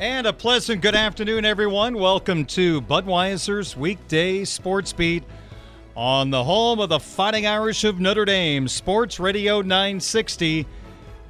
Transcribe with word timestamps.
And 0.00 0.26
a 0.26 0.32
pleasant 0.32 0.82
good 0.82 0.96
afternoon, 0.96 1.44
everyone. 1.44 1.94
Welcome 1.94 2.46
to 2.46 2.82
Budweiser's 2.82 3.76
weekday 3.76 4.44
sports 4.44 4.92
beat 4.92 5.22
on 5.94 6.30
the 6.30 6.42
home 6.42 6.80
of 6.80 6.88
the 6.88 6.98
Fighting 6.98 7.46
Irish 7.46 7.84
of 7.84 8.00
Notre 8.00 8.24
Dame, 8.24 8.66
Sports 8.66 9.20
Radio 9.20 9.60
960 9.60 10.66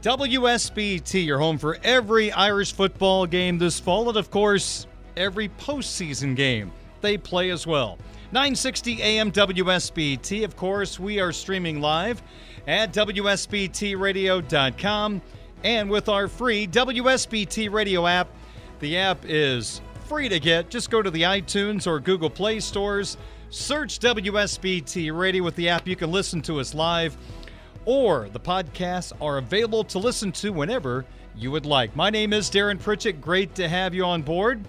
WSBT, 0.01 1.27
your 1.27 1.39
home 1.39 1.59
for 1.59 1.77
every 1.85 2.33
Irish 2.33 2.73
football 2.73 3.27
game 3.27 3.59
this 3.59 3.79
fall, 3.79 4.09
and 4.09 4.17
of 4.17 4.31
course, 4.31 4.87
every 5.15 5.51
postseason 5.51 6.35
game 6.35 6.73
they 7.03 7.19
play 7.19 7.51
as 7.51 7.67
well. 7.67 7.99
960 8.33 9.03
AM 9.03 9.31
WSBT. 9.31 10.43
Of 10.43 10.57
course, 10.57 10.99
we 10.99 11.21
are 11.21 11.33
streaming 11.33 11.83
live 11.83 12.23
at 12.67 12.95
WSBTradio.com 12.95 15.21
and 15.65 15.91
with 15.91 16.09
our 16.09 16.29
free 16.29 16.67
WSBT 16.67 17.71
radio 17.71 18.07
app. 18.07 18.29
The 18.85 18.99
app 18.99 19.25
is 19.25 19.81
free 20.05 20.29
to 20.29 20.39
get. 20.39 20.69
Just 20.69 20.91
go 20.91 21.01
to 21.01 21.11
the 21.11 21.23
iTunes 21.23 21.87
or 21.87 22.01
Google 22.01 22.29
Play 22.29 22.61
stores, 22.61 23.17
search 23.49 23.99
WSBT 23.99 25.17
Radio 25.17 25.43
with 25.43 25.57
the 25.57 25.71
app. 25.71 25.89
You 25.89 25.97
can 25.97 26.13
listen 26.13 26.43
to 26.43 26.61
us 26.61 26.75
live, 26.75 27.17
or 27.87 28.29
the 28.29 28.41
podcasts 28.41 29.15
are 29.23 29.39
available 29.39 29.85
to 29.85 29.99
listen 29.99 30.33
to 30.33 30.51
whenever 30.51 31.07
you 31.35 31.51
would 31.51 31.65
like. 31.65 31.97
My 31.97 32.11
name 32.11 32.35
is 32.35 32.51
Darren 32.51 32.79
Pritchett. 32.79 33.23
Great 33.23 33.55
to 33.55 33.71
have 33.71 33.95
you 33.95 34.05
on 34.05 34.21
board 34.21 34.63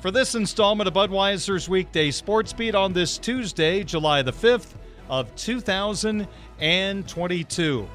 for 0.00 0.10
this 0.10 0.34
installment 0.34 0.88
of 0.88 0.94
Budweiser's 0.94 1.68
Weekday 1.68 2.10
Sports 2.12 2.54
Beat 2.54 2.74
on 2.74 2.94
this 2.94 3.18
Tuesday, 3.18 3.84
July 3.84 4.22
the 4.22 4.32
5th 4.32 4.72
of 5.10 5.36
2022. 5.36 7.88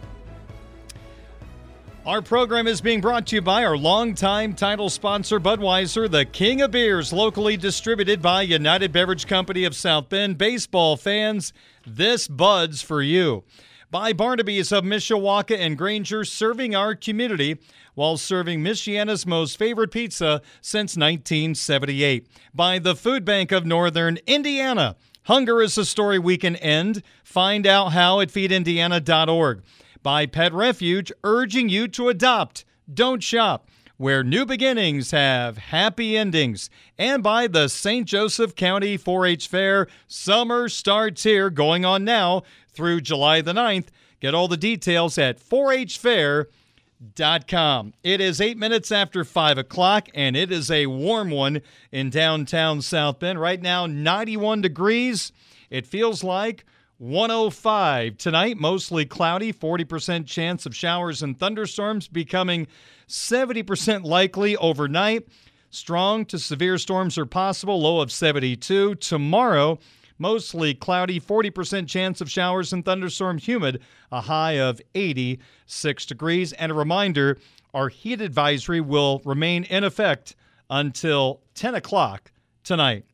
Our 2.09 2.23
program 2.23 2.65
is 2.65 2.81
being 2.81 3.01
brought 3.01 3.27
to 3.27 3.35
you 3.35 3.41
by 3.43 3.63
our 3.63 3.77
longtime 3.77 4.55
title 4.55 4.89
sponsor, 4.89 5.39
Budweiser, 5.39 6.09
the 6.09 6.25
king 6.25 6.59
of 6.59 6.71
beers, 6.71 7.13
locally 7.13 7.55
distributed 7.55 8.19
by 8.19 8.41
United 8.41 8.91
Beverage 8.91 9.27
Company 9.27 9.63
of 9.63 9.75
South 9.75 10.09
Bend. 10.09 10.35
Baseball 10.35 10.97
fans, 10.97 11.53
this 11.85 12.27
Bud's 12.27 12.81
for 12.81 13.03
you. 13.03 13.43
By 13.91 14.13
Barnaby's 14.13 14.71
of 14.71 14.83
Mishawaka 14.83 15.55
and 15.55 15.77
Granger, 15.77 16.25
serving 16.25 16.73
our 16.73 16.95
community 16.95 17.59
while 17.93 18.17
serving 18.17 18.63
Michiana's 18.63 19.27
most 19.27 19.59
favorite 19.59 19.91
pizza 19.91 20.41
since 20.61 20.97
1978. 20.97 22.25
By 22.55 22.79
the 22.79 22.95
Food 22.95 23.23
Bank 23.23 23.51
of 23.51 23.67
Northern 23.67 24.17
Indiana. 24.25 24.95
Hunger 25.25 25.61
is 25.61 25.77
a 25.77 25.85
story 25.85 26.17
we 26.17 26.37
can 26.37 26.55
end. 26.55 27.03
Find 27.23 27.67
out 27.67 27.89
how 27.89 28.19
at 28.19 28.29
feedindiana.org 28.29 29.61
by 30.01 30.25
Pet 30.25 30.53
Refuge, 30.53 31.11
urging 31.23 31.69
you 31.69 31.87
to 31.89 32.09
adopt, 32.09 32.65
don't 32.91 33.23
shop, 33.23 33.69
where 33.97 34.23
new 34.23 34.45
beginnings 34.45 35.11
have 35.11 35.57
happy 35.57 36.17
endings, 36.17 36.69
and 36.97 37.21
by 37.21 37.47
the 37.47 37.67
St. 37.67 38.07
Joseph 38.07 38.55
County 38.55 38.97
4 38.97 39.25
H 39.25 39.47
Fair. 39.47 39.87
Summer 40.07 40.69
starts 40.69 41.23
here, 41.23 41.49
going 41.49 41.83
on 41.85 42.05
now 42.05 42.43
through 42.71 43.01
July 43.01 43.41
the 43.41 43.53
9th. 43.53 43.87
Get 44.19 44.33
all 44.33 44.47
the 44.47 44.57
details 44.57 45.17
at 45.17 45.39
4hfair.com. 45.39 47.93
It 48.03 48.21
is 48.21 48.41
eight 48.41 48.57
minutes 48.57 48.91
after 48.91 49.23
5 49.23 49.57
o'clock, 49.57 50.09
and 50.13 50.35
it 50.35 50.51
is 50.51 50.71
a 50.71 50.87
warm 50.87 51.29
one 51.29 51.61
in 51.91 52.09
downtown 52.09 52.81
South 52.81 53.19
Bend. 53.19 53.39
Right 53.39 53.61
now, 53.61 53.85
91 53.85 54.61
degrees. 54.61 55.31
It 55.69 55.85
feels 55.85 56.23
like 56.23 56.65
105 56.99 58.17
tonight, 58.17 58.57
mostly 58.57 59.05
cloudy, 59.05 59.53
40% 59.53 60.27
chance 60.27 60.65
of 60.65 60.75
showers 60.75 61.23
and 61.23 61.39
thunderstorms, 61.39 62.09
becoming 62.09 62.67
70% 63.07 64.03
likely 64.03 64.57
overnight. 64.57 65.25
Strong 65.69 66.25
to 66.25 66.37
severe 66.37 66.77
storms 66.77 67.17
are 67.17 67.25
possible, 67.25 67.81
low 67.81 68.01
of 68.01 68.11
72. 68.11 68.95
Tomorrow, 68.95 69.79
mostly 70.17 70.73
cloudy, 70.73 71.21
40% 71.21 71.87
chance 71.87 72.19
of 72.19 72.29
showers 72.29 72.73
and 72.73 72.83
thunderstorms, 72.83 73.45
humid, 73.45 73.81
a 74.11 74.19
high 74.19 74.59
of 74.59 74.81
86 74.93 76.05
degrees. 76.05 76.51
And 76.51 76.69
a 76.69 76.75
reminder 76.75 77.37
our 77.73 77.87
heat 77.87 78.19
advisory 78.19 78.81
will 78.81 79.21
remain 79.23 79.63
in 79.63 79.85
effect 79.85 80.35
until 80.69 81.39
10 81.55 81.75
o'clock 81.75 82.33
tonight. 82.65 83.05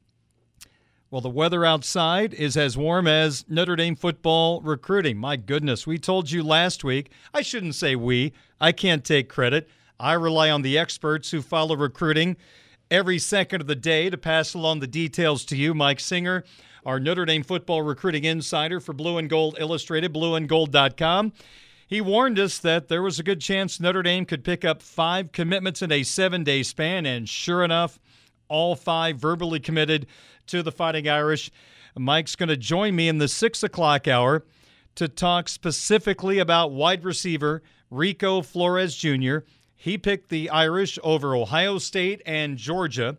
Well, 1.15 1.21
the 1.21 1.29
weather 1.29 1.63
outside 1.63 2.33
is 2.33 2.57
as 2.57 2.77
warm 2.77 3.07
as 3.07 3.45
Notre 3.47 3.77
Dame 3.77 3.95
football 3.95 4.59
recruiting. 4.59 5.17
My 5.17 5.37
goodness, 5.37 5.87
we 5.87 5.97
told 5.97 6.29
you 6.29 6.43
last 6.43 6.83
week. 6.83 7.09
I 7.33 7.41
shouldn't 7.41 7.75
say 7.75 7.95
we, 7.95 8.33
I 8.59 8.73
can't 8.73 9.01
take 9.01 9.29
credit. 9.29 9.69
I 9.97 10.11
rely 10.11 10.49
on 10.49 10.61
the 10.61 10.77
experts 10.77 11.31
who 11.31 11.41
follow 11.41 11.77
recruiting 11.77 12.35
every 12.91 13.17
second 13.17 13.61
of 13.61 13.67
the 13.67 13.77
day 13.77 14.09
to 14.09 14.17
pass 14.17 14.53
along 14.53 14.81
the 14.81 14.87
details 14.87 15.45
to 15.45 15.55
you. 15.55 15.73
Mike 15.73 16.01
Singer, 16.01 16.43
our 16.85 16.99
Notre 16.99 17.23
Dame 17.23 17.43
football 17.43 17.81
recruiting 17.81 18.25
insider 18.25 18.81
for 18.81 18.91
Blue 18.91 19.17
and 19.17 19.29
Gold 19.29 19.55
Illustrated, 19.57 20.13
blueandgold.com. 20.13 21.31
He 21.87 22.01
warned 22.01 22.39
us 22.39 22.57
that 22.57 22.89
there 22.89 23.01
was 23.01 23.19
a 23.19 23.23
good 23.23 23.39
chance 23.39 23.79
Notre 23.79 24.03
Dame 24.03 24.25
could 24.25 24.43
pick 24.43 24.65
up 24.65 24.81
five 24.81 25.31
commitments 25.31 25.81
in 25.81 25.93
a 25.93 26.03
seven 26.03 26.43
day 26.43 26.61
span, 26.61 27.05
and 27.05 27.29
sure 27.29 27.63
enough, 27.63 27.99
all 28.49 28.75
five 28.75 29.17
verbally 29.17 29.61
committed 29.61 30.07
to 30.47 30.63
the 30.63 30.71
Fighting 30.71 31.07
Irish. 31.07 31.51
Mike's 31.97 32.35
going 32.35 32.49
to 32.49 32.57
join 32.57 32.95
me 32.95 33.07
in 33.07 33.17
the 33.17 33.27
six 33.27 33.63
o'clock 33.63 34.07
hour 34.07 34.43
to 34.95 35.07
talk 35.07 35.49
specifically 35.49 36.39
about 36.39 36.71
wide 36.71 37.03
receiver 37.03 37.61
Rico 37.89 38.41
Flores 38.41 38.95
Jr. 38.95 39.39
He 39.75 39.97
picked 39.97 40.29
the 40.29 40.49
Irish 40.49 40.97
over 41.03 41.35
Ohio 41.35 41.77
State 41.77 42.21
and 42.25 42.57
Georgia. 42.57 43.17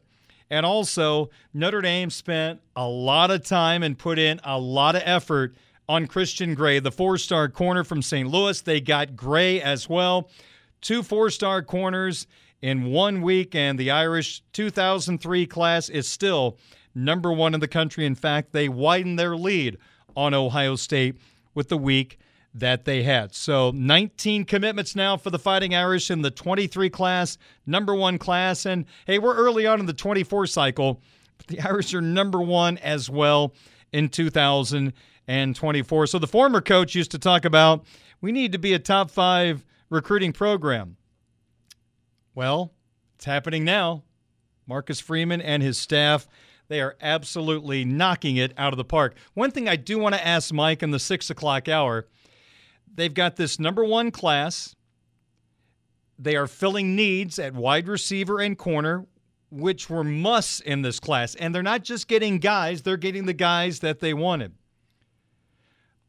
And 0.51 0.65
also, 0.65 1.31
Notre 1.53 1.81
Dame 1.81 2.11
spent 2.11 2.61
a 2.75 2.87
lot 2.87 3.31
of 3.31 3.45
time 3.45 3.83
and 3.83 3.99
put 3.99 4.19
in 4.19 4.41
a 4.45 4.59
lot 4.59 4.95
of 4.95 5.03
effort 5.05 5.55
on 5.89 6.07
Christian 6.07 6.55
Gray, 6.55 6.79
the 6.79 6.91
four 6.91 7.19
star 7.19 7.49
corner 7.49 7.85
from 7.85 8.03
St. 8.03 8.29
Louis. 8.29 8.61
They 8.61 8.81
got 8.81 9.17
Gray 9.17 9.61
as 9.61 9.89
well. 9.89 10.31
Two 10.81 11.03
four 11.03 11.31
star 11.31 11.63
corners 11.63 12.27
in 12.63 12.87
one 12.87 13.23
week, 13.23 13.55
and 13.55 13.79
the 13.79 13.91
Irish 13.91 14.43
2003 14.53 15.47
class 15.47 15.89
is 15.89 16.09
still 16.09 16.59
number 16.97 17.33
one 17.33 17.55
in 17.55 17.61
the 17.61 17.69
country. 17.69 18.05
In 18.07 18.15
fact, 18.15 18.53
they 18.53 18.69
widened 18.69 19.19
their 19.19 19.37
lead 19.37 19.79
on 20.17 20.35
Ohio 20.35 20.75
State 20.77 21.17
with 21.55 21.69
the 21.69 21.77
week 21.77 22.19
that 22.55 22.87
they 22.87 23.03
had. 23.03 23.35
So 23.35 23.71
19 23.73 24.47
commitments 24.47 24.97
now 24.97 25.19
for 25.19 25.29
the 25.29 25.39
Fighting 25.39 25.75
Irish 25.75 26.11
in 26.11 26.23
the 26.23 26.31
23 26.31 26.89
class, 26.89 27.37
number 27.67 27.95
one 27.95 28.19
class. 28.19 28.65
And 28.65 28.87
hey, 29.07 29.19
we're 29.19 29.37
early 29.37 29.67
on 29.67 29.79
in 29.79 29.87
the 29.87 29.93
24 29.93 30.47
cycle, 30.47 31.03
but 31.37 31.49
the 31.49 31.61
Irish 31.61 31.93
are 31.93 32.01
number 32.01 32.41
one 32.41 32.79
as 32.79 33.11
well 33.11 33.53
in 33.93 34.09
2024. 34.09 36.07
So 36.07 36.19
the 36.19 36.27
former 36.27 36.63
coach 36.63 36.95
used 36.95 37.11
to 37.11 37.19
talk 37.19 37.45
about 37.45 37.85
we 38.23 38.33
need 38.33 38.53
to 38.53 38.59
be 38.59 38.73
a 38.73 38.79
top 38.79 39.11
five 39.11 39.67
recruiting 39.91 40.33
program. 40.33 40.97
Well, 42.35 42.73
it's 43.17 43.27
happening 43.27 43.65
now. 43.65 44.03
Marcus 44.67 44.99
Freeman 44.99 45.41
and 45.41 45.63
his 45.63 45.79
staff, 45.79 46.27
They 46.69 46.81
are 46.81 46.97
absolutely 47.01 47.85
knocking 47.85 48.37
it 48.37 48.53
out 48.59 48.73
of 48.73 48.77
the 48.77 48.85
park. 48.85 49.15
One 49.35 49.51
thing 49.51 49.69
I 49.69 49.77
do 49.77 49.99
want 49.99 50.15
to 50.15 50.27
ask 50.27 50.53
Mike 50.53 50.83
in 50.83 50.91
the 50.91 50.99
six 50.99 51.31
o'clock 51.31 51.69
hour 51.69 52.07
they've 52.97 53.13
got 53.13 53.37
this 53.37 53.61
number 53.61 53.85
one 53.85 54.11
class. 54.11 54.75
They 56.19 56.35
are 56.35 56.47
filling 56.47 56.97
needs 56.97 57.39
at 57.39 57.55
wide 57.55 57.89
receiver 57.89 58.41
and 58.41 58.57
corner, 58.57 59.07
which 59.51 59.89
were 59.91 60.03
musts 60.03 60.61
in 60.61 60.83
this 60.83 60.99
class. 60.99 61.35
And 61.35 61.55
they're 61.55 61.63
not 61.63 61.85
just 61.85 62.09
getting 62.09 62.39
guys, 62.39 62.83
they're 62.83 62.97
getting 62.97 63.27
the 63.27 63.35
guys 63.35 63.81
that 63.81 64.01
they 64.01 64.15
wanted. 64.15 64.55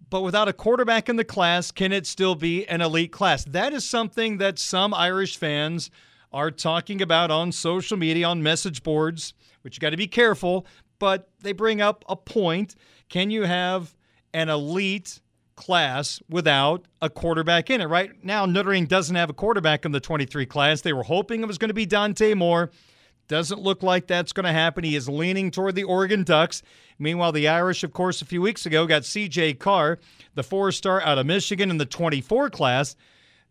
But 0.09 0.21
without 0.21 0.47
a 0.47 0.53
quarterback 0.53 1.09
in 1.09 1.17
the 1.17 1.25
class, 1.25 1.71
can 1.71 1.91
it 1.91 2.07
still 2.07 2.35
be 2.35 2.65
an 2.67 2.79
elite 2.81 3.11
class? 3.11 3.43
That 3.43 3.73
is 3.73 3.83
something 3.83 4.37
that 4.37 4.57
some 4.57 4.93
Irish 4.93 5.35
fans 5.35 5.91
are 6.31 6.51
talking 6.51 7.01
about 7.01 7.29
on 7.29 7.51
social 7.51 7.97
media, 7.97 8.27
on 8.27 8.41
message 8.41 8.83
boards, 8.83 9.33
which 9.61 9.75
you 9.75 9.79
got 9.79 9.91
to 9.91 9.97
be 9.97 10.07
careful, 10.07 10.65
but 10.99 11.29
they 11.41 11.53
bring 11.53 11.81
up 11.81 12.03
a 12.09 12.15
point. 12.15 12.75
Can 13.09 13.29
you 13.31 13.43
have 13.43 13.95
an 14.33 14.49
elite 14.49 15.21
class 15.55 16.21
without 16.29 16.85
a 17.01 17.09
quarterback 17.09 17.69
in 17.69 17.81
it? 17.81 17.85
Right 17.85 18.23
now, 18.23 18.45
Notre 18.45 18.73
Dame 18.73 18.85
doesn't 18.85 19.15
have 19.15 19.29
a 19.29 19.33
quarterback 19.33 19.85
in 19.85 19.91
the 19.91 19.99
23 19.99 20.45
class. 20.45 20.81
They 20.81 20.93
were 20.93 21.03
hoping 21.03 21.41
it 21.41 21.47
was 21.47 21.57
going 21.57 21.69
to 21.69 21.73
be 21.73 21.85
Dante 21.85 22.33
Moore. 22.33 22.71
Doesn't 23.27 23.59
look 23.59 23.83
like 23.83 24.07
that's 24.07 24.31
going 24.31 24.45
to 24.45 24.53
happen. 24.53 24.85
He 24.85 24.95
is 24.95 25.09
leaning 25.09 25.51
toward 25.51 25.75
the 25.75 25.83
Oregon 25.83 26.23
Ducks. 26.23 26.63
Meanwhile, 26.97 27.33
the 27.33 27.49
Irish, 27.49 27.83
of 27.83 27.91
course, 27.91 28.21
a 28.21 28.25
few 28.25 28.41
weeks 28.41 28.65
ago 28.65 28.87
got 28.87 29.01
CJ 29.01 29.59
Carr, 29.59 29.99
the 30.35 30.43
four 30.43 30.71
star 30.71 31.01
out 31.01 31.17
of 31.17 31.25
Michigan 31.25 31.69
in 31.69 31.77
the 31.77 31.85
24 31.85 32.49
class. 32.49 32.95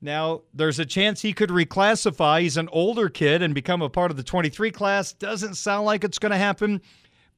Now, 0.06 0.42
there's 0.54 0.78
a 0.78 0.86
chance 0.86 1.22
he 1.22 1.32
could 1.32 1.50
reclassify. 1.50 2.42
He's 2.42 2.56
an 2.56 2.68
older 2.70 3.08
kid 3.08 3.42
and 3.42 3.52
become 3.52 3.82
a 3.82 3.90
part 3.90 4.12
of 4.12 4.16
the 4.16 4.22
23 4.22 4.70
class. 4.70 5.12
Doesn't 5.12 5.56
sound 5.56 5.84
like 5.84 6.04
it's 6.04 6.20
going 6.20 6.30
to 6.30 6.38
happen, 6.38 6.80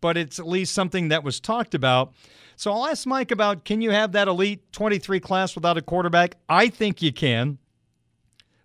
but 0.02 0.18
it's 0.18 0.38
at 0.38 0.46
least 0.46 0.74
something 0.74 1.08
that 1.08 1.24
was 1.24 1.40
talked 1.40 1.74
about. 1.74 2.12
So 2.56 2.70
I'll 2.70 2.84
ask 2.84 3.06
Mike 3.06 3.30
about 3.30 3.64
can 3.64 3.80
you 3.80 3.90
have 3.90 4.12
that 4.12 4.28
elite 4.28 4.70
23 4.72 5.18
class 5.18 5.54
without 5.54 5.78
a 5.78 5.82
quarterback? 5.82 6.36
I 6.46 6.68
think 6.68 7.00
you 7.00 7.10
can, 7.10 7.56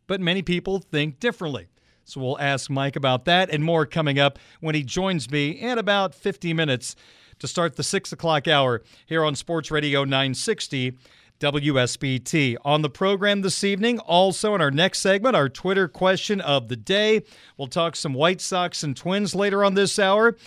but 0.06 0.20
many 0.20 0.42
people 0.42 0.80
think 0.80 1.22
differently. 1.22 1.68
So 2.04 2.20
we'll 2.20 2.42
ask 2.42 2.70
Mike 2.70 2.98
about 2.98 3.24
that 3.24 3.52
and 3.52 3.64
more 3.64 3.86
coming 3.86 4.20
up 4.20 4.38
when 4.60 4.76
he 4.76 4.84
joins 4.84 5.32
me 5.32 5.52
in 5.52 5.78
about 5.78 6.14
50 6.14 6.52
minutes 6.54 6.98
to 7.40 7.48
start 7.48 7.78
the 7.78 7.84
6 7.84 8.12
o'clock 8.12 8.50
hour 8.50 8.82
here 9.06 9.24
on 9.24 9.36
Sports 9.36 9.72
Radio 9.72 10.04
960 10.04 10.98
WSBT. 11.40 12.56
On 12.64 12.82
the 12.82 12.90
program 12.90 13.42
this 13.42 13.64
evening, 13.64 14.00
also 14.00 14.56
in 14.56 14.62
our 14.62 14.72
next 14.72 15.00
segment, 15.00 15.36
our 15.36 15.50
Twitter 15.50 15.88
question 15.88 16.40
of 16.42 16.68
the 16.68 16.76
day. 16.76 17.24
We'll 17.58 17.68
talk 17.68 17.96
some 17.96 18.14
White 18.14 18.42
Sox 18.42 18.84
and 18.84 18.96
Twins 18.96 19.36
later 19.36 19.64
on 19.64 19.74
this 19.74 20.00
hour. 20.00 20.38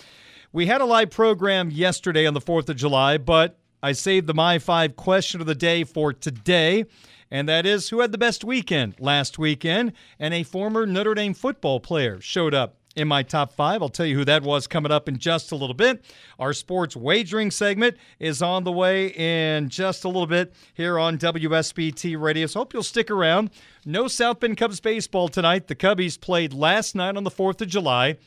We 0.51 0.65
had 0.65 0.81
a 0.81 0.85
live 0.85 1.11
program 1.11 1.69
yesterday 1.69 2.25
on 2.25 2.33
the 2.33 2.41
4th 2.41 2.69
of 2.69 2.77
July, 2.77 3.17
but 3.17 3.59
I 3.83 3.91
saved 3.91 4.27
the 4.27 4.33
My 4.33 4.59
5 4.59 4.95
question 4.95 5.39
of 5.39 5.47
the 5.47 5.55
day 5.55 5.83
for 5.83 6.13
today, 6.13 6.85
and 7.29 7.47
that 7.47 7.65
is 7.65 7.89
who 7.89 7.99
had 7.99 8.11
the 8.11 8.17
best 8.17 8.43
weekend 8.43 8.95
last 8.99 9.37
weekend? 9.37 9.93
And 10.17 10.33
a 10.33 10.43
former 10.43 10.85
Notre 10.85 11.13
Dame 11.13 11.33
football 11.33 11.79
player 11.79 12.19
showed 12.21 12.53
up 12.53 12.77
in 12.97 13.07
my 13.07 13.21
top 13.21 13.53
five. 13.53 13.81
I'll 13.81 13.89
tell 13.89 14.07
you 14.07 14.15
who 14.17 14.25
that 14.25 14.41
was 14.41 14.65
coming 14.65 14.91
up 14.91 15.07
in 15.07 15.19
just 15.19 15.51
a 15.51 15.55
little 15.55 15.75
bit. 15.75 16.03
Our 16.39 16.51
sports 16.51 16.95
wagering 16.95 17.51
segment 17.51 17.95
is 18.19 18.41
on 18.41 18.63
the 18.63 18.71
way 18.71 19.09
in 19.09 19.69
just 19.69 20.03
a 20.03 20.07
little 20.07 20.25
bit 20.25 20.53
here 20.73 20.97
on 20.97 21.19
WSBT 21.19 22.19
Radio. 22.19 22.47
So 22.47 22.59
hope 22.59 22.73
you'll 22.73 22.81
stick 22.81 23.11
around. 23.11 23.51
No 23.85 24.07
South 24.07 24.39
Bend 24.39 24.57
Cubs 24.57 24.79
baseball 24.79 25.29
tonight. 25.29 25.67
The 25.67 25.75
Cubbies 25.75 26.19
played 26.19 26.53
last 26.53 26.95
night 26.95 27.15
on 27.15 27.23
the 27.23 27.31
4th 27.31 27.61
of 27.61 27.67
July. 27.67 28.17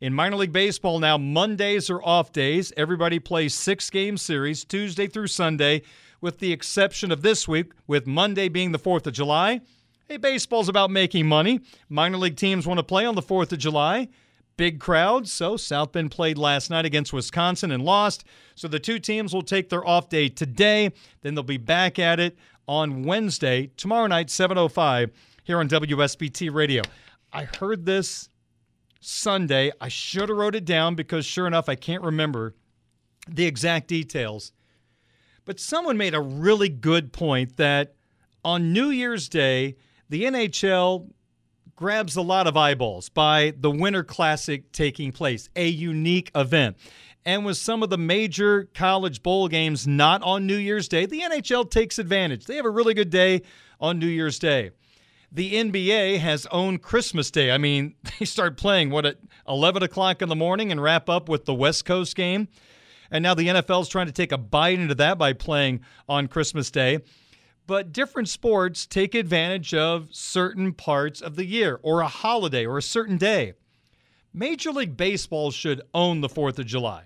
In 0.00 0.14
minor 0.14 0.36
league 0.36 0.52
baseball 0.52 1.00
now, 1.00 1.18
Mondays 1.18 1.90
are 1.90 2.02
off 2.02 2.32
days. 2.32 2.72
Everybody 2.76 3.18
plays 3.18 3.54
six 3.54 3.90
game 3.90 4.16
series, 4.16 4.64
Tuesday 4.64 5.08
through 5.08 5.28
Sunday, 5.28 5.82
with 6.20 6.38
the 6.38 6.52
exception 6.52 7.10
of 7.10 7.22
this 7.22 7.48
week, 7.48 7.72
with 7.88 8.06
Monday 8.06 8.48
being 8.48 8.70
the 8.70 8.78
4th 8.78 9.06
of 9.08 9.14
July. 9.14 9.60
Hey, 10.12 10.18
baseball's 10.18 10.68
about 10.68 10.90
making 10.90 11.26
money. 11.26 11.60
Minor 11.88 12.18
league 12.18 12.36
teams 12.36 12.66
want 12.66 12.76
to 12.76 12.84
play 12.84 13.06
on 13.06 13.14
the 13.14 13.22
4th 13.22 13.50
of 13.50 13.58
July. 13.58 14.08
Big 14.58 14.78
crowds. 14.78 15.32
So 15.32 15.56
South 15.56 15.92
Bend 15.92 16.10
played 16.10 16.36
last 16.36 16.68
night 16.68 16.84
against 16.84 17.14
Wisconsin 17.14 17.70
and 17.70 17.82
lost. 17.82 18.24
So 18.54 18.68
the 18.68 18.78
two 18.78 18.98
teams 18.98 19.32
will 19.32 19.40
take 19.40 19.70
their 19.70 19.88
off 19.88 20.10
day 20.10 20.28
today. 20.28 20.90
Then 21.22 21.34
they'll 21.34 21.42
be 21.42 21.56
back 21.56 21.98
at 21.98 22.20
it 22.20 22.36
on 22.68 23.04
Wednesday, 23.04 23.70
tomorrow 23.78 24.06
night, 24.06 24.26
7.05 24.26 25.12
here 25.44 25.58
on 25.58 25.66
WSBT 25.66 26.52
Radio. 26.52 26.82
I 27.32 27.44
heard 27.44 27.86
this 27.86 28.28
Sunday. 29.00 29.72
I 29.80 29.88
should 29.88 30.28
have 30.28 30.36
wrote 30.36 30.54
it 30.54 30.66
down 30.66 30.94
because 30.94 31.24
sure 31.24 31.46
enough, 31.46 31.70
I 31.70 31.74
can't 31.74 32.02
remember 32.02 32.54
the 33.26 33.46
exact 33.46 33.88
details. 33.88 34.52
But 35.46 35.58
someone 35.58 35.96
made 35.96 36.12
a 36.14 36.20
really 36.20 36.68
good 36.68 37.14
point 37.14 37.56
that 37.56 37.94
on 38.44 38.74
New 38.74 38.90
Year's 38.90 39.30
Day, 39.30 39.76
the 40.12 40.24
NHL 40.24 41.08
grabs 41.74 42.16
a 42.16 42.22
lot 42.22 42.46
of 42.46 42.54
eyeballs 42.54 43.08
by 43.08 43.54
the 43.58 43.70
Winter 43.70 44.04
Classic 44.04 44.70
taking 44.70 45.10
place, 45.10 45.48
a 45.56 45.66
unique 45.66 46.30
event. 46.34 46.76
And 47.24 47.46
with 47.46 47.56
some 47.56 47.82
of 47.82 47.88
the 47.88 47.96
major 47.96 48.68
college 48.74 49.22
bowl 49.22 49.48
games 49.48 49.86
not 49.86 50.22
on 50.22 50.46
New 50.46 50.56
Year's 50.56 50.86
Day, 50.86 51.06
the 51.06 51.20
NHL 51.20 51.70
takes 51.70 51.98
advantage. 51.98 52.44
They 52.44 52.56
have 52.56 52.66
a 52.66 52.70
really 52.70 52.92
good 52.92 53.08
day 53.08 53.40
on 53.80 53.98
New 53.98 54.06
Year's 54.06 54.38
Day 54.38 54.72
the 55.34 55.54
NBA 55.54 56.18
has 56.18 56.46
owned 56.50 56.82
Christmas 56.82 57.30
Day. 57.30 57.50
I 57.50 57.56
mean, 57.56 57.94
they 58.18 58.26
start 58.26 58.58
playing, 58.58 58.90
what, 58.90 59.06
at 59.06 59.16
11 59.48 59.82
o'clock 59.82 60.20
in 60.20 60.28
the 60.28 60.36
morning 60.36 60.70
and 60.70 60.82
wrap 60.82 61.08
up 61.08 61.26
with 61.26 61.46
the 61.46 61.54
West 61.54 61.86
Coast 61.86 62.14
game. 62.14 62.48
And 63.10 63.22
now 63.22 63.32
the 63.32 63.48
NFL 63.48 63.80
is 63.80 63.88
trying 63.88 64.06
to 64.06 64.12
take 64.12 64.30
a 64.30 64.36
bite 64.36 64.78
into 64.78 64.94
that 64.96 65.16
by 65.16 65.32
playing 65.32 65.80
on 66.06 66.28
Christmas 66.28 66.70
Day. 66.70 66.98
But 67.66 67.92
different 67.92 68.28
sports 68.28 68.86
take 68.86 69.14
advantage 69.14 69.72
of 69.72 70.08
certain 70.10 70.72
parts 70.72 71.20
of 71.20 71.36
the 71.36 71.44
year 71.44 71.78
or 71.82 72.00
a 72.00 72.08
holiday 72.08 72.66
or 72.66 72.78
a 72.78 72.82
certain 72.82 73.16
day. 73.16 73.54
Major 74.34 74.72
League 74.72 74.96
Baseball 74.96 75.50
should 75.50 75.82
own 75.94 76.20
the 76.20 76.28
4th 76.28 76.58
of 76.58 76.66
July. 76.66 77.04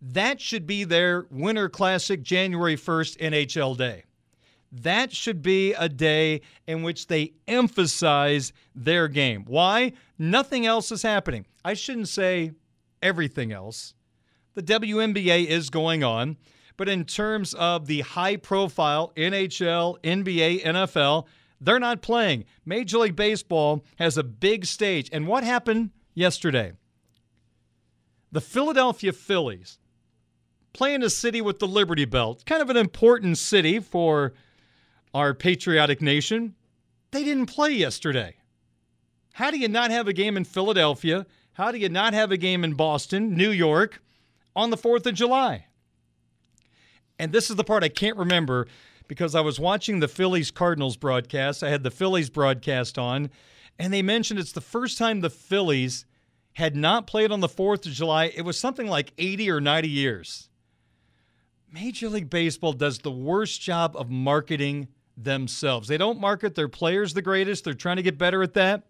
That 0.00 0.40
should 0.40 0.66
be 0.66 0.84
their 0.84 1.26
Winter 1.30 1.68
Classic 1.68 2.22
January 2.22 2.76
1st 2.76 3.18
NHL 3.18 3.76
Day. 3.76 4.04
That 4.72 5.12
should 5.12 5.42
be 5.42 5.74
a 5.74 5.88
day 5.88 6.40
in 6.66 6.82
which 6.82 7.06
they 7.06 7.34
emphasize 7.46 8.52
their 8.74 9.06
game. 9.06 9.44
Why? 9.46 9.92
Nothing 10.18 10.64
else 10.64 10.90
is 10.90 11.02
happening. 11.02 11.46
I 11.64 11.74
shouldn't 11.74 12.08
say 12.08 12.52
everything 13.02 13.52
else. 13.52 13.94
The 14.54 14.62
WNBA 14.62 15.46
is 15.46 15.68
going 15.70 16.02
on, 16.02 16.36
but 16.76 16.88
in 16.88 17.04
terms 17.04 17.54
of 17.54 17.86
the 17.86 18.00
high 18.00 18.36
profile 18.36 19.12
NHL, 19.16 20.00
NBA, 20.02 20.64
NFL, 20.64 21.26
they're 21.60 21.78
not 21.78 22.02
playing. 22.02 22.44
Major 22.64 22.98
League 22.98 23.16
Baseball 23.16 23.84
has 23.96 24.18
a 24.18 24.24
big 24.24 24.66
stage. 24.66 25.08
And 25.12 25.26
what 25.26 25.44
happened 25.44 25.90
yesterday? 26.14 26.72
The 28.32 28.40
Philadelphia 28.40 29.12
Phillies 29.12 29.78
play 30.72 30.94
in 30.94 31.02
a 31.02 31.10
city 31.10 31.40
with 31.40 31.58
the 31.58 31.68
Liberty 31.68 32.04
Bell, 32.04 32.38
kind 32.46 32.62
of 32.62 32.70
an 32.70 32.76
important 32.76 33.38
city 33.38 33.78
for 33.78 34.32
our 35.14 35.34
patriotic 35.34 36.00
nation, 36.00 36.54
they 37.10 37.24
didn't 37.24 37.46
play 37.46 37.70
yesterday. 37.70 38.36
How 39.34 39.50
do 39.50 39.58
you 39.58 39.68
not 39.68 39.90
have 39.90 40.08
a 40.08 40.12
game 40.12 40.36
in 40.36 40.44
Philadelphia? 40.44 41.26
How 41.54 41.70
do 41.70 41.78
you 41.78 41.88
not 41.88 42.14
have 42.14 42.32
a 42.32 42.36
game 42.36 42.64
in 42.64 42.74
Boston, 42.74 43.36
New 43.36 43.50
York 43.50 44.02
on 44.56 44.70
the 44.70 44.76
4th 44.76 45.06
of 45.06 45.14
July? 45.14 45.66
And 47.22 47.30
this 47.30 47.50
is 47.50 47.54
the 47.54 47.62
part 47.62 47.84
I 47.84 47.88
can't 47.88 48.16
remember 48.16 48.66
because 49.06 49.36
I 49.36 49.42
was 49.42 49.60
watching 49.60 50.00
the 50.00 50.08
Phillies 50.08 50.50
Cardinals 50.50 50.96
broadcast. 50.96 51.62
I 51.62 51.68
had 51.68 51.84
the 51.84 51.90
Phillies 51.92 52.28
broadcast 52.30 52.98
on, 52.98 53.30
and 53.78 53.92
they 53.92 54.02
mentioned 54.02 54.40
it's 54.40 54.50
the 54.50 54.60
first 54.60 54.98
time 54.98 55.20
the 55.20 55.30
Phillies 55.30 56.04
had 56.54 56.74
not 56.74 57.06
played 57.06 57.30
on 57.30 57.38
the 57.38 57.48
4th 57.48 57.86
of 57.86 57.92
July. 57.92 58.32
It 58.34 58.42
was 58.42 58.58
something 58.58 58.88
like 58.88 59.12
80 59.18 59.52
or 59.52 59.60
90 59.60 59.88
years. 59.88 60.48
Major 61.70 62.08
League 62.08 62.28
Baseball 62.28 62.72
does 62.72 62.98
the 62.98 63.12
worst 63.12 63.60
job 63.60 63.94
of 63.96 64.10
marketing 64.10 64.88
themselves. 65.16 65.86
They 65.86 65.98
don't 65.98 66.18
market 66.18 66.56
their 66.56 66.68
players 66.68 67.14
the 67.14 67.22
greatest. 67.22 67.62
They're 67.62 67.74
trying 67.74 67.98
to 67.98 68.02
get 68.02 68.18
better 68.18 68.42
at 68.42 68.54
that. 68.54 68.82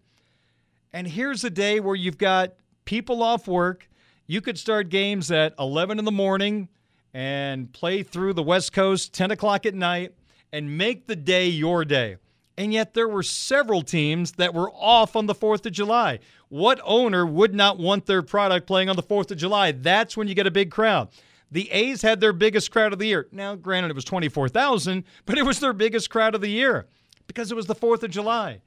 And 0.91 1.05
here's 1.05 1.43
a 1.43 1.51
day 1.51 1.79
where 1.79 1.95
you've 1.95 2.17
got 2.17 2.53
people 2.85 3.21
off 3.21 3.47
work. 3.47 3.87
You 4.25 4.41
could 4.41 4.57
start 4.57 4.89
games 4.89 5.29
at 5.29 5.53
11 5.59 5.99
in 5.99 6.05
the 6.05 6.11
morning 6.11 6.69
and 7.13 7.71
play 7.71 8.03
through 8.03 8.33
the 8.33 8.43
West 8.43 8.73
Coast 8.73 9.13
10 9.13 9.31
o'clock 9.31 9.65
at 9.65 9.75
night 9.75 10.13
and 10.51 10.77
make 10.77 11.07
the 11.07 11.15
day 11.15 11.47
your 11.47 11.85
day. 11.85 12.17
And 12.57 12.71
yet 12.71 12.93
there 12.93 13.07
were 13.07 13.23
several 13.23 13.81
teams 13.81 14.33
that 14.33 14.53
were 14.53 14.71
off 14.71 15.15
on 15.15 15.25
the 15.25 15.33
4th 15.35 15.65
of 15.65 15.71
July. 15.71 16.19
What 16.49 16.79
owner 16.83 17.25
would 17.25 17.55
not 17.55 17.79
want 17.79 18.05
their 18.05 18.21
product 18.21 18.67
playing 18.67 18.89
on 18.89 18.95
the 18.95 19.03
4th 19.03 19.31
of 19.31 19.37
July? 19.37 19.71
That's 19.71 20.15
when 20.15 20.27
you 20.27 20.35
get 20.35 20.45
a 20.45 20.51
big 20.51 20.69
crowd. 20.69 21.09
The 21.49 21.69
A's 21.71 22.01
had 22.01 22.19
their 22.19 22.33
biggest 22.33 22.71
crowd 22.71 22.93
of 22.93 22.99
the 22.99 23.07
year. 23.07 23.27
Now, 23.31 23.55
granted, 23.55 23.89
it 23.91 23.95
was 23.95 24.05
24,000, 24.05 25.03
but 25.25 25.37
it 25.37 25.45
was 25.45 25.59
their 25.59 25.73
biggest 25.73 26.09
crowd 26.09 26.35
of 26.35 26.41
the 26.41 26.49
year 26.49 26.87
because 27.27 27.51
it 27.51 27.55
was 27.55 27.67
the 27.67 27.75
4th 27.75 28.03
of 28.03 28.11
July. 28.11 28.61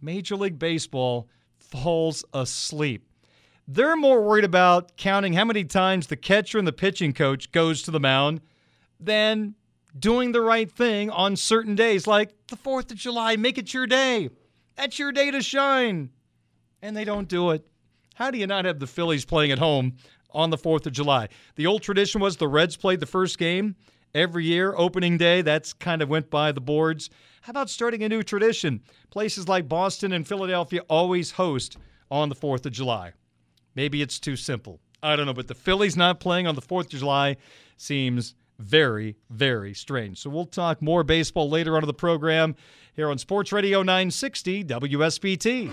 Major 0.00 0.36
League 0.36 0.58
Baseball 0.58 1.28
falls 1.58 2.24
asleep. 2.32 3.06
They're 3.68 3.96
more 3.96 4.22
worried 4.22 4.44
about 4.44 4.96
counting 4.96 5.32
how 5.32 5.44
many 5.44 5.64
times 5.64 6.06
the 6.06 6.16
catcher 6.16 6.58
and 6.58 6.68
the 6.68 6.72
pitching 6.72 7.12
coach 7.12 7.50
goes 7.50 7.82
to 7.82 7.90
the 7.90 7.98
mound 7.98 8.40
than 9.00 9.54
doing 9.98 10.32
the 10.32 10.40
right 10.40 10.70
thing 10.70 11.10
on 11.10 11.34
certain 11.34 11.74
days, 11.74 12.06
like 12.06 12.30
the 12.46 12.56
4th 12.56 12.92
of 12.92 12.96
July. 12.96 13.36
Make 13.36 13.58
it 13.58 13.74
your 13.74 13.86
day. 13.86 14.30
That's 14.76 14.98
your 14.98 15.10
day 15.10 15.30
to 15.30 15.42
shine. 15.42 16.10
And 16.80 16.96
they 16.96 17.04
don't 17.04 17.28
do 17.28 17.50
it. 17.50 17.66
How 18.14 18.30
do 18.30 18.38
you 18.38 18.46
not 18.46 18.66
have 18.66 18.78
the 18.78 18.86
Phillies 18.86 19.24
playing 19.24 19.50
at 19.50 19.58
home 19.58 19.96
on 20.30 20.50
the 20.50 20.58
4th 20.58 20.86
of 20.86 20.92
July? 20.92 21.28
The 21.56 21.66
old 21.66 21.82
tradition 21.82 22.20
was 22.20 22.36
the 22.36 22.46
Reds 22.46 22.76
played 22.76 23.00
the 23.00 23.06
first 23.06 23.36
game 23.36 23.74
every 24.14 24.44
year, 24.44 24.74
opening 24.76 25.18
day. 25.18 25.42
That's 25.42 25.72
kind 25.72 26.02
of 26.02 26.08
went 26.08 26.30
by 26.30 26.52
the 26.52 26.60
boards. 26.60 27.10
How 27.42 27.50
about 27.50 27.68
starting 27.68 28.04
a 28.04 28.08
new 28.08 28.22
tradition? 28.22 28.82
Places 29.10 29.48
like 29.48 29.68
Boston 29.68 30.12
and 30.12 30.26
Philadelphia 30.26 30.82
always 30.88 31.32
host 31.32 31.78
on 32.10 32.28
the 32.28 32.36
4th 32.36 32.64
of 32.64 32.72
July. 32.72 33.12
Maybe 33.76 34.02
it's 34.02 34.18
too 34.18 34.34
simple. 34.36 34.80
I 35.02 35.14
don't 35.14 35.26
know, 35.26 35.34
but 35.34 35.46
the 35.46 35.54
Phillies 35.54 35.96
not 35.96 36.18
playing 36.18 36.46
on 36.46 36.54
the 36.54 36.62
4th 36.62 36.84
of 36.84 36.88
July 37.00 37.36
seems 37.76 38.34
very, 38.58 39.16
very 39.28 39.74
strange. 39.74 40.18
So 40.18 40.30
we'll 40.30 40.46
talk 40.46 40.80
more 40.80 41.04
baseball 41.04 41.50
later 41.50 41.76
on 41.76 41.82
in 41.82 41.86
the 41.86 41.94
program 41.94 42.56
here 42.94 43.10
on 43.10 43.18
Sports 43.18 43.52
Radio 43.52 43.82
960 43.82 44.64
WSBT. 44.64 45.70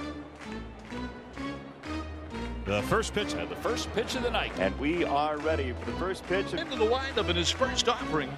The 2.66 2.82
first 2.84 3.14
pitch 3.14 3.34
and 3.34 3.50
the 3.50 3.56
first 3.58 3.92
pitch 3.94 4.16
of 4.16 4.24
the 4.24 4.32
night. 4.32 4.52
And 4.60 4.78
we 4.80 5.04
are 5.04 5.38
ready 5.38 5.74
for 5.80 5.92
the 5.92 5.98
first 5.98 6.26
pitch. 6.28 6.54
Into 6.54 6.78
the 6.78 6.86
windup 6.86 7.30
in 7.30 7.36
his 7.36 7.50
first 7.50 7.88
offering. 7.90 8.38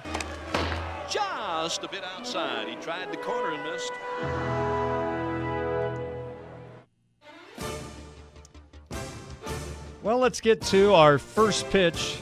Just 1.10 1.82
a 1.84 1.88
bit 1.88 2.02
outside. 2.16 2.68
He 2.68 2.76
tried 2.76 3.12
the 3.12 3.18
corner 3.18 3.54
and 3.54 3.62
missed. 3.64 4.65
Well, 10.06 10.18
let's 10.18 10.40
get 10.40 10.62
to 10.66 10.94
our 10.94 11.18
first 11.18 11.68
pitch 11.68 12.18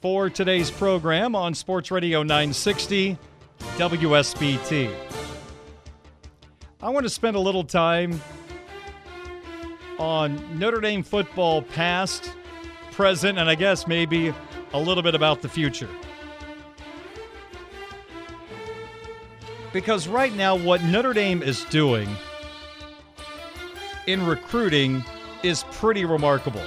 for 0.00 0.30
today's 0.30 0.70
program 0.70 1.34
on 1.34 1.52
Sports 1.52 1.90
Radio 1.90 2.22
960 2.22 3.18
WSBT. 3.58 4.94
I 6.80 6.88
want 6.90 7.02
to 7.02 7.10
spend 7.10 7.34
a 7.34 7.40
little 7.40 7.64
time 7.64 8.22
on 9.98 10.56
Notre 10.56 10.80
Dame 10.80 11.02
football 11.02 11.62
past, 11.62 12.30
present, 12.92 13.36
and 13.36 13.50
I 13.50 13.56
guess 13.56 13.88
maybe 13.88 14.32
a 14.72 14.78
little 14.78 15.02
bit 15.02 15.16
about 15.16 15.42
the 15.42 15.48
future. 15.48 15.88
Because 19.72 20.06
right 20.06 20.32
now, 20.34 20.54
what 20.54 20.84
Notre 20.84 21.14
Dame 21.14 21.42
is 21.42 21.64
doing 21.64 22.08
in 24.06 24.24
recruiting 24.24 25.04
is 25.42 25.64
pretty 25.72 26.04
remarkable. 26.04 26.62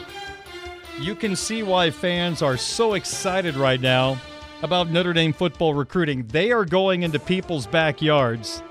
You 1.00 1.14
can 1.14 1.36
see 1.36 1.62
why 1.62 1.92
fans 1.92 2.42
are 2.42 2.56
so 2.56 2.94
excited 2.94 3.56
right 3.56 3.82
now 3.82 4.18
about 4.64 4.90
Notre 4.90 5.14
Dame 5.14 5.34
football 5.34 5.74
recruiting. 5.74 6.25
They 6.28 6.52
are 6.52 6.64
going 6.64 7.04
into 7.04 7.20
people's 7.20 7.68
backyards 7.68 8.64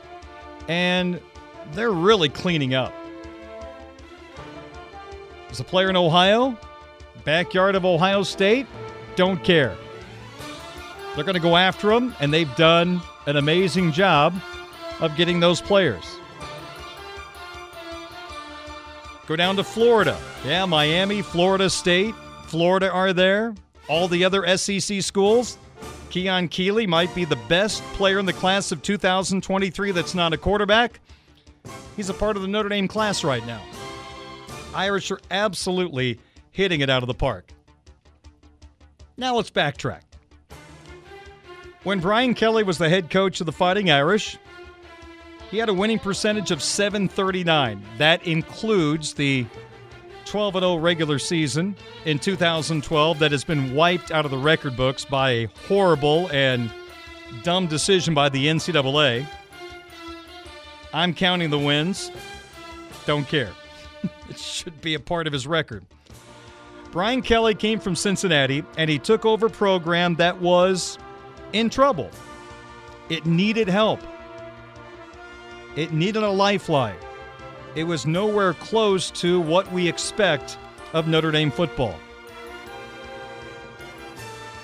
and 0.69 1.21
they're 1.73 1.93
really 1.93 2.31
cleaning 2.31 2.75
up. 2.75 2.95
There's 5.47 5.61
a 5.61 5.65
player 5.65 5.91
in 5.91 5.97
Ohio, 5.97 6.59
backyard 7.25 7.75
of 7.75 7.85
Ohio 7.85 8.23
State, 8.23 8.67
don't 9.17 9.43
care. 9.45 9.77
They're 11.15 11.25
going 11.25 11.35
to 11.35 11.41
go 11.41 11.57
after 11.57 11.89
them, 11.89 12.13
and 12.19 12.35
they've 12.35 12.53
done 12.57 13.01
an 13.27 13.37
amazing 13.37 13.93
job 13.93 14.35
of 15.01 15.15
getting 15.15 15.39
those 15.39 15.61
players. 15.61 16.05
Go 19.27 19.37
down 19.37 19.57
to 19.57 19.65
Florida. 19.65 20.19
Yeah, 20.45 20.67
Miami, 20.67 21.23
Florida 21.23 21.71
State, 21.71 22.15
Florida 22.47 22.91
are 22.91 23.13
there. 23.13 23.55
All 23.89 24.09
the 24.09 24.25
other 24.25 24.57
SEC 24.57 25.03
schools. 25.03 25.59
Keon 26.11 26.49
Keeley 26.49 26.87
might 26.87 27.13
be 27.15 27.25
the 27.25 27.39
best 27.49 27.83
player 27.95 28.19
in 28.19 28.27
the 28.27 28.33
class 28.33 28.71
of 28.71 28.83
2023 28.83 29.91
that's 29.91 30.15
not 30.15 30.33
a 30.33 30.39
quarterback. 30.39 31.01
He's 31.97 32.09
a 32.09 32.15
part 32.15 32.37
of 32.37 32.43
the 32.43 32.49
Notre 32.49 32.69
Dame 32.69 32.87
class 32.87 33.25
right 33.25 33.45
now. 33.47 33.61
Irish 34.75 35.11
are 35.11 35.21
absolutely 35.31 36.21
hitting 36.51 36.81
it 36.81 36.91
out 36.91 37.03
of 37.03 37.07
the 37.07 37.15
park. 37.15 37.51
Now 39.17 39.37
let's 39.37 39.51
backtrack. 39.51 40.03
When 41.83 42.01
Brian 42.01 42.35
Kelly 42.35 42.63
was 42.63 42.79
the 42.79 42.89
head 42.89 43.11
coach 43.11 43.41
of 43.41 43.47
the 43.47 43.53
Fighting 43.53 43.91
Irish, 43.91 44.39
he 45.55 45.61
had 45.61 45.69
a 45.69 45.75
winning 45.75 46.01
percentage 46.01 46.51
of 46.51 46.61
739. 46.61 47.81
That 47.99 48.27
includes 48.27 49.15
the 49.15 49.47
12 50.25 50.55
0 50.55 50.77
regular 50.77 51.21
season 51.21 51.77
in 52.05 52.19
2012 52.19 53.21
that 53.21 53.31
has 53.31 53.45
been 53.45 53.73
wiped 53.73 54.11
out 54.11 54.25
of 54.25 54.33
the 54.33 54.37
record 54.37 54.77
books 54.77 55.05
by 55.05 55.31
a 55.31 55.49
horrible 55.69 56.29
and 56.33 56.73
dumb 57.45 57.69
decision 57.69 58.15
by 58.15 58.29
the 58.29 58.47
NCAA. 58.47 59.25
I'm 60.93 61.15
counting 61.15 61.51
the 61.51 61.59
wins. 61.61 62.11
Don't 63.07 63.29
care. 63.29 63.53
it 64.29 64.39
should 64.39 64.81
be 64.81 64.95
a 64.95 65.01
part 65.01 65.29
of 65.29 65.33
his 65.33 65.47
record. 65.47 65.87
Brian 66.91 67.23
Kelly 67.23 67.55
came 67.55 67.79
from 67.79 67.95
Cincinnati 67.95 68.65
and 68.77 68.91
he 68.91 68.99
took 68.99 69.25
over 69.25 69.47
a 69.47 69.51
program 69.51 70.17
that 70.17 70.41
was 70.41 70.99
in 71.53 71.71
trouble. 71.71 72.11
It 73.09 73.25
needed 73.25 73.69
help. 73.69 74.01
It 75.77 75.93
needed 75.93 76.23
a 76.23 76.31
lifeline. 76.31 76.97
It 77.75 77.85
was 77.85 78.07
nowhere 78.07 78.55
close 78.55 79.11
to 79.13 79.41
what 79.41 79.71
we 79.73 79.89
expect 79.89 80.57
of 80.93 81.09
Notre 81.09 81.33
Dame 81.33 81.51
football. 81.51 81.99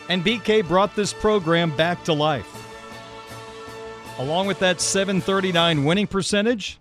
And 0.09 0.25
BK 0.25 0.67
brought 0.67 0.95
this 0.95 1.13
program 1.13 1.75
back 1.77 2.05
to 2.05 2.13
life. 2.13 2.47
Along 4.19 4.47
with 4.47 4.61
that 4.61 4.81
739 4.81 5.85
winning 5.85 6.07
percentage, 6.07 6.79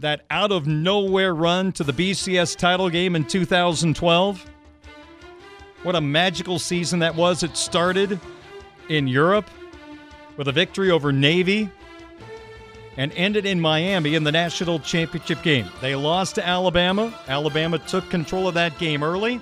that 0.00 0.22
out 0.30 0.52
of 0.52 0.66
nowhere 0.66 1.34
run 1.34 1.72
to 1.72 1.84
the 1.84 1.92
BCS 1.92 2.56
title 2.56 2.90
game 2.90 3.16
in 3.16 3.24
2012. 3.24 4.50
What 5.82 5.96
a 5.96 6.00
magical 6.00 6.58
season 6.58 7.00
that 7.00 7.14
was. 7.14 7.42
It 7.42 7.56
started 7.56 8.20
in 8.88 9.08
Europe 9.08 9.48
with 10.36 10.48
a 10.48 10.52
victory 10.52 10.90
over 10.90 11.12
Navy 11.12 11.70
and 12.96 13.12
ended 13.12 13.46
in 13.46 13.60
Miami 13.60 14.14
in 14.14 14.24
the 14.24 14.32
national 14.32 14.78
championship 14.78 15.42
game. 15.42 15.66
They 15.80 15.94
lost 15.94 16.36
to 16.36 16.46
Alabama. 16.46 17.12
Alabama 17.28 17.78
took 17.78 18.08
control 18.08 18.48
of 18.48 18.54
that 18.54 18.78
game 18.78 19.02
early. 19.02 19.40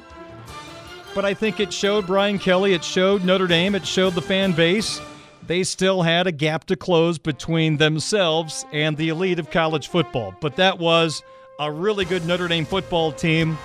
But 1.14 1.24
I 1.24 1.34
think 1.34 1.60
it 1.60 1.72
showed 1.72 2.06
Brian 2.06 2.38
Kelly, 2.38 2.74
it 2.74 2.82
showed 2.82 3.24
Notre 3.24 3.46
Dame, 3.46 3.76
it 3.76 3.86
showed 3.86 4.14
the 4.14 4.22
fan 4.22 4.52
base. 4.52 5.00
They 5.46 5.62
still 5.62 6.02
had 6.02 6.26
a 6.26 6.32
gap 6.32 6.64
to 6.66 6.76
close 6.76 7.18
between 7.18 7.76
themselves 7.76 8.64
and 8.72 8.96
the 8.96 9.10
elite 9.10 9.38
of 9.38 9.50
college 9.50 9.88
football. 9.88 10.34
But 10.40 10.56
that 10.56 10.78
was 10.78 11.22
a 11.60 11.70
really 11.70 12.04
good 12.04 12.26
Notre 12.26 12.48
Dame 12.48 12.64
football 12.64 13.12
team 13.12 13.56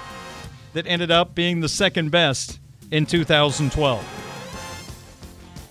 that 0.74 0.86
ended 0.86 1.10
up 1.10 1.34
being 1.34 1.62
the 1.62 1.70
second 1.70 2.12
best 2.12 2.60
in 2.92 3.06
2012. 3.06 4.16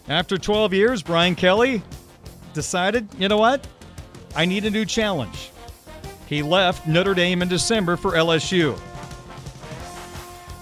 After 0.08 0.38
12 0.38 0.72
years, 0.72 1.02
Brian 1.02 1.34
Kelly 1.34 1.82
decided, 2.54 3.06
you 3.18 3.28
know 3.28 3.36
what? 3.36 3.66
I 4.34 4.44
need 4.44 4.64
a 4.64 4.70
new 4.70 4.84
challenge. 4.84 5.50
He 6.26 6.42
left 6.42 6.86
Notre 6.86 7.14
Dame 7.14 7.42
in 7.42 7.48
December 7.48 7.96
for 7.96 8.12
LSU. 8.12 8.78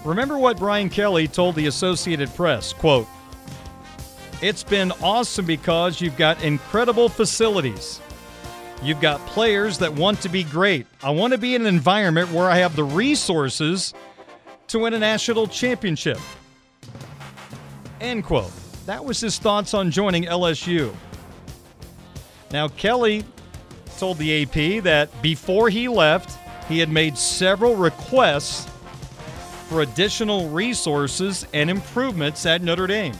Remember 0.03 0.37
what 0.37 0.57
Brian 0.57 0.89
Kelly 0.89 1.27
told 1.27 1.55
the 1.55 1.67
Associated 1.67 2.33
Press, 2.35 2.71
quote, 2.71 3.07
"It's 4.41 4.63
been 4.63 4.93
awesome 5.03 5.45
because 5.45 5.99
you've 5.99 6.17
got 6.17 6.41
incredible 6.41 7.09
facilities. 7.09 7.99
You've 8.81 9.01
got 9.01 9.25
players 9.25 9.79
that 9.79 9.93
want 9.93 10.21
to 10.21 10.29
be 10.29 10.43
great. 10.43 10.87
I 11.03 11.09
want 11.09 11.33
to 11.33 11.37
be 11.37 11.55
in 11.55 11.61
an 11.61 11.67
environment 11.67 12.31
where 12.31 12.49
I 12.49 12.57
have 12.57 12.75
the 12.75 12.83
resources 12.83 13.93
to 14.67 14.79
win 14.79 14.93
a 14.93 14.99
national 14.99 15.47
championship." 15.47 16.19
End 17.99 18.23
quote. 18.23 18.51
That 18.85 19.03
was 19.03 19.19
his 19.19 19.37
thoughts 19.39 19.73
on 19.73 19.91
joining 19.91 20.25
LSU. 20.25 20.95
Now, 22.51 22.69
Kelly 22.69 23.25
told 23.97 24.17
the 24.17 24.43
AP 24.43 24.83
that 24.83 25.09
before 25.21 25.69
he 25.69 25.87
left, 25.87 26.37
he 26.67 26.79
had 26.79 26.89
made 26.89 27.17
several 27.17 27.75
requests 27.75 28.69
for 29.67 29.81
additional 29.81 30.49
resources 30.49 31.45
and 31.53 31.69
improvements 31.69 32.45
at 32.45 32.61
Notre 32.61 32.87
Dame. 32.87 33.15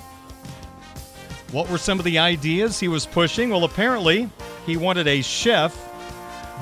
What 1.51 1.69
were 1.69 1.77
some 1.77 1.97
of 1.97 2.05
the 2.05 2.19
ideas 2.19 2.79
he 2.79 2.87
was 2.87 3.05
pushing? 3.05 3.49
Well, 3.49 3.63
apparently, 3.63 4.29
he 4.65 4.75
wanted 4.77 5.07
a 5.07 5.21
chef 5.21 5.75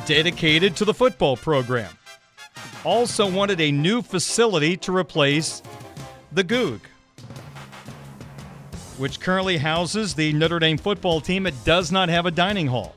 dedicated 0.05 0.75
to 0.77 0.85
the 0.85 0.93
football 0.93 1.37
program. 1.37 1.91
Also, 2.83 3.29
wanted 3.29 3.59
a 3.61 3.71
new 3.71 4.01
facility 4.01 4.77
to 4.77 4.95
replace 4.95 5.63
the 6.31 6.43
Gug, 6.43 6.81
which 8.97 9.19
currently 9.19 9.57
houses 9.57 10.13
the 10.13 10.33
Notre 10.33 10.59
Dame 10.59 10.77
football 10.77 11.19
team. 11.19 11.47
It 11.47 11.55
does 11.65 11.91
not 11.91 12.09
have 12.09 12.27
a 12.27 12.31
dining 12.31 12.67
hall. 12.67 12.95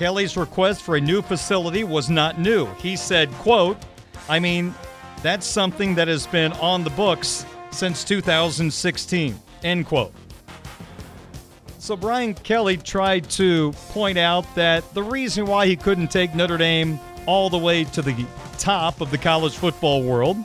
Kelly's 0.00 0.34
request 0.34 0.80
for 0.80 0.96
a 0.96 1.00
new 1.00 1.20
facility 1.20 1.84
was 1.84 2.08
not 2.08 2.38
new. 2.38 2.64
He 2.76 2.96
said, 2.96 3.30
quote, 3.32 3.76
I 4.30 4.38
mean, 4.38 4.74
that's 5.22 5.46
something 5.46 5.94
that 5.96 6.08
has 6.08 6.26
been 6.26 6.52
on 6.54 6.84
the 6.84 6.90
books 6.90 7.44
since 7.70 8.02
2016, 8.04 9.38
end 9.62 9.84
quote. 9.84 10.14
So 11.76 11.96
Brian 11.96 12.32
Kelly 12.32 12.78
tried 12.78 13.28
to 13.32 13.72
point 13.90 14.16
out 14.16 14.46
that 14.54 14.90
the 14.94 15.02
reason 15.02 15.44
why 15.44 15.66
he 15.66 15.76
couldn't 15.76 16.10
take 16.10 16.34
Notre 16.34 16.56
Dame 16.56 16.98
all 17.26 17.50
the 17.50 17.58
way 17.58 17.84
to 17.84 18.00
the 18.00 18.26
top 18.56 19.02
of 19.02 19.10
the 19.10 19.18
college 19.18 19.58
football 19.58 20.02
world, 20.02 20.38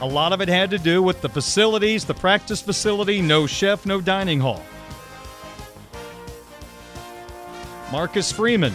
a 0.00 0.06
lot 0.06 0.32
of 0.32 0.40
it 0.40 0.48
had 0.48 0.70
to 0.70 0.78
do 0.78 1.02
with 1.02 1.20
the 1.20 1.28
facilities, 1.28 2.06
the 2.06 2.14
practice 2.14 2.62
facility, 2.62 3.20
no 3.20 3.46
chef, 3.46 3.84
no 3.84 4.00
dining 4.00 4.40
hall. 4.40 4.62
Marcus 7.90 8.30
Freeman 8.30 8.74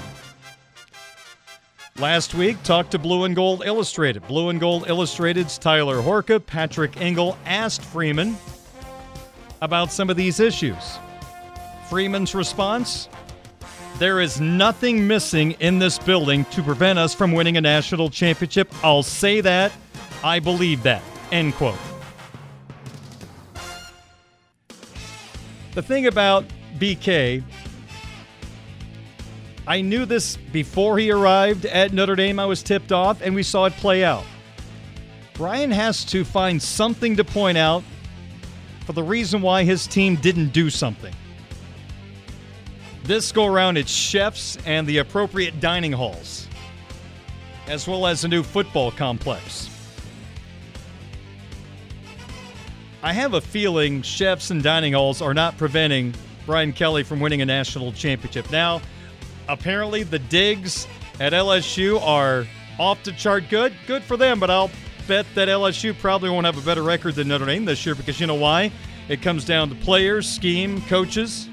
last 1.99 2.33
week 2.33 2.61
talked 2.63 2.89
to 2.91 2.99
Blue 2.99 3.25
and 3.25 3.35
Gold 3.35 3.61
Illustrated. 3.63 4.27
Blue 4.27 4.49
and 4.49 4.59
Gold 4.59 4.89
Illustrated's 4.89 5.59
Tyler 5.59 6.01
Horka, 6.01 6.43
Patrick 6.43 6.99
Engel 6.99 7.37
asked 7.45 7.83
Freeman 7.83 8.35
about 9.61 9.91
some 9.91 10.09
of 10.09 10.17
these 10.17 10.39
issues. 10.39 10.97
Freeman's 11.89 12.33
response 12.33 13.07
There 13.99 14.19
is 14.19 14.41
nothing 14.41 15.05
missing 15.05 15.51
in 15.59 15.77
this 15.77 15.99
building 15.99 16.45
to 16.45 16.63
prevent 16.63 16.97
us 16.97 17.13
from 17.13 17.33
winning 17.33 17.57
a 17.57 17.61
national 17.61 18.09
championship. 18.09 18.73
I'll 18.83 19.03
say 19.03 19.41
that. 19.41 19.71
I 20.23 20.39
believe 20.39 20.81
that. 20.83 21.03
End 21.31 21.53
quote. 21.53 21.77
The 25.75 25.83
thing 25.83 26.07
about 26.07 26.45
BK 26.79 27.43
I 29.65 29.81
knew 29.81 30.05
this 30.05 30.35
before 30.35 30.97
he 30.97 31.09
arrived 31.11 31.65
at 31.65 31.93
Notre 31.93 32.15
Dame. 32.15 32.39
I 32.39 32.45
was 32.45 32.61
tipped 32.61 32.91
off, 32.91 33.21
and 33.21 33.33
we 33.33 33.43
saw 33.43 33.65
it 33.65 33.73
play 33.73 34.03
out. 34.03 34.25
Brian 35.33 35.71
has 35.71 36.03
to 36.05 36.25
find 36.25 36.61
something 36.61 37.15
to 37.15 37.23
point 37.23 37.57
out 37.57 37.83
for 38.85 38.93
the 38.93 39.03
reason 39.03 39.41
why 39.41 39.63
his 39.63 39.87
team 39.87 40.15
didn't 40.17 40.49
do 40.49 40.69
something. 40.69 41.13
This 43.03 43.31
go 43.31 43.45
around, 43.45 43.77
it's 43.77 43.91
chefs 43.91 44.57
and 44.65 44.85
the 44.85 44.97
appropriate 44.99 45.59
dining 45.59 45.93
halls, 45.93 46.47
as 47.67 47.87
well 47.87 48.05
as 48.05 48.23
a 48.23 48.27
new 48.27 48.43
football 48.43 48.91
complex. 48.91 49.69
I 53.01 53.11
have 53.11 53.33
a 53.33 53.41
feeling 53.41 54.01
chefs 54.01 54.51
and 54.51 54.63
dining 54.63 54.93
halls 54.93 55.21
are 55.21 55.33
not 55.33 55.57
preventing 55.57 56.13
Brian 56.45 56.71
Kelly 56.71 57.03
from 57.03 57.19
winning 57.19 57.41
a 57.41 57.45
national 57.45 57.91
championship. 57.91 58.49
Now, 58.51 58.81
apparently 59.47 60.03
the 60.03 60.19
digs 60.19 60.87
at 61.19 61.33
LSU 61.33 62.01
are 62.01 62.45
off 62.79 63.03
the 63.03 63.11
chart 63.11 63.45
good. 63.49 63.73
Good 63.87 64.03
for 64.03 64.17
them, 64.17 64.39
but 64.39 64.49
I'll 64.49 64.71
bet 65.07 65.25
that 65.35 65.47
LSU 65.47 65.97
probably 65.97 66.29
won't 66.29 66.45
have 66.45 66.57
a 66.57 66.65
better 66.65 66.83
record 66.83 67.15
than 67.15 67.27
Notre 67.27 67.45
Dame 67.45 67.65
this 67.65 67.85
year 67.85 67.95
because 67.95 68.19
you 68.19 68.27
know 68.27 68.35
why? 68.35 68.71
It 69.09 69.21
comes 69.21 69.45
down 69.45 69.69
to 69.69 69.75
players, 69.75 70.27
scheme, 70.29 70.81
coaches. 70.83 71.49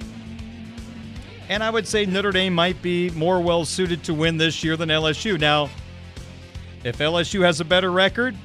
And 1.48 1.64
I 1.64 1.70
would 1.70 1.86
say 1.86 2.06
Notre 2.06 2.30
Dame 2.30 2.54
might 2.54 2.80
be 2.80 3.10
more 3.10 3.40
well 3.40 3.64
suited 3.64 4.04
to 4.04 4.14
win 4.14 4.36
this 4.36 4.62
year 4.62 4.76
than 4.76 4.88
LSU. 4.88 5.38
Now, 5.38 5.68
if 6.84 6.98
LSU 6.98 7.42
has 7.42 7.60
a 7.60 7.64
better 7.64 7.90
record, 7.90 8.36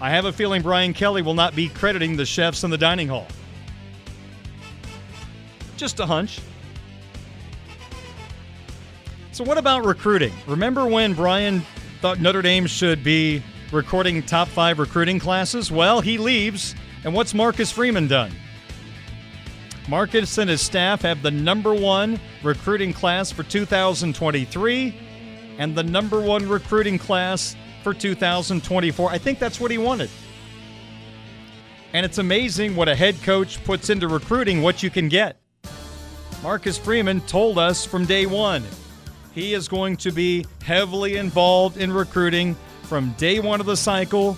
I 0.00 0.10
have 0.10 0.24
a 0.24 0.32
feeling 0.32 0.62
Brian 0.62 0.92
Kelly 0.92 1.22
will 1.22 1.34
not 1.34 1.54
be 1.54 1.68
crediting 1.68 2.16
the 2.16 2.26
chefs 2.26 2.64
in 2.64 2.70
the 2.70 2.78
dining 2.78 3.08
hall. 3.08 3.28
Just 5.76 6.00
a 6.00 6.06
hunch. 6.06 6.40
So, 9.40 9.46
what 9.46 9.56
about 9.56 9.86
recruiting? 9.86 10.34
Remember 10.46 10.86
when 10.86 11.14
Brian 11.14 11.62
thought 12.02 12.20
Notre 12.20 12.42
Dame 12.42 12.66
should 12.66 13.02
be 13.02 13.42
recording 13.72 14.22
top 14.22 14.48
five 14.48 14.78
recruiting 14.78 15.18
classes? 15.18 15.72
Well, 15.72 16.02
he 16.02 16.18
leaves. 16.18 16.74
And 17.04 17.14
what's 17.14 17.32
Marcus 17.32 17.72
Freeman 17.72 18.06
done? 18.06 18.32
Marcus 19.88 20.36
and 20.36 20.50
his 20.50 20.60
staff 20.60 21.00
have 21.00 21.22
the 21.22 21.30
number 21.30 21.72
one 21.72 22.20
recruiting 22.42 22.92
class 22.92 23.32
for 23.32 23.42
2023 23.42 24.94
and 25.56 25.74
the 25.74 25.84
number 25.84 26.20
one 26.20 26.46
recruiting 26.46 26.98
class 26.98 27.56
for 27.82 27.94
2024. 27.94 29.10
I 29.10 29.16
think 29.16 29.38
that's 29.38 29.58
what 29.58 29.70
he 29.70 29.78
wanted. 29.78 30.10
And 31.94 32.04
it's 32.04 32.18
amazing 32.18 32.76
what 32.76 32.90
a 32.90 32.94
head 32.94 33.16
coach 33.22 33.64
puts 33.64 33.88
into 33.88 34.06
recruiting, 34.06 34.60
what 34.60 34.82
you 34.82 34.90
can 34.90 35.08
get. 35.08 35.40
Marcus 36.42 36.76
Freeman 36.76 37.22
told 37.22 37.56
us 37.56 37.86
from 37.86 38.04
day 38.04 38.26
one 38.26 38.64
he 39.32 39.54
is 39.54 39.68
going 39.68 39.96
to 39.98 40.10
be 40.10 40.46
heavily 40.62 41.16
involved 41.16 41.76
in 41.76 41.92
recruiting 41.92 42.56
from 42.82 43.12
day 43.12 43.40
one 43.40 43.60
of 43.60 43.66
the 43.66 43.76
cycle, 43.76 44.36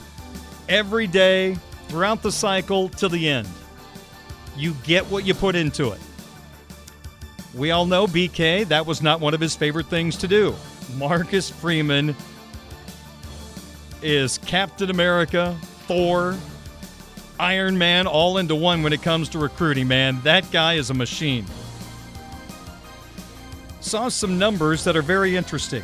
every 0.69 1.07
day, 1.07 1.57
throughout 1.89 2.23
the 2.23 2.33
cycle 2.33 2.89
to 2.91 3.09
the 3.09 3.29
end. 3.29 3.49
You 4.57 4.75
get 4.85 5.07
what 5.07 5.25
you 5.25 5.35
put 5.35 5.55
into 5.57 5.93
it. 5.93 6.01
We 7.55 7.71
all 7.71 7.87
know 7.87 8.07
BK, 8.07 8.69
that 8.69 8.87
was 8.87 9.03
not 9.03 9.21
one 9.21 9.35
of 9.35 9.41
his 9.41 9.57
favorite 9.57 9.87
things 9.87 10.17
to 10.19 10.29
do. 10.29 10.55
Marcus 10.97 11.49
Freeman 11.49 12.15
is 14.03 14.39
Captain 14.39 14.91
America, 14.91 15.57
Thor, 15.87 16.37
Iron 17.39 17.77
Man, 17.79 18.07
all 18.07 18.39
into 18.39 18.55
one 18.55 18.83
when 18.83 18.93
it 18.93 19.03
comes 19.03 19.29
to 19.31 19.39
recruiting, 19.39 19.89
man. 19.89 20.21
That 20.23 20.51
guy 20.51 20.75
is 20.75 20.91
a 20.91 20.95
machine 20.95 21.47
saw 23.83 24.09
some 24.09 24.39
numbers 24.39 24.85
that 24.85 24.97
are 24.97 25.03
very 25.03 25.37
interesting. 25.37 25.83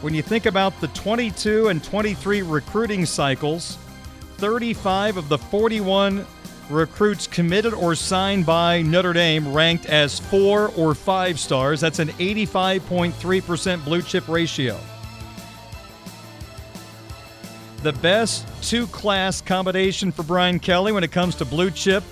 When 0.00 0.12
you 0.14 0.22
think 0.22 0.46
about 0.46 0.80
the 0.80 0.88
22 0.88 1.68
and 1.68 1.84
23 1.84 2.42
recruiting 2.42 3.06
cycles, 3.06 3.78
35 4.38 5.18
of 5.18 5.28
the 5.28 5.38
41 5.38 6.26
recruits 6.70 7.26
committed 7.26 7.74
or 7.74 7.94
signed 7.94 8.46
by 8.46 8.80
Notre 8.82 9.12
Dame 9.12 9.52
ranked 9.52 9.84
as 9.86 10.18
four 10.18 10.72
or 10.76 10.94
five 10.94 11.38
stars. 11.38 11.80
That's 11.80 11.98
an 11.98 12.08
85.3% 12.10 13.84
blue 13.84 14.02
chip 14.02 14.28
ratio. 14.28 14.78
The 17.82 17.92
best 17.94 18.46
two 18.62 18.86
class 18.86 19.40
combination 19.40 20.12
for 20.12 20.22
Brian 20.22 20.60
Kelly 20.60 20.92
when 20.92 21.02
it 21.02 21.12
comes 21.12 21.34
to 21.36 21.44
blue 21.44 21.70
chip 21.70 22.04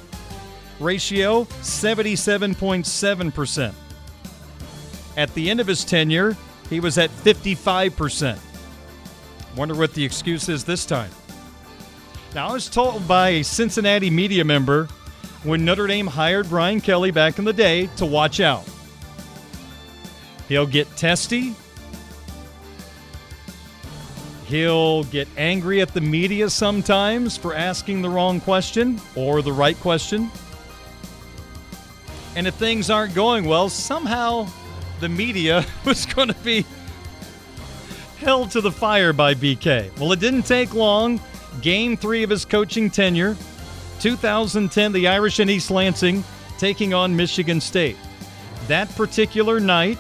ratio 0.81 1.45
77.7%. 1.45 3.75
At 5.19 5.35
the 5.35 5.51
end 5.51 5.59
of 5.59 5.67
his 5.67 5.85
tenure, 5.85 6.37
he 6.71 6.79
was 6.79 6.97
at 6.97 7.11
55%. 7.11 8.39
Wonder 9.57 9.75
what 9.75 9.93
the 9.93 10.05
excuse 10.05 10.49
is 10.49 10.63
this 10.63 10.87
time. 10.87 11.11
Now, 12.37 12.51
I 12.51 12.53
was 12.53 12.69
told 12.69 13.09
by 13.09 13.31
a 13.31 13.43
Cincinnati 13.43 14.11
media 14.11 14.45
member 14.45 14.87
when 15.43 15.65
Notre 15.65 15.89
Dame 15.89 16.07
hired 16.07 16.49
Brian 16.49 16.81
Kelly 16.81 17.11
back 17.11 17.41
in 17.41 17.45
the 17.45 17.53
day 17.53 17.89
to 17.97 18.07
watch 18.07 18.39
out. 18.39 18.65
He'll 20.47 20.67
get 20.67 20.87
testy. 20.97 21.57
He'll 24.47 25.03
get 25.05 25.27
angry 25.37 25.81
at 25.81 25.93
the 25.95 26.01
media 26.01 26.49
sometimes 26.49 27.37
for 27.37 27.55
asking 27.55 28.03
the 28.03 28.09
wrong 28.09 28.41
question 28.41 29.01
or 29.17 29.43
the 29.43 29.53
right 29.53 29.79
question. 29.81 30.31
And 32.37 32.47
if 32.47 32.55
things 32.55 32.89
aren't 32.89 33.17
going 33.17 33.47
well, 33.47 33.69
somehow 33.69 34.47
the 35.01 35.09
media 35.09 35.65
was 35.85 36.07
going 36.07 36.29
to 36.29 36.35
be 36.45 36.65
held 38.19 38.51
to 38.53 38.61
the 38.61 38.73
fire 38.73 39.13
by 39.13 39.35
BK. 39.35 39.97
Well, 39.99 40.13
it 40.13 40.21
didn't 40.21 40.43
take 40.43 40.75
long. 40.75 41.21
Game 41.63 41.97
three 41.97 42.23
of 42.23 42.31
his 42.31 42.45
coaching 42.45 42.91
tenure, 42.91 43.37
2010, 44.01 44.93
the 44.93 45.09
Irish 45.09 45.41
in 45.41 45.51
East 45.51 45.71
Lansing 45.71 46.23
taking 46.59 46.95
on 46.95 47.17
Michigan 47.17 47.61
State. 47.61 47.97
That 48.67 48.89
particular 48.97 49.59
night, 49.59 49.99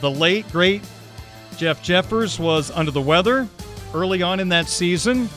the 0.00 0.10
late, 0.10 0.50
great 0.52 0.82
Jeff 1.58 1.82
Jeffers 1.82 2.38
was 2.38 2.70
under 2.70 2.92
the 2.92 3.00
weather 3.00 3.48
early 3.92 4.22
on 4.22 4.38
in 4.38 4.48
that 4.50 4.68
season, 4.68 5.28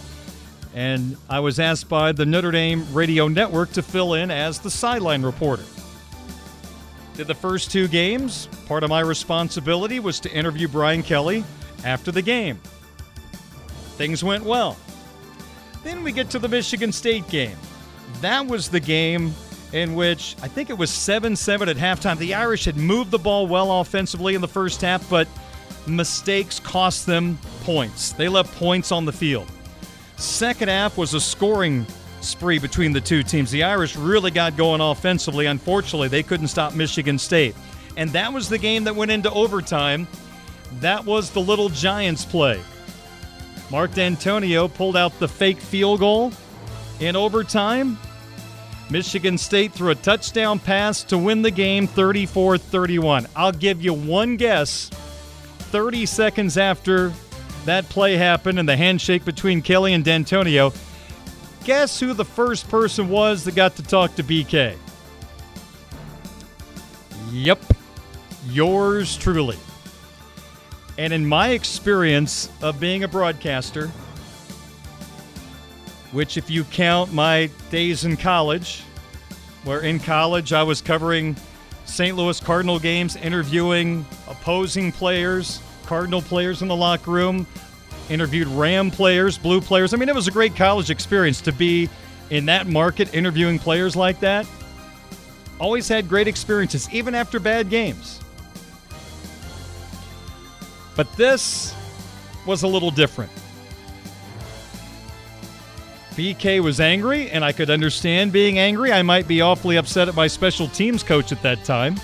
and 0.76 1.18
I 1.28 1.40
was 1.40 1.60
asked 1.60 1.90
by 1.90 2.12
the 2.12 2.26
Notre 2.26 2.52
Dame 2.52 2.86
radio 2.94 3.28
network 3.28 3.72
to 3.72 3.82
fill 3.82 4.14
in 4.14 4.30
as 4.30 4.60
the 4.60 4.70
sideline 4.70 5.24
reporter. 5.24 5.64
Did 7.22 7.28
the 7.28 7.36
first 7.36 7.70
two 7.70 7.88
games. 7.88 8.50
Part 8.66 8.84
of 8.84 8.90
my 8.90 9.02
responsibility 9.02 10.00
was 10.00 10.20
to 10.22 10.34
interview 10.34 10.68
Brian 10.68 11.04
Kelly 11.04 11.44
after 11.86 12.12
the 12.12 12.24
game. 12.24 12.60
Things 13.96 14.24
went 14.24 14.44
well. 14.44 14.76
Then 15.84 16.02
we 16.02 16.14
get 16.14 16.32
to 16.32 16.40
the 16.40 16.48
Michigan 16.48 16.92
State 16.92 17.30
game. 17.30 17.56
That 18.22 18.48
was 18.48 18.70
the 18.70 18.80
game 18.80 19.36
in 19.72 19.94
which 19.94 20.36
I 20.42 20.48
think 20.48 20.72
it 20.72 20.78
was 20.80 20.90
7 20.90 21.36
7 21.36 21.70
at 21.70 21.78
halftime. 21.78 22.18
The 22.18 22.34
Irish 22.34 22.66
had 22.66 22.76
moved 22.76 23.12
the 23.12 23.20
ball 23.20 23.46
well 23.46 23.82
offensively 23.82 24.34
in 24.34 24.42
the 24.42 24.48
first 24.48 24.82
half, 24.82 25.08
but 25.08 25.28
mistakes 25.86 26.60
cost 26.60 27.06
them 27.06 27.38
points. 27.64 28.14
They 28.14 28.30
left 28.30 28.52
points 28.56 28.92
on 28.92 29.06
the 29.06 29.14
field. 29.14 29.48
Second 30.16 30.70
half 30.70 30.98
was 30.98 31.14
a 31.14 31.22
scoring 31.22 31.86
spree 32.24 32.60
between 32.60 32.94
the 32.94 33.02
two 33.02 33.24
teams. 33.24 33.52
The 33.52 33.64
Irish 33.64 33.96
really 33.96 34.32
got 34.32 34.58
going 34.58 34.82
offensively. 34.82 35.46
Unfortunately, 35.46 36.08
they 36.08 36.24
couldn't 36.24 36.48
stop 36.48 36.76
Michigan 36.76 37.18
State. 37.18 37.56
And 37.98 38.10
that 38.12 38.32
was 38.32 38.50
the 38.50 38.58
game 38.58 38.86
that 38.86 38.96
went 38.96 39.12
into 39.12 39.32
overtime. 39.32 40.08
That 40.80 41.06
was 41.06 41.32
the 41.32 41.42
Little 41.42 41.70
Giants 41.70 42.24
play. 42.26 42.62
Mark 43.70 43.92
Dantonio 43.92 44.74
pulled 44.74 44.98
out 44.98 45.18
the 45.20 45.28
fake 45.28 45.60
field 45.60 46.00
goal 46.00 46.32
in 47.00 47.16
overtime. 47.16 47.98
Michigan 48.90 49.38
State 49.38 49.72
threw 49.72 49.92
a 49.92 49.96
touchdown 49.96 50.60
pass 50.60 51.04
to 51.06 51.18
win 51.18 51.42
the 51.42 51.52
game 51.52 51.88
34 51.88 52.58
31. 52.58 53.28
I'll 53.36 53.54
give 53.54 53.82
you 53.82 53.94
one 53.94 54.36
guess 54.36 54.90
30 54.90 56.06
seconds 56.06 56.58
after 56.58 57.14
that 57.64 57.88
play 57.88 58.18
happened 58.18 58.60
and 58.60 58.68
the 58.68 58.76
handshake 58.76 59.24
between 59.24 59.62
Kelly 59.62 59.94
and 59.94 60.04
Dantonio. 60.04 60.76
Guess 61.64 62.00
who 62.00 62.14
the 62.14 62.26
first 62.26 62.68
person 62.70 63.08
was 63.10 63.44
that 63.44 63.56
got 63.56 63.76
to 63.76 63.84
talk 63.84 64.16
to 64.16 64.24
BK? 64.24 64.78
Yep, 67.32 67.64
yours 68.48 69.16
truly. 69.16 69.58
And 70.98 71.14
in 71.14 71.26
my 71.26 71.50
experience 71.50 72.50
of 72.62 72.80
being 72.80 73.04
a 73.04 73.08
broadcaster, 73.08 73.88
which, 76.12 76.36
if 76.36 76.50
you 76.50 76.64
count 76.66 77.14
my 77.14 77.50
days 77.70 78.06
in 78.06 78.18
college, 78.18 78.84
where 79.64 79.82
in 79.82 80.00
college 80.00 80.54
I 80.54 80.64
was 80.64 80.82
covering 80.82 81.36
St. 81.86 82.18
Louis 82.18 82.40
Cardinal 82.40 82.80
games, 82.80 83.16
interviewing 83.16 84.06
opposing 84.28 84.92
players, 84.92 85.62
Cardinal 85.86 86.22
players 86.22 86.62
in 86.62 86.68
the 86.68 86.76
locker 86.76 87.12
room, 87.12 87.46
interviewed 88.12 88.48
Ram 88.50 88.92
players, 88.92 89.38
Blue 89.38 89.62
players. 89.62 89.94
I 89.94 89.98
mean, 89.98 90.10
it 90.10 90.16
was 90.16 90.28
a 90.28 90.32
great 90.32 90.56
college 90.56 90.90
experience 90.90 91.42
to 91.42 91.52
be 91.52 91.90
in 92.30 92.46
that 92.46 92.68
market 92.68 93.14
interviewing 93.14 93.58
players 93.58 93.96
like 93.96 94.20
that. 94.20 94.46
Always 95.60 95.88
had 95.88 96.10
great 96.10 96.28
experiences, 96.28 96.90
even 96.92 97.16
after 97.16 97.40
bad 97.40 97.70
games. 97.70 98.20
But 100.96 101.12
this 101.16 101.74
was 102.46 102.64
a 102.64 102.68
little 102.68 102.92
different. 102.92 103.32
BK 106.16 106.62
was 106.62 106.80
angry, 106.80 107.30
and 107.30 107.44
I 107.46 107.54
could 107.54 107.70
understand 107.70 108.34
being 108.34 108.60
angry. 108.60 108.92
I 108.92 109.02
might 109.02 109.28
be 109.28 109.42
awfully 109.42 109.78
upset 109.78 110.10
at 110.10 110.16
my 110.16 110.28
special 110.28 110.68
teams 110.68 111.04
coach 111.04 111.32
at 111.32 111.42
that 111.44 111.64
time. 111.64 111.96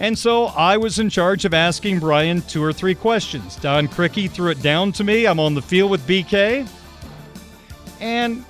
And 0.00 0.18
so 0.18 0.46
I 0.46 0.76
was 0.76 0.98
in 0.98 1.10
charge 1.10 1.44
of 1.44 1.54
asking 1.54 2.00
Brian 2.00 2.42
two 2.42 2.62
or 2.62 2.72
three 2.72 2.94
questions. 2.94 3.56
Don 3.56 3.88
Criqui 3.88 4.30
threw 4.30 4.50
it 4.50 4.60
down 4.62 4.92
to 4.92 5.04
me. 5.04 5.26
I'm 5.26 5.38
on 5.38 5.54
the 5.54 5.62
field 5.62 5.90
with 5.90 6.06
BK. 6.06 6.68
And 8.00 8.44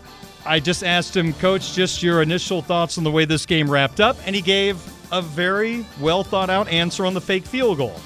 I 0.46 0.60
just 0.60 0.82
asked 0.82 1.16
him, 1.16 1.32
Coach, 1.34 1.74
just 1.74 2.02
your 2.02 2.22
initial 2.22 2.62
thoughts 2.62 2.96
on 2.96 3.04
the 3.04 3.10
way 3.10 3.24
this 3.24 3.44
game 3.44 3.70
wrapped 3.70 4.00
up. 4.00 4.16
And 4.24 4.34
he 4.34 4.42
gave 4.42 4.80
a 5.12 5.20
very 5.20 5.84
well 6.00 6.24
thought 6.24 6.48
out 6.48 6.68
answer 6.68 7.04
on 7.04 7.14
the 7.14 7.20
fake 7.20 7.44
field 7.44 7.78
goal. 7.78 8.00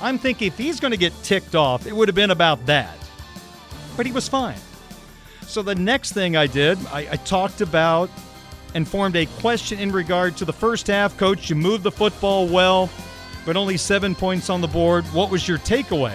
I'm 0.00 0.18
thinking 0.18 0.48
if 0.48 0.58
he's 0.58 0.80
going 0.80 0.90
to 0.92 0.96
get 0.96 1.12
ticked 1.22 1.54
off, 1.54 1.86
it 1.86 1.94
would 1.94 2.08
have 2.08 2.14
been 2.14 2.30
about 2.30 2.64
that. 2.66 2.96
But 3.96 4.06
he 4.06 4.12
was 4.12 4.28
fine. 4.28 4.58
So 5.42 5.62
the 5.62 5.74
next 5.74 6.12
thing 6.12 6.36
I 6.36 6.46
did, 6.46 6.78
I, 6.86 7.08
I, 7.12 7.16
talked 7.16 7.60
about 7.60 8.10
and 8.76 8.86
formed 8.86 9.16
a 9.16 9.24
question 9.40 9.78
in 9.78 9.90
regard 9.90 10.36
to 10.36 10.44
the 10.44 10.52
first 10.52 10.86
half. 10.86 11.16
Coach, 11.16 11.48
you 11.48 11.56
moved 11.56 11.82
the 11.82 11.90
football 11.90 12.46
well, 12.46 12.90
but 13.46 13.56
only 13.56 13.78
seven 13.78 14.14
points 14.14 14.50
on 14.50 14.60
the 14.60 14.68
board. 14.68 15.04
What 15.06 15.30
was 15.30 15.48
your 15.48 15.56
takeaway? 15.58 16.14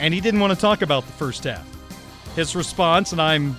And 0.00 0.14
he 0.14 0.20
didn't 0.20 0.40
want 0.40 0.54
to 0.54 0.58
talk 0.58 0.80
about 0.80 1.04
the 1.04 1.12
first 1.12 1.44
half. 1.44 1.66
His 2.34 2.56
response, 2.56 3.12
and 3.12 3.20
I'm 3.20 3.58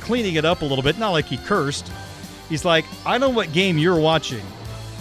cleaning 0.00 0.36
it 0.36 0.44
up 0.44 0.62
a 0.62 0.64
little 0.64 0.84
bit, 0.84 0.96
not 0.96 1.10
like 1.10 1.24
he 1.24 1.38
cursed. 1.38 1.90
He's 2.48 2.64
like, 2.64 2.84
I 3.04 3.18
know 3.18 3.30
what 3.30 3.52
game 3.52 3.76
you're 3.76 3.98
watching, 3.98 4.44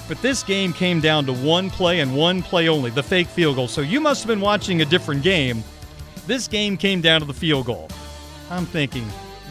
but 0.08 0.20
this 0.22 0.42
game 0.42 0.74
came 0.74 1.02
down 1.02 1.26
to 1.28 1.34
one 1.34 1.70
play 1.70 2.00
and 2.00 2.18
one 2.18 2.42
play 2.42 2.68
only, 2.68 2.90
the 2.90 3.04
fake 3.04 3.28
field 3.28 3.58
goal. 3.58 3.68
So 3.68 3.82
you 3.82 4.02
must 4.02 4.24
have 4.24 4.28
been 4.28 4.42
watching 4.42 4.82
a 4.82 4.86
different 4.86 5.22
game 5.22 5.64
this 6.26 6.48
game 6.48 6.78
came 6.78 7.02
down 7.02 7.20
to 7.20 7.26
the 7.26 7.34
field 7.34 7.66
goal. 7.66 7.90
I'm 8.50 8.66
thinking, 8.66 9.06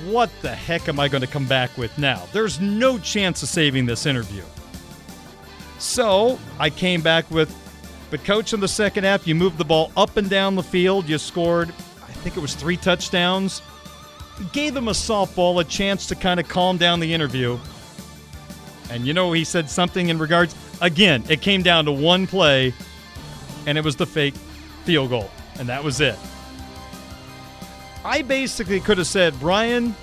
what 0.07 0.31
the 0.43 0.55
heck 0.55 0.89
am 0.89 0.99
I 0.99 1.09
going 1.09 1.21
to 1.21 1.27
come 1.27 1.47
back 1.47 1.77
with 1.77 1.97
now? 1.99 2.23
There's 2.33 2.61
no 2.61 2.99
chance 2.99 3.43
of 3.43 3.49
saving 3.49 3.87
this 3.87 4.07
interview. 4.07 4.43
So 5.79 6.39
I 6.59 6.71
came 6.71 7.01
back 7.01 7.31
with, 7.31 7.55
but 8.11 8.25
coach, 8.25 8.53
in 8.53 8.61
the 8.61 8.69
second 8.69 9.05
half, 9.05 9.27
you 9.27 9.35
moved 9.35 9.59
the 9.59 9.65
ball 9.65 9.91
up 9.97 10.17
and 10.17 10.31
down 10.31 10.55
the 10.55 10.63
field. 10.63 11.09
You 11.09 11.19
scored, 11.19 11.71
I 12.03 12.13
think 12.13 12.37
it 12.37 12.41
was 12.41 12.55
three 12.55 12.77
touchdowns. 12.77 13.63
Gave 14.53 14.77
him 14.77 14.89
a 14.89 14.93
softball, 14.93 15.61
a 15.61 15.65
chance 15.65 16.07
to 16.07 16.15
kind 16.15 16.41
of 16.41 16.49
calm 16.49 16.77
down 16.77 17.01
the 17.01 17.13
interview. 17.13 17.59
And 18.91 19.07
you 19.07 19.15
know, 19.15 19.33
he 19.33 19.45
said 19.45 19.71
something 19.71 20.09
in 20.09 20.19
regards, 20.19 20.55
again, 20.81 21.25
it 21.29 21.41
came 21.41 21.63
down 21.63 21.85
to 21.87 21.93
one 21.93 22.27
play, 22.27 22.75
and 23.67 23.79
it 23.79 23.85
was 23.85 23.97
the 23.97 24.07
fake 24.07 24.35
field 24.85 25.11
goal. 25.11 25.31
And 25.59 25.69
that 25.69 25.83
was 25.83 26.01
it. 26.01 26.19
I 28.05 28.23
basically 28.23 28.81
could 28.81 28.99
have 28.99 29.07
said, 29.07 29.39
Brian, 29.39 29.95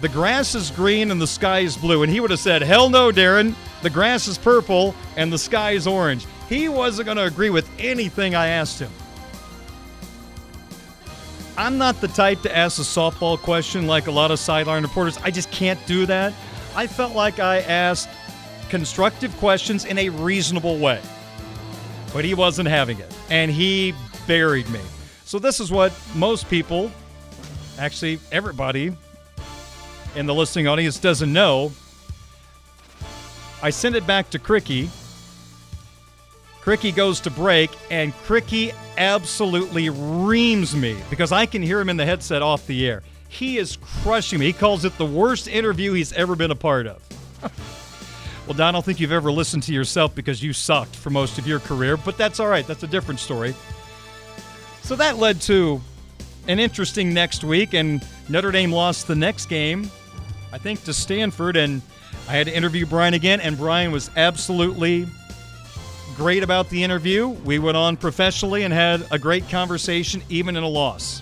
the 0.00 0.08
grass 0.08 0.54
is 0.54 0.70
green 0.70 1.10
and 1.10 1.20
the 1.20 1.26
sky 1.26 1.60
is 1.60 1.76
blue. 1.76 2.02
And 2.02 2.12
he 2.12 2.20
would 2.20 2.30
have 2.30 2.40
said, 2.40 2.62
Hell 2.62 2.90
no, 2.90 3.10
Darren. 3.10 3.54
The 3.82 3.90
grass 3.90 4.26
is 4.26 4.36
purple 4.36 4.94
and 5.16 5.32
the 5.32 5.38
sky 5.38 5.72
is 5.72 5.86
orange. 5.86 6.26
He 6.48 6.68
wasn't 6.68 7.06
going 7.06 7.16
to 7.16 7.24
agree 7.24 7.50
with 7.50 7.68
anything 7.78 8.34
I 8.34 8.48
asked 8.48 8.78
him. 8.80 8.90
I'm 11.58 11.78
not 11.78 12.00
the 12.00 12.08
type 12.08 12.42
to 12.42 12.54
ask 12.54 12.78
a 12.78 12.82
softball 12.82 13.38
question 13.38 13.86
like 13.86 14.08
a 14.08 14.10
lot 14.10 14.30
of 14.30 14.38
sideline 14.38 14.82
reporters. 14.82 15.18
I 15.22 15.30
just 15.30 15.50
can't 15.50 15.84
do 15.86 16.04
that. 16.06 16.34
I 16.74 16.86
felt 16.86 17.14
like 17.14 17.38
I 17.38 17.60
asked 17.60 18.10
constructive 18.68 19.34
questions 19.38 19.84
in 19.86 19.96
a 19.98 20.10
reasonable 20.10 20.78
way. 20.78 21.00
But 22.12 22.24
he 22.24 22.34
wasn't 22.34 22.68
having 22.68 22.98
it. 22.98 23.14
And 23.30 23.50
he 23.50 23.94
buried 24.26 24.68
me. 24.68 24.80
So, 25.26 25.40
this 25.40 25.58
is 25.58 25.72
what 25.72 25.92
most 26.14 26.48
people, 26.48 26.88
actually, 27.80 28.20
everybody 28.30 28.96
in 30.14 30.26
the 30.26 30.32
listening 30.32 30.68
audience 30.68 31.00
doesn't 31.00 31.32
know. 31.32 31.72
I 33.60 33.70
send 33.70 33.96
it 33.96 34.06
back 34.06 34.30
to 34.30 34.38
Criqui. 34.38 34.88
Criqui 36.62 36.94
goes 36.94 37.18
to 37.22 37.30
break, 37.30 37.72
and 37.90 38.12
Criqui 38.18 38.72
absolutely 38.96 39.90
reams 39.90 40.76
me 40.76 40.96
because 41.10 41.32
I 41.32 41.44
can 41.44 41.60
hear 41.60 41.80
him 41.80 41.88
in 41.88 41.96
the 41.96 42.06
headset 42.06 42.40
off 42.40 42.64
the 42.68 42.86
air. 42.86 43.02
He 43.28 43.58
is 43.58 43.78
crushing 44.02 44.38
me. 44.38 44.46
He 44.46 44.52
calls 44.52 44.84
it 44.84 44.96
the 44.96 45.06
worst 45.06 45.48
interview 45.48 45.92
he's 45.92 46.12
ever 46.12 46.36
been 46.36 46.52
a 46.52 46.56
part 46.56 46.86
of. 46.86 47.02
well, 48.46 48.54
Don, 48.56 48.68
I 48.68 48.70
don't 48.70 48.84
think 48.84 49.00
you've 49.00 49.10
ever 49.10 49.32
listened 49.32 49.64
to 49.64 49.72
yourself 49.72 50.14
because 50.14 50.40
you 50.40 50.52
sucked 50.52 50.94
for 50.94 51.10
most 51.10 51.36
of 51.36 51.48
your 51.48 51.58
career, 51.58 51.96
but 51.96 52.16
that's 52.16 52.38
all 52.38 52.46
right. 52.46 52.64
That's 52.64 52.84
a 52.84 52.86
different 52.86 53.18
story. 53.18 53.52
So 54.86 54.94
that 54.94 55.18
led 55.18 55.40
to 55.42 55.80
an 56.46 56.60
interesting 56.60 57.12
next 57.12 57.42
week, 57.42 57.74
and 57.74 58.06
Notre 58.28 58.52
Dame 58.52 58.70
lost 58.70 59.08
the 59.08 59.16
next 59.16 59.46
game, 59.46 59.90
I 60.52 60.58
think, 60.58 60.84
to 60.84 60.94
Stanford. 60.94 61.56
And 61.56 61.82
I 62.28 62.34
had 62.34 62.46
to 62.46 62.56
interview 62.56 62.86
Brian 62.86 63.12
again, 63.12 63.40
and 63.40 63.58
Brian 63.58 63.90
was 63.90 64.12
absolutely 64.16 65.08
great 66.14 66.44
about 66.44 66.70
the 66.70 66.84
interview. 66.84 67.26
We 67.26 67.58
went 67.58 67.76
on 67.76 67.96
professionally 67.96 68.62
and 68.62 68.72
had 68.72 69.04
a 69.10 69.18
great 69.18 69.48
conversation, 69.48 70.22
even 70.28 70.56
in 70.56 70.62
a 70.62 70.68
loss. 70.68 71.20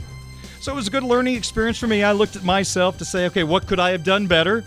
So 0.61 0.71
it 0.71 0.77
was 0.77 0.89
a 0.89 0.91
good 0.91 1.03
learning 1.03 1.35
experience 1.37 1.79
for 1.79 1.87
me. 1.87 2.03
I 2.03 2.13
looked 2.13 2.37
at 2.37 2.45
myself 2.45 2.99
to 2.99 3.07
say, 3.07 3.25
okay, 3.29 3.45
what 3.45 3.67
could 3.67 3.81
I 3.81 3.93
have 3.93 4.05
done 4.05 4.27
better? 4.27 4.63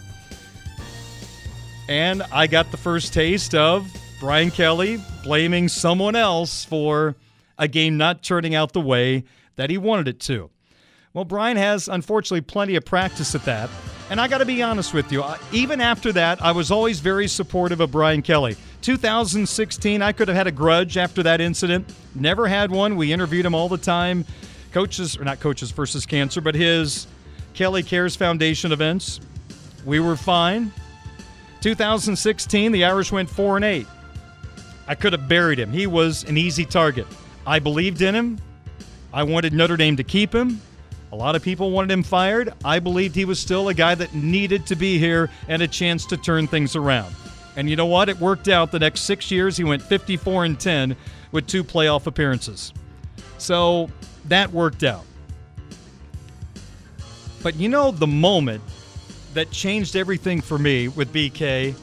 And 1.87 2.23
I 2.31 2.47
got 2.47 2.71
the 2.71 2.77
first 2.77 3.13
taste 3.13 3.53
of 3.53 3.87
Brian 4.19 4.49
Kelly 4.49 4.99
blaming 5.23 5.67
someone 5.67 6.15
else 6.15 6.65
for 6.65 7.15
a 7.57 7.67
game 7.67 7.97
not 7.97 8.23
turning 8.23 8.55
out 8.55 8.73
the 8.73 8.81
way 8.81 9.23
that 9.55 9.69
he 9.69 9.77
wanted 9.77 10.07
it 10.07 10.19
to. 10.21 10.49
Well, 11.13 11.25
Brian 11.25 11.57
has 11.57 11.87
unfortunately 11.87 12.41
plenty 12.41 12.75
of 12.75 12.85
practice 12.85 13.33
at 13.33 13.43
that. 13.45 13.69
And 14.09 14.21
I 14.21 14.27
got 14.27 14.37
to 14.37 14.45
be 14.45 14.61
honest 14.61 14.93
with 14.93 15.11
you, 15.11 15.23
even 15.51 15.81
after 15.81 16.13
that, 16.13 16.41
I 16.41 16.51
was 16.51 16.71
always 16.71 16.99
very 16.99 17.27
supportive 17.27 17.81
of 17.81 17.91
Brian 17.91 18.21
Kelly. 18.21 18.55
2016, 18.81 20.01
I 20.01 20.11
could 20.11 20.27
have 20.27 20.37
had 20.37 20.47
a 20.47 20.51
grudge 20.51 20.95
after 20.95 21.23
that 21.23 21.41
incident. 21.41 21.93
Never 22.15 22.47
had 22.47 22.71
one. 22.71 22.95
We 22.95 23.11
interviewed 23.11 23.45
him 23.45 23.55
all 23.55 23.67
the 23.67 23.77
time. 23.77 24.25
Coaches, 24.71 25.17
or 25.17 25.25
not 25.25 25.39
coaches 25.39 25.71
versus 25.71 26.05
cancer, 26.05 26.39
but 26.39 26.55
his 26.55 27.07
Kelly 27.53 27.83
Cares 27.83 28.15
Foundation 28.15 28.71
events. 28.71 29.19
We 29.85 29.99
were 29.99 30.15
fine. 30.15 30.71
2016, 31.61 32.71
the 32.71 32.85
Irish 32.85 33.11
went 33.11 33.29
4 33.29 33.57
and 33.57 33.65
8. 33.65 33.87
I 34.87 34.95
could 34.95 35.13
have 35.13 35.27
buried 35.27 35.59
him. 35.59 35.71
He 35.71 35.87
was 35.87 36.23
an 36.25 36.37
easy 36.37 36.63
target. 36.63 37.07
I 37.47 37.59
believed 37.59 38.01
in 38.01 38.13
him. 38.13 38.37
I 39.13 39.23
wanted 39.23 39.53
Notre 39.53 39.77
Dame 39.77 39.95
to 39.95 40.03
keep 40.03 40.35
him. 40.35 40.61
A 41.13 41.15
lot 41.15 41.37
of 41.37 41.41
people 41.41 41.71
wanted 41.71 41.91
him 41.91 42.03
fired. 42.03 42.53
I 42.65 42.79
believed 42.79 43.15
he 43.15 43.23
was 43.23 43.39
still 43.39 43.69
a 43.69 43.73
guy 43.73 43.95
that 43.95 44.13
needed 44.13 44.65
to 44.67 44.75
be 44.75 44.99
here 44.99 45.29
and 45.47 45.61
a 45.61 45.67
chance 45.67 46.05
to 46.07 46.17
turn 46.17 46.47
things 46.47 46.75
around. 46.75 47.15
And 47.55 47.69
you 47.69 47.77
know 47.77 47.85
what? 47.85 48.09
It 48.09 48.19
worked 48.19 48.49
out. 48.49 48.73
The 48.73 48.79
next 48.79 49.01
six 49.01 49.31
years, 49.31 49.55
he 49.55 49.63
went 49.63 49.81
54 49.81 50.43
and 50.43 50.59
10 50.59 50.97
with 51.31 51.47
two 51.47 51.63
playoff 51.63 52.05
appearances. 52.05 52.73
So 53.37 53.89
that 54.25 54.51
worked 54.51 54.83
out. 54.83 55.05
But 57.41 57.55
you 57.55 57.69
know, 57.69 57.91
the 57.91 58.07
moment 58.07 58.61
that 59.33 59.51
changed 59.51 59.95
everything 59.95 60.41
for 60.41 60.59
me 60.59 60.89
with 60.89 61.13
BK 61.13 61.73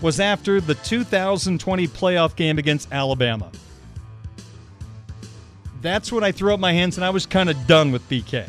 was 0.00 0.20
after 0.20 0.60
the 0.60 0.76
2020 0.76 1.88
playoff 1.88 2.36
game 2.36 2.58
against 2.58 2.92
Alabama. 2.92 3.50
That's 5.82 6.12
when 6.12 6.24
I 6.24 6.32
threw 6.32 6.52
up 6.52 6.60
my 6.60 6.72
hands 6.72 6.96
and 6.98 7.04
I 7.04 7.10
was 7.10 7.26
kind 7.26 7.48
of 7.48 7.66
done 7.66 7.92
with 7.92 8.08
BK. 8.08 8.48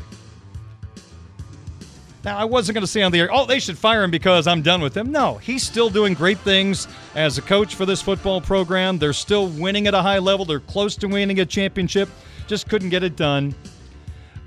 Now, 2.24 2.38
I 2.38 2.44
wasn't 2.44 2.76
going 2.76 2.84
to 2.84 2.92
say 2.92 3.02
on 3.02 3.12
the 3.12 3.20
air, 3.20 3.30
oh, 3.32 3.48
they 3.48 3.60
should 3.60 3.78
fire 3.78 4.04
him 4.04 4.12
because 4.12 4.46
I'm 4.46 4.62
done 4.62 4.82
with 4.82 4.96
him. 4.96 5.12
No, 5.12 5.38
he's 5.38 5.64
still 5.64 5.90
doing 5.90 6.14
great 6.14 6.38
things 6.40 6.88
as 7.16 7.40
a 7.40 7.42
coach 7.42 7.74
for 7.74 7.86
this 7.88 8.02
football 8.02 8.42
program. 8.42 9.00
They're 9.00 9.14
still 9.14 9.48
winning 9.48 9.88
at 9.88 9.96
a 9.96 10.02
high 10.04 10.20
level. 10.20 10.46
They're 10.46 10.60
close 10.60 10.96
to 10.98 11.08
winning 11.08 11.40
a 11.40 11.46
championship, 11.46 12.10
just 12.46 12.70
couldn't 12.70 12.90
get 12.90 13.04
it 13.04 13.16
done. 13.16 13.56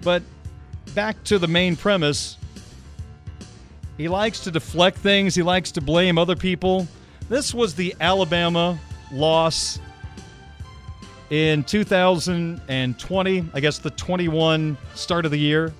But 0.02 0.22
back 0.94 1.22
to 1.24 1.38
the 1.40 1.48
main 1.48 1.74
premise 1.74 2.36
he 3.96 4.08
likes 4.08 4.40
to 4.40 4.50
deflect 4.50 4.98
things, 4.98 5.34
he 5.34 5.42
likes 5.42 5.70
to 5.72 5.80
blame 5.80 6.18
other 6.18 6.34
people. 6.34 6.88
This 7.28 7.54
was 7.54 7.74
the 7.74 7.94
Alabama 8.00 8.78
loss 9.12 9.78
in 11.30 11.64
2020, 11.64 13.44
I 13.52 13.60
guess 13.60 13.78
the 13.78 13.90
21 13.90 14.76
start 14.94 15.24
of 15.24 15.30
the 15.30 15.38
year. 15.38 15.72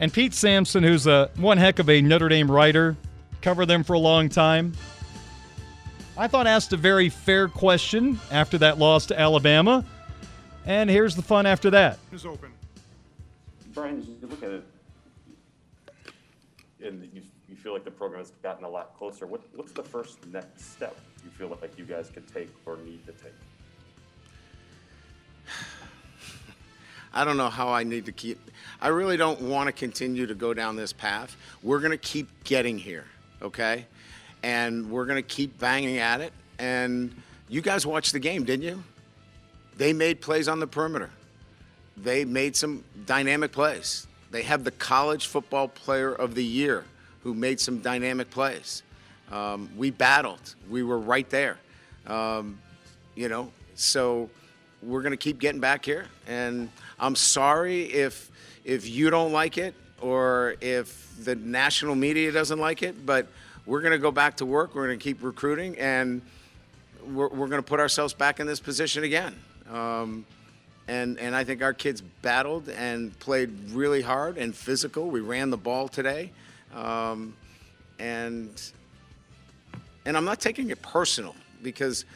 And 0.00 0.12
Pete 0.12 0.32
Sampson, 0.32 0.82
who's 0.82 1.06
a 1.06 1.30
one 1.36 1.58
heck 1.58 1.78
of 1.78 1.90
a 1.90 2.00
Notre 2.00 2.28
Dame 2.28 2.50
writer, 2.50 2.96
covered 3.42 3.66
them 3.66 3.82
for 3.82 3.94
a 3.94 3.98
long 3.98 4.28
time. 4.28 4.72
I 6.16 6.26
thought 6.26 6.46
asked 6.46 6.72
a 6.72 6.76
very 6.76 7.08
fair 7.08 7.48
question 7.48 8.18
after 8.30 8.58
that 8.58 8.78
loss 8.78 9.06
to 9.06 9.18
Alabama. 9.18 9.84
And 10.66 10.90
here's 10.90 11.16
the 11.16 11.22
fun 11.22 11.46
after 11.46 11.70
that. 11.70 11.98
Is 12.12 12.26
open. 12.26 12.52
Brian, 13.72 14.04
you 14.20 14.28
look 14.28 14.42
at 14.42 14.50
it, 14.50 14.64
and 16.84 17.08
you, 17.12 17.22
you 17.48 17.56
feel 17.56 17.72
like 17.72 17.84
the 17.84 17.90
program 17.90 18.20
has 18.20 18.32
gotten 18.42 18.64
a 18.64 18.68
lot 18.68 18.96
closer. 18.98 19.26
What, 19.26 19.42
what's 19.54 19.72
the 19.72 19.82
first 19.82 20.26
next 20.26 20.72
step 20.72 20.96
you 21.24 21.30
feel 21.30 21.56
like 21.60 21.78
you 21.78 21.84
guys 21.84 22.10
could 22.10 22.26
take 22.32 22.50
or 22.66 22.76
need 22.78 23.06
to 23.06 23.12
take? 23.12 23.32
I 27.12 27.24
don't 27.24 27.36
know 27.36 27.48
how 27.48 27.68
I 27.68 27.84
need 27.84 28.06
to 28.06 28.12
keep. 28.12 28.38
I 28.80 28.88
really 28.88 29.16
don't 29.16 29.40
want 29.40 29.66
to 29.66 29.72
continue 29.72 30.26
to 30.26 30.34
go 30.34 30.54
down 30.54 30.76
this 30.76 30.92
path. 30.92 31.36
We're 31.62 31.80
going 31.80 31.92
to 31.92 31.96
keep 31.96 32.28
getting 32.44 32.78
here, 32.78 33.04
okay? 33.42 33.86
And 34.42 34.90
we're 34.90 35.06
going 35.06 35.22
to 35.22 35.28
keep 35.28 35.58
banging 35.58 35.98
at 35.98 36.20
it. 36.20 36.32
And 36.58 37.14
you 37.48 37.60
guys 37.60 37.86
watched 37.86 38.12
the 38.12 38.18
game, 38.18 38.44
didn't 38.44 38.64
you? 38.64 38.82
They 39.76 39.92
made 39.92 40.20
plays 40.20 40.48
on 40.48 40.60
the 40.60 40.66
perimeter. 40.66 41.10
They 41.96 42.24
made 42.24 42.56
some 42.56 42.84
dynamic 43.06 43.52
plays. 43.52 44.06
They 44.30 44.42
have 44.42 44.64
the 44.64 44.70
college 44.70 45.26
football 45.26 45.68
player 45.68 46.12
of 46.12 46.34
the 46.34 46.44
year 46.44 46.84
who 47.22 47.34
made 47.34 47.58
some 47.60 47.78
dynamic 47.80 48.30
plays. 48.30 48.82
Um, 49.30 49.70
we 49.76 49.90
battled. 49.90 50.54
We 50.68 50.82
were 50.82 50.98
right 50.98 51.28
there. 51.30 51.58
Um, 52.06 52.58
you 53.14 53.28
know, 53.28 53.52
so 53.74 54.30
we're 54.82 55.02
going 55.02 55.12
to 55.12 55.18
keep 55.18 55.38
getting 55.38 55.60
back 55.60 55.84
here. 55.84 56.06
And 56.26 56.70
I'm 57.00 57.16
sorry 57.16 57.84
if 57.84 58.30
if 58.64 58.88
you 58.88 59.10
don't 59.10 59.32
like 59.32 59.56
it 59.58 59.74
or 60.00 60.56
if 60.60 61.08
the 61.24 61.34
national 61.34 61.94
media 61.94 62.30
doesn't 62.32 62.58
like 62.58 62.82
it, 62.82 63.06
but 63.06 63.26
we're 63.66 63.80
going 63.80 63.92
to 63.92 63.98
go 63.98 64.10
back 64.10 64.36
to 64.38 64.46
work. 64.46 64.74
We're 64.74 64.86
going 64.86 64.98
to 64.98 65.02
keep 65.02 65.22
recruiting, 65.22 65.78
and 65.78 66.22
we're, 67.06 67.28
we're 67.28 67.48
going 67.48 67.62
to 67.62 67.68
put 67.68 67.80
ourselves 67.80 68.14
back 68.14 68.40
in 68.40 68.46
this 68.46 68.60
position 68.60 69.04
again. 69.04 69.34
Um, 69.70 70.24
and 70.88 71.18
and 71.18 71.36
I 71.36 71.44
think 71.44 71.62
our 71.62 71.74
kids 71.74 72.00
battled 72.00 72.68
and 72.70 73.16
played 73.20 73.50
really 73.70 74.00
hard 74.00 74.38
and 74.38 74.54
physical. 74.54 75.10
We 75.10 75.20
ran 75.20 75.50
the 75.50 75.58
ball 75.58 75.86
today, 75.88 76.32
um, 76.74 77.34
and 77.98 78.50
and 80.06 80.16
I'm 80.16 80.24
not 80.24 80.40
taking 80.40 80.70
it 80.70 80.80
personal 80.80 81.36
because 81.62 82.06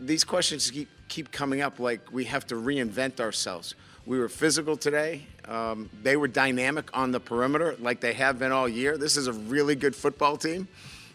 these 0.00 0.24
questions 0.24 0.70
keep 0.70 0.88
keep 1.08 1.30
coming 1.30 1.60
up 1.60 1.78
like 1.78 2.00
we 2.10 2.24
have 2.24 2.46
to 2.46 2.54
reinvent 2.54 3.20
ourselves. 3.20 3.74
We 4.06 4.18
were 4.18 4.28
physical 4.28 4.76
today. 4.76 5.26
Um, 5.46 5.88
they 6.02 6.16
were 6.16 6.28
dynamic 6.28 6.90
on 6.92 7.10
the 7.10 7.20
perimeter 7.20 7.74
like 7.80 8.00
they 8.00 8.12
have 8.12 8.38
been 8.38 8.52
all 8.52 8.68
year. 8.68 8.98
This 8.98 9.16
is 9.16 9.28
a 9.28 9.32
really 9.32 9.74
good 9.74 9.96
football 9.96 10.36
team. 10.36 10.68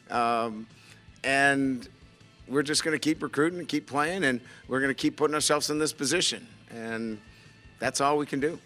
Um, 0.10 0.66
and 1.24 1.88
we're 2.48 2.64
just 2.64 2.84
going 2.84 2.96
to 2.96 3.00
keep 3.00 3.22
recruiting 3.22 3.60
and 3.60 3.68
keep 3.68 3.86
playing, 3.86 4.24
and 4.24 4.42
we're 4.68 4.80
going 4.80 4.90
to 4.90 5.00
keep 5.00 5.18
putting 5.18 5.36
ourselves 5.36 5.70
in 5.70 5.78
this 5.78 5.94
position. 5.94 6.48
And 6.72 7.20
that's 7.78 8.02
all 8.02 8.18
we 8.18 8.26
can 8.26 8.40
do. 8.40 8.60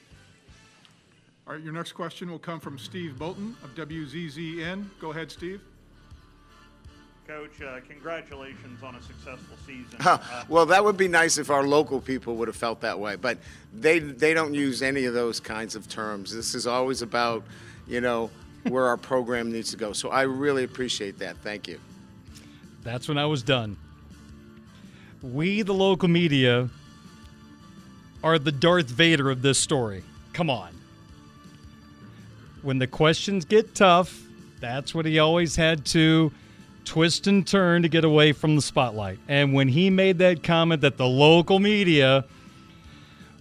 All 1.45 1.55
right, 1.55 1.62
your 1.63 1.73
next 1.73 1.91
question 1.91 2.31
will 2.31 2.39
come 2.39 2.62
from 2.62 2.79
Steve 2.79 3.19
Bolton 3.19 3.57
of 3.62 3.75
WZZN. 3.75 4.86
Go 5.01 5.12
ahead, 5.12 5.29
Steve. 5.29 5.59
Coach, 7.27 7.62
uh, 7.62 7.79
congratulations 7.88 8.83
on 8.83 8.95
a 8.95 9.01
successful 9.01 9.55
season. 9.65 9.97
Uh, 10.01 10.17
well, 10.49 10.65
that 10.65 10.83
would 10.83 10.97
be 10.97 11.07
nice 11.07 11.38
if 11.38 11.49
our 11.49 11.63
local 11.63 12.01
people 12.01 12.36
would 12.36 12.49
have 12.49 12.55
felt 12.57 12.81
that 12.81 12.99
way, 12.99 13.15
but 13.15 13.38
they 13.73 13.99
they 13.99 14.33
don't 14.33 14.53
use 14.53 14.81
any 14.81 15.05
of 15.05 15.13
those 15.13 15.39
kinds 15.39 15.75
of 15.75 15.88
terms. 15.88 16.36
This 16.36 16.53
is 16.53 16.67
always 16.67 17.01
about, 17.01 17.45
you 17.88 18.01
know, 18.01 18.29
where 18.63 18.86
our 18.86 18.97
program 18.97 19.51
needs 19.51 19.71
to 19.71 19.77
go. 19.77 19.93
So 19.93 20.09
I 20.09 20.23
really 20.23 20.65
appreciate 20.65 21.19
that. 21.19 21.38
Thank 21.38 21.67
you. 21.67 21.79
That's 22.83 23.07
when 23.07 23.17
I 23.17 23.25
was 23.25 23.41
done. 23.41 23.77
We, 25.21 25.62
the 25.62 25.73
local 25.73 26.09
media, 26.09 26.69
are 28.21 28.38
the 28.38 28.51
Darth 28.51 28.89
Vader 28.89 29.29
of 29.29 29.41
this 29.41 29.57
story. 29.57 30.03
Come 30.33 30.49
on. 30.49 30.73
When 32.62 32.79
the 32.79 32.88
questions 32.88 33.45
get 33.45 33.75
tough, 33.75 34.21
that's 34.59 34.93
what 34.93 35.05
he 35.05 35.19
always 35.19 35.55
had 35.55 35.86
to 35.88 36.31
twist 36.86 37.28
and 37.28 37.46
turn 37.46 37.82
to 37.82 37.89
get 37.89 38.04
away 38.04 38.32
from 38.32 38.56
the 38.56 38.62
spotlight. 38.62 39.19
And 39.28 39.54
when 39.54 39.67
he 39.67 39.89
made 39.89 40.17
that 40.19 40.43
comment 40.43 40.82
that 40.82 40.98
the 40.98 41.08
local 41.08 41.60
media 41.60 42.26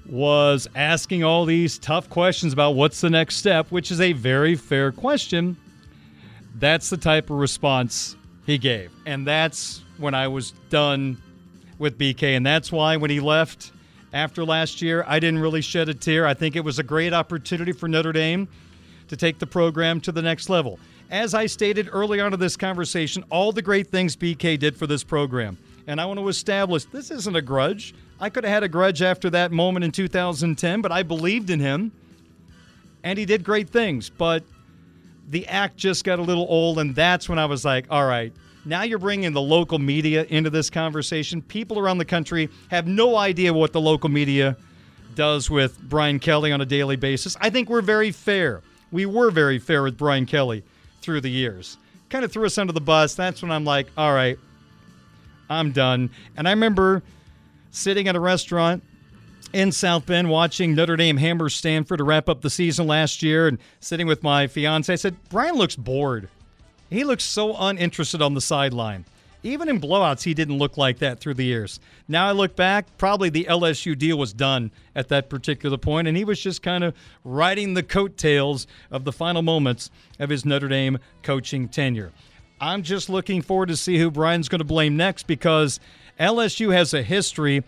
was 0.06 0.68
asking 0.74 1.24
all 1.24 1.44
these 1.44 1.78
tough 1.78 2.08
questions 2.10 2.52
about 2.52 2.74
what's 2.74 3.00
the 3.00 3.10
next 3.10 3.36
step, 3.36 3.70
which 3.70 3.90
is 3.90 4.00
a 4.00 4.12
very 4.12 4.54
fair 4.54 4.92
question, 4.92 5.56
that's 6.58 6.90
the 6.90 6.96
type 6.96 7.30
of 7.30 7.36
response 7.36 8.16
he 8.46 8.58
gave. 8.58 8.90
And 9.06 9.26
that's 9.26 9.82
when 9.98 10.14
I 10.14 10.28
was 10.28 10.52
done 10.70 11.20
with 11.78 11.98
BK. 11.98 12.36
And 12.36 12.44
that's 12.44 12.70
why 12.70 12.96
when 12.96 13.10
he 13.10 13.20
left 13.20 13.72
after 14.12 14.44
last 14.44 14.82
year, 14.82 15.04
I 15.06 15.18
didn't 15.20 15.40
really 15.40 15.62
shed 15.62 15.88
a 15.88 15.94
tear. 15.94 16.26
I 16.26 16.34
think 16.34 16.56
it 16.56 16.64
was 16.64 16.78
a 16.78 16.82
great 16.82 17.12
opportunity 17.12 17.72
for 17.72 17.88
Notre 17.88 18.12
Dame 18.12 18.48
to 19.12 19.16
take 19.18 19.38
the 19.38 19.46
program 19.46 20.00
to 20.00 20.10
the 20.10 20.22
next 20.22 20.48
level. 20.48 20.78
As 21.10 21.34
I 21.34 21.44
stated 21.44 21.90
early 21.92 22.18
on 22.18 22.32
in 22.32 22.40
this 22.40 22.56
conversation, 22.56 23.22
all 23.28 23.52
the 23.52 23.60
great 23.60 23.88
things 23.88 24.16
BK 24.16 24.58
did 24.58 24.74
for 24.74 24.86
this 24.86 25.04
program. 25.04 25.58
And 25.86 26.00
I 26.00 26.06
want 26.06 26.18
to 26.18 26.28
establish 26.28 26.86
this 26.86 27.10
isn't 27.10 27.36
a 27.36 27.42
grudge. 27.42 27.94
I 28.18 28.30
could 28.30 28.44
have 28.44 28.52
had 28.54 28.62
a 28.62 28.70
grudge 28.70 29.02
after 29.02 29.28
that 29.28 29.52
moment 29.52 29.84
in 29.84 29.92
2010, 29.92 30.80
but 30.80 30.90
I 30.90 31.02
believed 31.02 31.50
in 31.50 31.60
him. 31.60 31.92
And 33.04 33.18
he 33.18 33.26
did 33.26 33.44
great 33.44 33.68
things. 33.68 34.08
But 34.08 34.44
the 35.28 35.46
act 35.46 35.76
just 35.76 36.04
got 36.04 36.18
a 36.18 36.22
little 36.22 36.46
old. 36.48 36.78
And 36.78 36.94
that's 36.94 37.28
when 37.28 37.38
I 37.38 37.44
was 37.44 37.66
like, 37.66 37.84
all 37.90 38.06
right, 38.06 38.32
now 38.64 38.82
you're 38.82 38.98
bringing 38.98 39.32
the 39.34 39.42
local 39.42 39.78
media 39.78 40.24
into 40.30 40.48
this 40.48 40.70
conversation. 40.70 41.42
People 41.42 41.78
around 41.78 41.98
the 41.98 42.06
country 42.06 42.48
have 42.70 42.86
no 42.86 43.16
idea 43.16 43.52
what 43.52 43.74
the 43.74 43.80
local 43.80 44.08
media 44.08 44.56
does 45.14 45.50
with 45.50 45.78
Brian 45.82 46.18
Kelly 46.18 46.50
on 46.50 46.62
a 46.62 46.66
daily 46.66 46.96
basis. 46.96 47.36
I 47.42 47.50
think 47.50 47.68
we're 47.68 47.82
very 47.82 48.10
fair. 48.10 48.62
We 48.92 49.06
were 49.06 49.30
very 49.30 49.58
fair 49.58 49.82
with 49.82 49.96
Brian 49.96 50.26
Kelly 50.26 50.62
through 51.00 51.22
the 51.22 51.30
years. 51.30 51.78
Kind 52.10 52.24
of 52.24 52.30
threw 52.30 52.46
us 52.46 52.58
under 52.58 52.72
the 52.72 52.80
bus. 52.80 53.14
That's 53.14 53.42
when 53.42 53.50
I'm 53.50 53.64
like, 53.64 53.88
all 53.96 54.12
right, 54.12 54.38
I'm 55.50 55.72
done. 55.72 56.10
And 56.36 56.46
I 56.46 56.50
remember 56.52 57.02
sitting 57.70 58.06
at 58.06 58.14
a 58.14 58.20
restaurant 58.20 58.84
in 59.52 59.72
South 59.72 60.06
Bend 60.06 60.28
watching 60.30 60.74
Notre 60.74 60.96
Dame 60.96 61.16
hammer 61.16 61.48
Stanford 61.48 61.98
to 61.98 62.04
wrap 62.04 62.28
up 62.28 62.42
the 62.42 62.50
season 62.50 62.86
last 62.86 63.22
year 63.22 63.48
and 63.48 63.58
sitting 63.80 64.06
with 64.06 64.22
my 64.22 64.46
fiance. 64.46 64.92
I 64.92 64.96
said, 64.96 65.16
Brian 65.30 65.56
looks 65.56 65.76
bored. 65.76 66.28
He 66.90 67.04
looks 67.04 67.24
so 67.24 67.56
uninterested 67.56 68.20
on 68.20 68.34
the 68.34 68.40
sideline. 68.40 69.06
Even 69.44 69.68
in 69.68 69.80
blowouts, 69.80 70.22
he 70.22 70.34
didn't 70.34 70.58
look 70.58 70.76
like 70.76 70.98
that 70.98 71.18
through 71.18 71.34
the 71.34 71.44
years. 71.44 71.80
Now 72.06 72.28
I 72.28 72.32
look 72.32 72.54
back, 72.54 72.86
probably 72.96 73.28
the 73.28 73.44
LSU 73.44 73.98
deal 73.98 74.16
was 74.16 74.32
done 74.32 74.70
at 74.94 75.08
that 75.08 75.28
particular 75.28 75.76
point, 75.76 76.06
and 76.06 76.16
he 76.16 76.24
was 76.24 76.40
just 76.40 76.62
kind 76.62 76.84
of 76.84 76.94
riding 77.24 77.74
the 77.74 77.82
coattails 77.82 78.66
of 78.90 79.04
the 79.04 79.12
final 79.12 79.42
moments 79.42 79.90
of 80.20 80.30
his 80.30 80.44
Notre 80.44 80.68
Dame 80.68 80.98
coaching 81.22 81.68
tenure. 81.68 82.12
I'm 82.60 82.84
just 82.84 83.08
looking 83.08 83.42
forward 83.42 83.70
to 83.70 83.76
see 83.76 83.98
who 83.98 84.10
Brian's 84.10 84.48
going 84.48 84.60
to 84.60 84.64
blame 84.64 84.96
next 84.96 85.26
because 85.26 85.80
LSU 86.20 86.72
has 86.72 86.94
a 86.94 87.02
history 87.02 87.64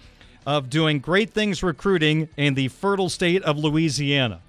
of 0.46 0.70
doing 0.70 1.00
great 1.00 1.30
things 1.30 1.64
recruiting 1.64 2.28
in 2.36 2.54
the 2.54 2.68
fertile 2.68 3.08
state 3.08 3.42
of 3.42 3.58
Louisiana. 3.58 4.40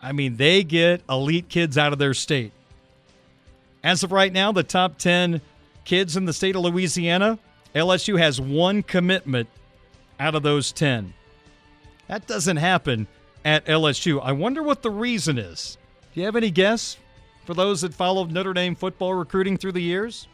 I 0.00 0.12
mean, 0.12 0.36
they 0.36 0.64
get 0.64 1.02
elite 1.10 1.50
kids 1.50 1.76
out 1.76 1.92
of 1.92 1.98
their 1.98 2.14
state. 2.14 2.52
As 3.84 4.02
of 4.02 4.12
right 4.12 4.32
now, 4.32 4.52
the 4.52 4.62
top 4.62 4.96
10 4.96 5.42
kids 5.90 6.16
in 6.16 6.24
the 6.24 6.32
state 6.32 6.54
of 6.54 6.62
Louisiana, 6.62 7.36
LSU 7.74 8.16
has 8.16 8.40
one 8.40 8.80
commitment 8.80 9.48
out 10.20 10.36
of 10.36 10.44
those 10.44 10.70
10. 10.70 11.12
That 12.06 12.28
doesn't 12.28 12.58
happen 12.58 13.08
at 13.44 13.64
LSU. 13.64 14.20
I 14.22 14.30
wonder 14.30 14.62
what 14.62 14.82
the 14.82 14.90
reason 14.92 15.36
is. 15.36 15.78
Do 16.14 16.20
you 16.20 16.26
have 16.26 16.36
any 16.36 16.52
guess 16.52 16.96
for 17.44 17.54
those 17.54 17.80
that 17.80 17.92
followed 17.92 18.30
Notre 18.30 18.52
Dame 18.52 18.76
football 18.76 19.14
recruiting 19.14 19.56
through 19.56 19.72
the 19.72 19.82
years? 19.82 20.28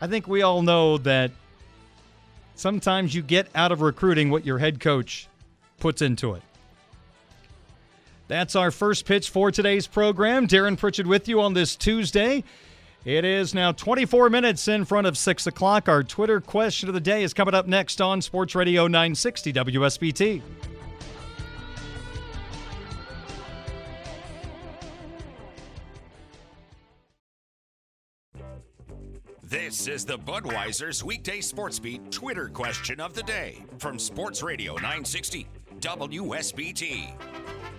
I 0.00 0.06
think 0.06 0.26
we 0.26 0.40
all 0.40 0.62
know 0.62 0.96
that 0.96 1.30
sometimes 2.54 3.14
you 3.14 3.20
get 3.20 3.48
out 3.54 3.72
of 3.72 3.82
recruiting 3.82 4.30
what 4.30 4.46
your 4.46 4.56
head 4.56 4.80
coach 4.80 5.28
puts 5.80 6.00
into 6.00 6.32
it. 6.32 6.42
That's 8.28 8.56
our 8.56 8.70
first 8.70 9.04
pitch 9.04 9.28
for 9.28 9.50
today's 9.50 9.86
program. 9.86 10.48
Darren 10.48 10.78
Pritchett 10.78 11.06
with 11.06 11.28
you 11.28 11.42
on 11.42 11.52
this 11.52 11.76
Tuesday. 11.76 12.42
It 13.04 13.26
is 13.26 13.52
now 13.52 13.70
24 13.72 14.30
minutes 14.30 14.66
in 14.66 14.86
front 14.86 15.06
of 15.06 15.18
6 15.18 15.46
o'clock. 15.46 15.90
Our 15.90 16.02
Twitter 16.02 16.40
question 16.40 16.88
of 16.88 16.94
the 16.94 17.00
day 17.00 17.22
is 17.22 17.34
coming 17.34 17.54
up 17.54 17.66
next 17.66 18.00
on 18.00 18.22
Sports 18.22 18.54
Radio 18.54 18.86
960 18.86 19.52
WSBT. 19.52 20.40
This 29.42 29.86
is 29.86 30.06
the 30.06 30.18
Budweiser's 30.18 31.04
weekday 31.04 31.42
sports 31.42 31.78
beat 31.78 32.10
Twitter 32.10 32.48
question 32.48 33.00
of 33.00 33.12
the 33.12 33.22
day 33.22 33.62
from 33.78 33.98
Sports 33.98 34.42
Radio 34.42 34.74
960 34.76 35.46
WSBT. 35.80 37.73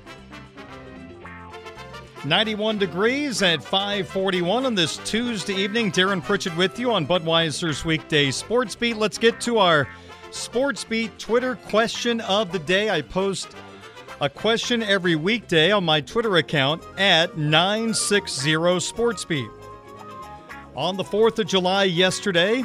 91 2.25 2.79
degrees 2.79 3.43
at 3.43 3.63
541 3.63 4.65
on 4.65 4.73
this 4.73 4.97
Tuesday 5.05 5.53
evening. 5.53 5.91
Darren 5.91 6.23
Pritchett 6.23 6.55
with 6.57 6.79
you 6.79 6.91
on 6.91 7.05
Budweiser's 7.05 7.85
weekday 7.85 8.31
sports 8.31 8.75
beat. 8.75 8.97
Let's 8.97 9.19
get 9.19 9.39
to 9.41 9.59
our 9.59 9.88
sports 10.31 10.83
beat 10.83 11.17
Twitter 11.19 11.55
question 11.55 12.21
of 12.21 12.51
the 12.51 12.57
day. 12.57 12.89
I 12.89 13.03
post 13.03 13.55
a 14.21 14.29
question 14.29 14.81
every 14.81 15.15
weekday 15.15 15.71
on 15.71 15.83
my 15.83 16.01
Twitter 16.01 16.38
account 16.38 16.81
at 16.97 17.38
960 17.38 18.53
SportsBeat. 18.53 19.51
On 20.75 20.97
the 20.97 21.03
4th 21.03 21.38
of 21.38 21.45
July 21.45 21.83
yesterday, 21.83 22.63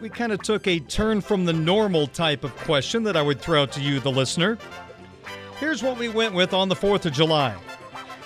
we 0.00 0.10
kind 0.10 0.32
of 0.32 0.42
took 0.42 0.66
a 0.66 0.80
turn 0.80 1.22
from 1.22 1.46
the 1.46 1.52
normal 1.52 2.06
type 2.08 2.44
of 2.44 2.54
question 2.58 3.04
that 3.04 3.16
I 3.16 3.22
would 3.22 3.40
throw 3.40 3.62
out 3.62 3.72
to 3.72 3.80
you, 3.80 4.00
the 4.00 4.12
listener. 4.12 4.58
Here's 5.58 5.82
what 5.82 5.96
we 5.98 6.10
went 6.10 6.34
with 6.34 6.52
on 6.52 6.68
the 6.68 6.76
4th 6.76 7.06
of 7.06 7.12
July 7.14 7.56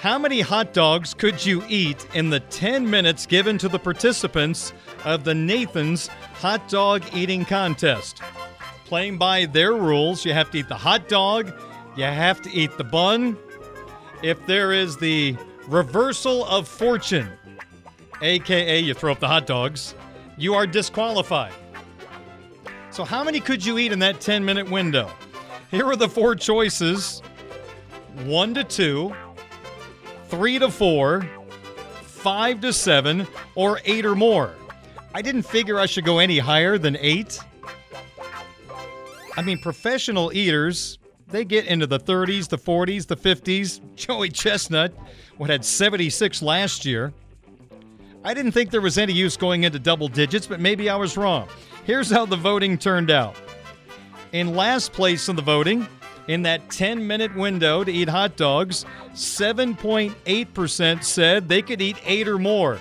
How 0.00 0.16
many 0.16 0.40
hot 0.40 0.72
dogs 0.72 1.12
could 1.12 1.44
you 1.44 1.64
eat 1.68 2.06
in 2.14 2.30
the 2.30 2.38
10 2.38 2.88
minutes 2.88 3.26
given 3.26 3.58
to 3.58 3.68
the 3.68 3.80
participants 3.80 4.72
of 5.04 5.24
the 5.24 5.34
Nathan's 5.34 6.06
Hot 6.34 6.68
Dog 6.68 7.02
Eating 7.12 7.44
Contest? 7.44 8.22
Playing 8.84 9.18
by 9.18 9.46
their 9.46 9.72
rules, 9.72 10.24
you 10.24 10.32
have 10.34 10.52
to 10.52 10.58
eat 10.58 10.68
the 10.68 10.76
hot 10.76 11.08
dog, 11.08 11.52
you 11.96 12.04
have 12.04 12.40
to 12.42 12.50
eat 12.52 12.78
the 12.78 12.84
bun. 12.84 13.36
If 14.22 14.46
there 14.46 14.72
is 14.72 14.96
the 14.96 15.36
reversal 15.66 16.44
of 16.44 16.68
fortune, 16.68 17.32
aka 18.22 18.78
you 18.78 18.94
throw 18.94 19.10
up 19.10 19.18
the 19.18 19.26
hot 19.26 19.48
dogs, 19.48 19.96
you 20.36 20.54
are 20.54 20.64
disqualified. 20.64 21.52
So, 22.92 23.02
how 23.02 23.24
many 23.24 23.40
could 23.40 23.66
you 23.66 23.78
eat 23.78 23.90
in 23.90 23.98
that 23.98 24.20
10 24.20 24.44
minute 24.44 24.70
window? 24.70 25.10
Here 25.72 25.86
are 25.86 25.96
the 25.96 26.08
four 26.08 26.36
choices 26.36 27.20
one 28.24 28.54
to 28.54 28.64
two, 28.64 29.14
three 30.28 30.58
to 30.58 30.70
four, 30.70 31.26
five 32.02 32.60
to 32.60 32.72
seven, 32.72 33.26
or 33.54 33.80
eight 33.84 34.04
or 34.04 34.14
more. 34.14 34.54
I 35.14 35.22
didn't 35.22 35.42
figure 35.42 35.78
I 35.78 35.86
should 35.86 36.04
go 36.04 36.18
any 36.18 36.38
higher 36.38 36.78
than 36.78 36.96
eight. 37.00 37.40
I 39.36 39.42
mean, 39.42 39.58
professional 39.58 40.32
eaters, 40.32 40.98
they 41.28 41.44
get 41.44 41.66
into 41.66 41.86
the 41.86 41.98
30s, 41.98 42.48
the 42.48 42.58
40s, 42.58 43.06
the 43.06 43.16
50s. 43.16 43.80
Joey 43.94 44.28
Chestnut, 44.28 44.92
what 45.36 45.50
had 45.50 45.64
76 45.64 46.42
last 46.42 46.84
year. 46.84 47.12
I 48.24 48.34
didn't 48.34 48.52
think 48.52 48.70
there 48.70 48.80
was 48.80 48.98
any 48.98 49.12
use 49.12 49.36
going 49.36 49.64
into 49.64 49.78
double 49.78 50.08
digits, 50.08 50.46
but 50.46 50.60
maybe 50.60 50.90
I 50.90 50.96
was 50.96 51.16
wrong. 51.16 51.48
Here's 51.84 52.10
how 52.10 52.26
the 52.26 52.36
voting 52.36 52.76
turned 52.76 53.10
out. 53.10 53.36
In 54.32 54.54
last 54.54 54.92
place 54.92 55.28
in 55.28 55.36
the 55.36 55.42
voting, 55.42 55.86
in 56.28 56.42
that 56.42 56.70
10 56.70 57.06
minute 57.06 57.34
window 57.34 57.82
to 57.82 57.90
eat 57.90 58.08
hot 58.08 58.36
dogs, 58.36 58.84
7.8% 59.14 61.02
said 61.02 61.48
they 61.48 61.62
could 61.62 61.82
eat 61.82 61.96
eight 62.04 62.28
or 62.28 62.38
more. 62.38 62.78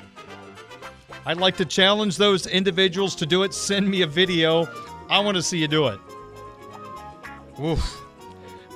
I'd 1.25 1.37
like 1.37 1.57
to 1.57 1.65
challenge 1.65 2.17
those 2.17 2.45
individuals 2.45 3.15
to 3.15 3.25
do 3.25 3.43
it. 3.43 3.53
Send 3.53 3.89
me 3.89 4.01
a 4.01 4.07
video. 4.07 4.67
I 5.09 5.19
want 5.19 5.35
to 5.35 5.43
see 5.43 5.57
you 5.57 5.67
do 5.67 5.87
it. 5.87 5.99
Oof. 7.61 8.01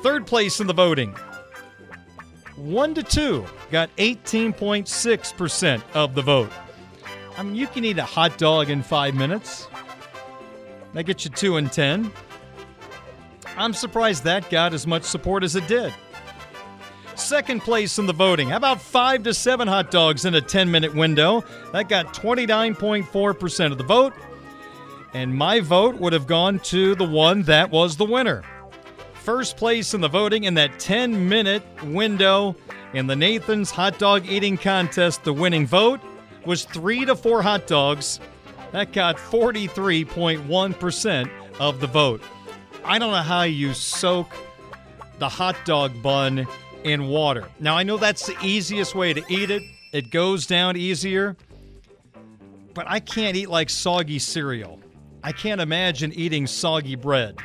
Third 0.02 0.26
place 0.26 0.60
in 0.60 0.66
the 0.68 0.74
voting, 0.74 1.16
1 2.56 2.94
to 2.96 3.04
2 3.04 3.46
got 3.70 3.96
18.6% 3.98 5.82
of 5.94 6.16
the 6.16 6.22
vote. 6.22 6.52
I 7.38 7.44
mean, 7.44 7.56
you 7.56 7.68
can 7.68 7.86
eat 7.86 7.98
a 8.00 8.04
hot 8.04 8.38
dog 8.38 8.70
in 8.70 8.82
five 8.82 9.14
minutes. 9.16 9.68
That 10.94 11.04
gets 11.04 11.24
you 11.26 11.32
2 11.32 11.58
and 11.58 11.72
10. 11.72 12.12
I'm 13.58 13.74
surprised 13.74 14.24
that 14.24 14.50
got 14.50 14.74
as 14.74 14.88
much 14.88 15.04
support 15.04 15.44
as 15.44 15.56
it 15.56 15.68
did. 15.68 15.94
Second 17.16 17.62
place 17.62 18.00
in 18.00 18.08
the 18.08 18.14
voting. 18.14 18.50
How 18.50 18.58
about 18.58 18.82
five 18.82 19.24
to 19.24 19.34
seven 19.34 19.68
hot 19.68 19.92
dogs 19.92 20.26
in 20.26 20.36
a 20.36 20.42
10 20.42 20.72
minute 20.72 20.96
window? 20.96 21.44
That 21.72 21.90
got 21.90 22.14
29.4% 22.14 23.72
of 23.72 23.78
the 23.78 23.84
vote. 23.84 24.14
And 25.14 25.36
my 25.36 25.60
vote 25.60 25.96
would 25.96 26.14
have 26.14 26.26
gone 26.26 26.60
to 26.60 26.96
the 26.96 27.06
one 27.06 27.42
that 27.44 27.70
was 27.70 27.98
the 27.98 28.06
winner. 28.06 28.44
First 29.14 29.58
place 29.58 29.94
in 29.94 30.02
the 30.02 30.08
voting 30.08 30.46
in 30.46 30.56
that 30.56 30.80
10 30.80 31.30
minute 31.30 31.62
window 31.84 32.56
in 32.94 33.06
the 33.08 33.16
Nathan's 33.16 33.70
hot 33.70 34.00
dog 34.00 34.28
eating 34.28 34.58
contest. 34.58 35.24
The 35.24 35.34
winning 35.34 35.68
vote 35.68 36.00
was 36.46 36.66
three 36.66 37.06
to 37.06 37.16
four 37.16 37.44
hot 37.44 37.68
dogs. 37.68 38.20
That 38.72 38.94
got 38.94 39.18
43.1% 39.18 41.30
of 41.60 41.82
the 41.82 41.88
vote. 41.88 42.22
I 42.84 43.00
don't 43.00 43.12
know 43.12 43.18
how 43.18 43.44
you 43.44 43.74
soak 43.74 44.34
the 45.20 45.30
hot 45.30 45.56
dog 45.66 46.02
bun 46.02 46.48
in 46.84 47.08
water. 47.08 47.48
Now, 47.60 47.78
I 47.78 47.84
know 47.84 47.98
that's 47.98 48.26
the 48.26 48.36
easiest 48.44 48.96
way 48.96 49.14
to 49.14 49.24
eat 49.30 49.52
it, 49.52 49.64
it 49.92 50.10
goes 50.10 50.48
down 50.48 50.78
easier, 50.78 51.36
but 52.74 52.86
I 52.88 53.00
can't 53.00 53.36
eat 53.36 53.50
like 53.50 53.70
soggy 53.70 54.20
cereal. 54.20 54.80
I 55.24 55.32
can't 55.32 55.62
imagine 55.62 56.12
eating 56.14 56.48
soggy 56.48 56.96
bread. 56.96 57.38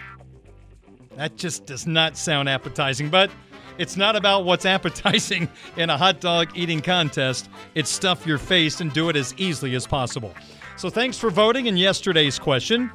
That 1.17 1.37
just 1.37 1.67
does 1.67 1.87
not 1.87 2.17
sound 2.17 2.49
appetizing, 2.49 3.11
but 3.11 3.31
it's 3.79 3.97
not 3.97 4.17
about 4.17 4.45
what's 4.45 4.65
appetizing 4.77 5.49
in 5.77 5.91
a 5.91 5.99
hot 5.99 6.21
dog 6.21 6.49
eating 6.55 6.81
contest. 6.81 7.51
It's 7.75 7.91
stuff 7.91 8.27
your 8.27 8.39
face 8.39 8.81
and 8.81 8.93
do 8.93 9.09
it 9.11 9.17
as 9.17 9.35
easily 9.37 9.75
as 9.75 9.87
possible. 9.87 10.35
So 10.77 10.89
thanks 10.91 11.19
for 11.19 11.31
voting 11.31 11.67
in 11.67 11.77
yesterday's 11.77 12.39
question. 12.39 12.91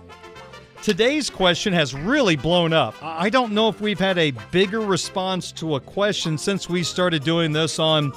Today's 0.82 1.30
question 1.30 1.74
has 1.74 1.94
really 1.94 2.36
blown 2.36 2.74
up. 2.74 2.96
I 3.04 3.30
don't 3.30 3.52
know 3.52 3.70
if 3.70 3.80
we've 3.82 4.00
had 4.00 4.17
a 4.17 4.32
bigger 4.52 4.80
response 4.80 5.52
to 5.54 5.76
a 5.76 5.80
question 5.80 6.39
since 6.39 6.67
we 6.67 6.82
started 6.82 7.24
doing 7.24 7.52
this 7.52 7.78
on 7.78 8.12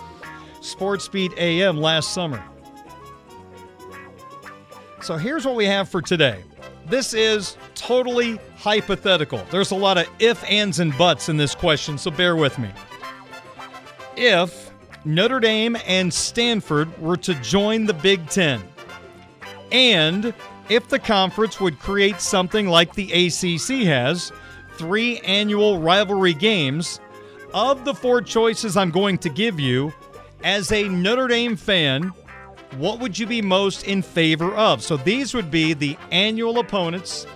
Sports 0.62 1.06
Beat 1.06 1.36
AM 1.36 1.76
last 1.76 2.14
summer. 2.14 2.42
So 5.02 5.16
here's 5.16 5.44
what 5.44 5.56
we 5.56 5.66
have 5.66 5.90
for 5.90 6.00
today. 6.00 6.42
This 6.86 7.12
is 7.12 7.58
totally 7.74 8.38
hypothetical. 8.56 9.44
There's 9.50 9.70
a 9.70 9.76
lot 9.76 9.98
of 9.98 10.08
if, 10.18 10.42
ands, 10.44 10.80
and 10.80 10.96
buts 10.96 11.28
in 11.28 11.36
this 11.36 11.54
question, 11.54 11.98
so 11.98 12.10
bear 12.10 12.34
with 12.34 12.58
me. 12.58 12.70
If 14.16 14.70
Notre 15.04 15.38
Dame 15.38 15.76
and 15.86 16.12
Stanford 16.12 16.98
were 16.98 17.18
to 17.18 17.34
join 17.36 17.84
the 17.84 17.92
Big 17.92 18.26
Ten, 18.30 18.62
and 19.70 20.32
if 20.68 20.88
the 20.88 20.98
conference 20.98 21.60
would 21.60 21.78
create 21.78 22.20
something 22.20 22.68
like 22.68 22.94
the 22.94 23.12
ACC 23.12 23.86
has, 23.86 24.32
three 24.76 25.18
annual 25.20 25.78
rivalry 25.78 26.34
games, 26.34 27.00
of 27.52 27.84
the 27.84 27.94
four 27.94 28.20
choices 28.20 28.76
I'm 28.76 28.90
going 28.90 29.18
to 29.18 29.28
give 29.28 29.60
you, 29.60 29.92
as 30.42 30.72
a 30.72 30.88
Notre 30.88 31.28
Dame 31.28 31.56
fan, 31.56 32.12
what 32.76 32.98
would 32.98 33.18
you 33.18 33.26
be 33.26 33.40
most 33.40 33.84
in 33.84 34.02
favor 34.02 34.52
of? 34.54 34.82
So 34.82 34.96
these 34.96 35.34
would 35.34 35.50
be 35.50 35.74
the 35.74 35.96
annual 36.10 36.58
opponents 36.58 37.26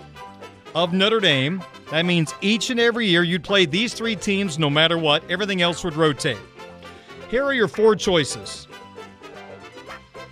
of 0.75 0.93
Notre 0.93 1.19
Dame. 1.19 1.63
That 1.91 2.05
means 2.05 2.33
each 2.41 2.69
and 2.69 2.79
every 2.79 3.07
year 3.07 3.23
you'd 3.23 3.43
play 3.43 3.65
these 3.65 3.93
three 3.93 4.15
teams 4.15 4.59
no 4.59 4.69
matter 4.69 4.97
what, 4.97 5.23
everything 5.29 5.61
else 5.61 5.83
would 5.83 5.95
rotate. 5.95 6.37
Here 7.29 7.43
are 7.43 7.53
your 7.53 7.67
four 7.67 7.95
choices 7.95 8.67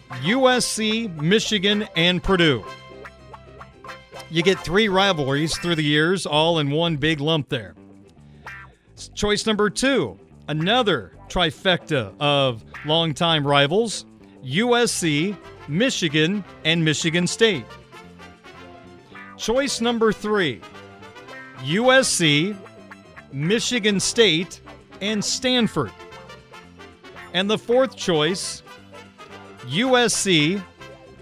USC, 0.10 1.16
Michigan, 1.22 1.88
and 1.95 2.22
Purdue. 2.22 2.66
You 4.30 4.43
get 4.43 4.59
three 4.59 4.89
rivalries 4.89 5.57
through 5.57 5.75
the 5.75 5.84
years, 5.84 6.25
all 6.25 6.59
in 6.59 6.69
one 6.69 6.97
big 6.97 7.21
lump 7.21 7.49
there. 7.49 7.75
Choice 9.13 9.45
number 9.45 9.69
two, 9.69 10.19
another 10.47 11.13
trifecta 11.30 12.13
of 12.19 12.63
longtime 12.86 13.45
rivals 13.45 14.05
USC, 14.43 15.38
Michigan, 15.67 16.43
and 16.65 16.84
Michigan 16.84 17.28
State. 17.28 17.65
Choice 19.38 19.82
number 19.82 20.11
three 20.11 20.61
USC, 21.59 22.57
Michigan 23.32 23.99
State, 23.99 24.61
and 25.01 25.23
Stanford. 25.23 25.91
And 27.34 27.49
the 27.49 27.57
fourth 27.57 27.95
choice 27.95 28.63
USC, 29.67 30.61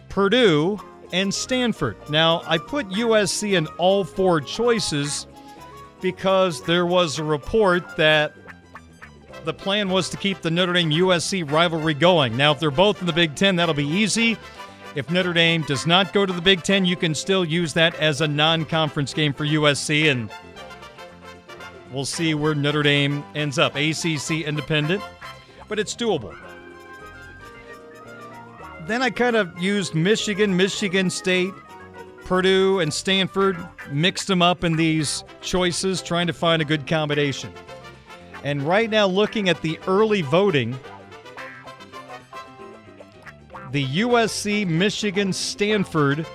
Purdue, 0.09 0.79
and 1.11 1.33
Stanford. 1.33 1.97
Now, 2.09 2.41
I 2.45 2.57
put 2.57 2.87
USC 2.89 3.57
in 3.57 3.67
all 3.77 4.03
four 4.03 4.41
choices 4.41 5.27
because 6.01 6.61
there 6.63 6.85
was 6.85 7.19
a 7.19 7.23
report 7.23 7.97
that 7.97 8.35
the 9.43 9.53
plan 9.53 9.89
was 9.89 10.09
to 10.09 10.17
keep 10.17 10.41
the 10.41 10.51
Notre 10.51 10.73
Dame 10.73 10.89
USC 10.89 11.49
rivalry 11.49 11.93
going. 11.93 12.35
Now, 12.35 12.51
if 12.51 12.59
they're 12.59 12.71
both 12.71 12.99
in 12.99 13.07
the 13.07 13.13
Big 13.13 13.35
Ten, 13.35 13.55
that'll 13.55 13.75
be 13.75 13.87
easy. 13.87 14.37
If 14.95 15.09
Notre 15.09 15.33
Dame 15.33 15.61
does 15.63 15.85
not 15.85 16.13
go 16.13 16.25
to 16.25 16.33
the 16.33 16.41
Big 16.41 16.63
Ten, 16.63 16.85
you 16.85 16.95
can 16.95 17.13
still 17.13 17.43
use 17.43 17.73
that 17.73 17.95
as 17.95 18.21
a 18.21 18.27
non 18.27 18.65
conference 18.65 19.13
game 19.13 19.33
for 19.33 19.45
USC, 19.45 20.09
and 20.09 20.29
we'll 21.91 22.05
see 22.05 22.33
where 22.33 22.55
Notre 22.55 22.83
Dame 22.83 23.23
ends 23.35 23.59
up. 23.59 23.75
ACC 23.75 24.45
independent, 24.45 25.03
but 25.67 25.79
it's 25.79 25.95
doable. 25.95 26.35
Then 28.87 29.01
I 29.01 29.09
kind 29.09 29.35
of 29.35 29.57
used 29.57 29.95
Michigan, 29.95 30.55
Michigan 30.55 31.09
State, 31.09 31.53
Purdue, 32.23 32.81
and 32.81 32.93
Stanford, 32.93 33.57
mixed 33.89 34.27
them 34.27 34.43
up 34.43 34.63
in 34.63 34.75
these 34.75 35.23
choices, 35.41 36.03
trying 36.03 36.27
to 36.27 36.33
find 36.33 36.61
a 36.61 36.65
good 36.65 36.85
combination. 36.85 37.51
And 38.43 38.61
right 38.61 38.87
now, 38.87 39.07
looking 39.07 39.49
at 39.49 39.59
the 39.63 39.79
early 39.87 40.21
voting, 40.21 40.77
the 43.71 43.85
USC 43.87 44.67
Michigan 44.67 45.33
Stanford 45.33 46.27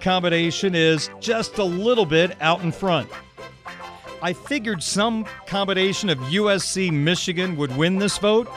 combination 0.00 0.74
is 0.74 1.08
just 1.20 1.58
a 1.58 1.64
little 1.64 2.06
bit 2.06 2.36
out 2.40 2.62
in 2.62 2.72
front. 2.72 3.08
I 4.20 4.32
figured 4.32 4.82
some 4.82 5.24
combination 5.46 6.08
of 6.08 6.18
USC 6.18 6.92
Michigan 6.92 7.56
would 7.56 7.76
win 7.76 7.98
this 7.98 8.18
vote, 8.18 8.48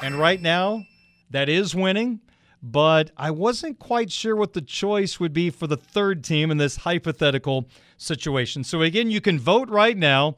and 0.00 0.14
right 0.14 0.40
now, 0.40 0.84
that 1.30 1.48
is 1.48 1.74
winning 1.74 2.20
but 2.66 3.10
I 3.18 3.30
wasn't 3.30 3.78
quite 3.78 4.10
sure 4.10 4.34
what 4.34 4.54
the 4.54 4.62
choice 4.62 5.20
would 5.20 5.34
be 5.34 5.50
for 5.50 5.66
the 5.66 5.76
third 5.76 6.24
team 6.24 6.50
in 6.50 6.56
this 6.56 6.76
hypothetical 6.76 7.68
situation. 7.98 8.64
So, 8.64 8.80
again, 8.80 9.10
you 9.10 9.20
can 9.20 9.38
vote 9.38 9.68
right 9.68 9.98
now 9.98 10.36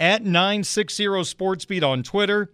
at 0.00 0.24
960 0.24 1.04
SportsBeat 1.04 1.88
on 1.88 2.02
Twitter 2.02 2.50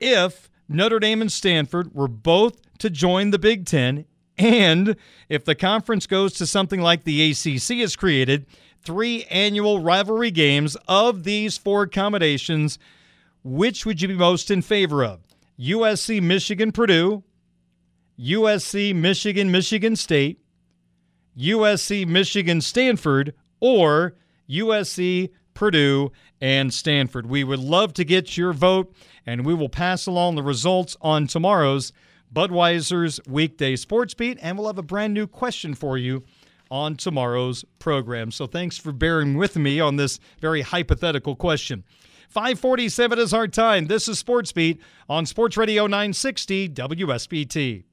if 0.00 0.48
Notre 0.66 0.98
Dame 0.98 1.20
and 1.20 1.30
Stanford 1.30 1.94
were 1.94 2.08
both 2.08 2.62
to 2.78 2.88
join 2.88 3.32
the 3.32 3.38
Big 3.38 3.66
Ten, 3.66 4.06
and 4.38 4.96
if 5.28 5.44
the 5.44 5.54
conference 5.54 6.06
goes 6.06 6.32
to 6.34 6.46
something 6.46 6.80
like 6.80 7.04
the 7.04 7.30
ACC 7.30 7.80
has 7.80 7.96
created, 7.96 8.46
three 8.82 9.24
annual 9.24 9.82
rivalry 9.82 10.30
games 10.30 10.74
of 10.86 11.24
these 11.24 11.58
four 11.58 11.82
accommodations, 11.82 12.78
which 13.44 13.84
would 13.84 14.00
you 14.00 14.08
be 14.08 14.14
most 14.14 14.50
in 14.50 14.62
favor 14.62 15.04
of? 15.04 15.20
USC, 15.58 16.22
Michigan, 16.22 16.72
Purdue, 16.72 17.24
USC, 18.18 18.94
Michigan, 18.94 19.50
Michigan 19.50 19.94
State, 19.94 20.40
USC, 21.38 22.06
Michigan, 22.06 22.60
Stanford, 22.60 23.34
or 23.60 24.16
USC, 24.50 25.30
Purdue, 25.54 26.10
and 26.40 26.72
Stanford. 26.72 27.26
We 27.26 27.44
would 27.44 27.60
love 27.60 27.92
to 27.94 28.04
get 28.04 28.36
your 28.36 28.52
vote, 28.52 28.92
and 29.24 29.46
we 29.46 29.54
will 29.54 29.68
pass 29.68 30.06
along 30.06 30.34
the 30.34 30.42
results 30.42 30.96
on 31.00 31.26
tomorrow's 31.26 31.92
Budweiser's 32.32 33.20
Weekday 33.26 33.76
Sports 33.76 34.14
Beat, 34.14 34.38
and 34.42 34.58
we'll 34.58 34.66
have 34.66 34.78
a 34.78 34.82
brand 34.82 35.14
new 35.14 35.26
question 35.26 35.74
for 35.74 35.96
you 35.96 36.24
on 36.70 36.96
tomorrow's 36.96 37.64
program. 37.78 38.30
So 38.30 38.46
thanks 38.46 38.76
for 38.76 38.92
bearing 38.92 39.36
with 39.36 39.56
me 39.56 39.80
on 39.80 39.96
this 39.96 40.18
very 40.40 40.62
hypothetical 40.62 41.36
question. 41.36 41.84
547 42.28 43.18
is 43.18 43.32
our 43.32 43.48
time. 43.48 43.86
This 43.86 44.06
is 44.06 44.18
Sports 44.18 44.52
Beat 44.52 44.80
on 45.08 45.24
Sports 45.24 45.56
Radio 45.56 45.86
960 45.86 46.68
WSBT. 46.68 47.84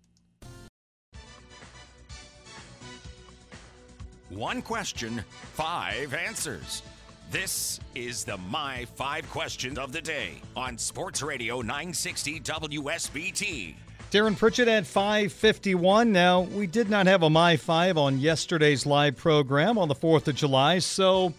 One 4.35 4.61
question, 4.61 5.23
five 5.53 6.13
answers. 6.13 6.83
This 7.31 7.79
is 7.95 8.25
the 8.25 8.35
My 8.35 8.83
Five 8.95 9.29
Questions 9.29 9.79
of 9.79 9.93
the 9.93 10.01
Day 10.01 10.41
on 10.57 10.77
Sports 10.77 11.21
Radio 11.21 11.61
960 11.61 12.41
WSBT. 12.41 13.75
Darren 14.11 14.37
Pritchett 14.37 14.67
at 14.67 14.85
551. 14.85 16.11
Now, 16.11 16.41
we 16.41 16.67
did 16.67 16.89
not 16.89 17.07
have 17.07 17.23
a 17.23 17.29
My 17.29 17.55
5 17.55 17.97
on 17.97 18.19
yesterday's 18.19 18.85
live 18.85 19.15
program 19.15 19.77
on 19.77 19.87
the 19.87 19.95
4th 19.95 20.27
of 20.27 20.35
July, 20.35 20.79
so 20.79 21.33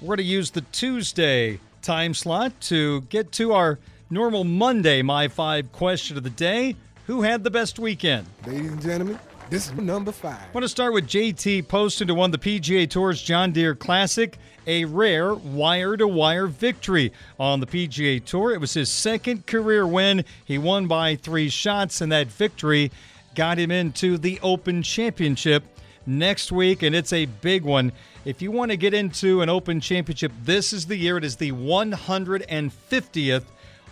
we're 0.00 0.16
going 0.16 0.16
to 0.16 0.22
use 0.24 0.50
the 0.52 0.62
Tuesday 0.72 1.60
time 1.82 2.14
slot 2.14 2.58
to 2.62 3.02
get 3.02 3.30
to 3.32 3.52
our 3.52 3.78
normal 4.08 4.44
Monday 4.44 5.02
My 5.02 5.28
5 5.28 5.70
question 5.70 6.16
of 6.16 6.22
the 6.22 6.30
day. 6.30 6.76
Who 7.08 7.20
had 7.20 7.44
the 7.44 7.50
best 7.50 7.78
weekend? 7.78 8.26
Ladies 8.46 8.72
and 8.72 8.80
gentlemen, 8.80 9.18
this 9.52 9.66
is 9.66 9.74
number 9.74 10.12
five. 10.12 10.40
I 10.40 10.52
want 10.54 10.64
to 10.64 10.68
start 10.68 10.94
with 10.94 11.06
JT 11.06 11.68
Poston 11.68 12.08
who 12.08 12.14
won 12.14 12.30
the 12.30 12.38
PGA 12.38 12.88
Tour's 12.88 13.20
John 13.20 13.52
Deere 13.52 13.74
Classic, 13.74 14.38
a 14.66 14.86
rare 14.86 15.34
wire 15.34 15.94
to 15.98 16.08
wire 16.08 16.46
victory 16.46 17.12
on 17.38 17.60
the 17.60 17.66
PGA 17.66 18.24
Tour. 18.24 18.54
It 18.54 18.62
was 18.62 18.72
his 18.72 18.88
second 18.88 19.46
career 19.46 19.86
win. 19.86 20.24
He 20.42 20.56
won 20.56 20.86
by 20.86 21.16
three 21.16 21.50
shots, 21.50 22.00
and 22.00 22.10
that 22.10 22.28
victory 22.28 22.90
got 23.34 23.58
him 23.58 23.70
into 23.70 24.16
the 24.16 24.40
Open 24.42 24.82
Championship 24.82 25.64
next 26.06 26.50
week, 26.50 26.82
and 26.82 26.96
it's 26.96 27.12
a 27.12 27.26
big 27.26 27.62
one. 27.62 27.92
If 28.24 28.40
you 28.40 28.50
want 28.50 28.70
to 28.70 28.78
get 28.78 28.94
into 28.94 29.42
an 29.42 29.50
Open 29.50 29.82
Championship, 29.82 30.32
this 30.44 30.72
is 30.72 30.86
the 30.86 30.96
year. 30.96 31.18
It 31.18 31.24
is 31.24 31.36
the 31.36 31.52
150th 31.52 33.44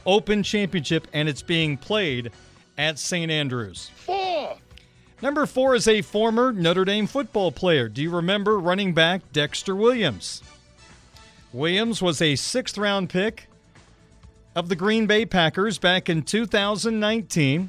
Open 0.06 0.42
Championship, 0.42 1.06
and 1.12 1.28
it's 1.28 1.42
being 1.42 1.76
played 1.76 2.32
at 2.78 2.98
St. 2.98 3.30
Andrews. 3.30 3.90
Four. 3.94 4.20
Number 5.23 5.45
four 5.45 5.75
is 5.75 5.87
a 5.87 6.01
former 6.01 6.51
Notre 6.51 6.87
Dame 6.87 7.07
football 7.07 7.53
player. 7.53 7.91
Do 7.91 8.01
you 8.01 8.11
remember 8.11 8.59
running 8.59 8.95
back 8.95 9.21
Dexter 9.33 9.77
Williams? 9.77 10.43
Williams 11.53 12.01
was 12.01 12.23
a 12.23 12.37
sixth 12.37 12.79
round 12.79 13.11
pick 13.11 13.47
of 14.57 14.71
the 14.71 14.77
Green 14.77 15.07
Bay 15.07 15.27
Packers 15.27 15.77
back 15.77 16.09
in 16.09 16.23
2019. 16.23 17.68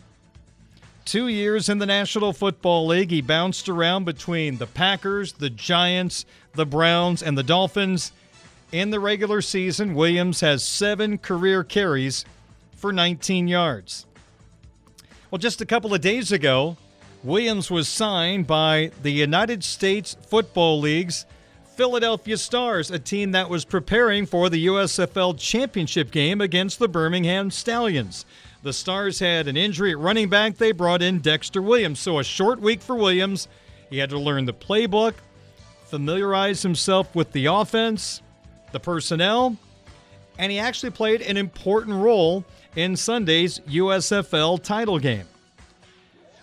Two 1.04 1.28
years 1.28 1.68
in 1.68 1.80
the 1.80 1.86
National 1.86 2.32
Football 2.32 2.88
League, 2.88 3.12
he 3.12 3.22
bounced 3.22 3.68
around 3.68 4.06
between 4.06 4.58
the 4.58 4.68
Packers, 4.68 5.34
the 5.34 5.50
Giants, 5.50 6.26
the 6.54 6.66
Browns, 6.66 7.22
and 7.22 7.38
the 7.38 7.44
Dolphins. 7.44 8.14
In 8.72 8.92
the 8.92 9.00
regular 9.02 9.42
season, 9.42 9.94
Williams 9.94 10.40
has 10.40 10.64
seven 10.64 11.18
career 11.18 11.66
carries 11.66 12.24
for 12.78 12.94
19 12.94 13.50
yards. 13.50 14.06
Well, 15.30 15.40
just 15.40 15.60
a 15.60 15.66
couple 15.66 15.94
of 15.94 16.00
days 16.00 16.32
ago, 16.32 16.78
Williams 17.24 17.70
was 17.70 17.88
signed 17.88 18.48
by 18.48 18.90
the 19.04 19.12
United 19.12 19.64
States 19.64 20.18
Football 20.28 20.80
League's 20.80 21.28
Philadelphia 21.76 22.36
Stars, 22.36 22.90
a 22.90 22.98
team 22.98 23.32
that 23.32 23.48
was 23.48 23.64
preparing 23.64 24.26
for 24.26 24.50
the 24.50 24.66
USFL 24.66 25.38
championship 25.38 26.10
game 26.10 26.42
against 26.42 26.80
the 26.80 26.88
Birmingham 26.88 27.52
Stallions. 27.52 28.26
The 28.64 28.74
Stars 28.74 29.20
had 29.20 29.48
an 29.48 29.56
injury 29.56 29.92
at 29.92 30.00
running 30.00 30.30
back. 30.30 30.58
They 30.58 30.72
brought 30.72 31.04
in 31.04 31.20
Dexter 31.20 31.62
Williams. 31.62 32.00
So, 32.00 32.18
a 32.18 32.24
short 32.24 32.60
week 32.60 32.82
for 32.82 32.96
Williams. 32.96 33.48
He 33.92 34.00
had 34.00 34.10
to 34.10 34.20
learn 34.20 34.46
the 34.46 34.54
playbook, 34.54 35.14
familiarize 35.86 36.64
himself 36.64 37.14
with 37.14 37.32
the 37.34 37.46
offense, 37.46 38.24
the 38.72 38.80
personnel, 38.80 39.58
and 40.40 40.52
he 40.52 40.58
actually 40.58 40.92
played 40.92 41.22
an 41.22 41.38
important 41.38 41.98
role 41.98 42.46
in 42.76 42.96
Sunday's 42.96 43.60
USFL 43.60 44.62
title 44.64 44.98
game. 44.98 45.28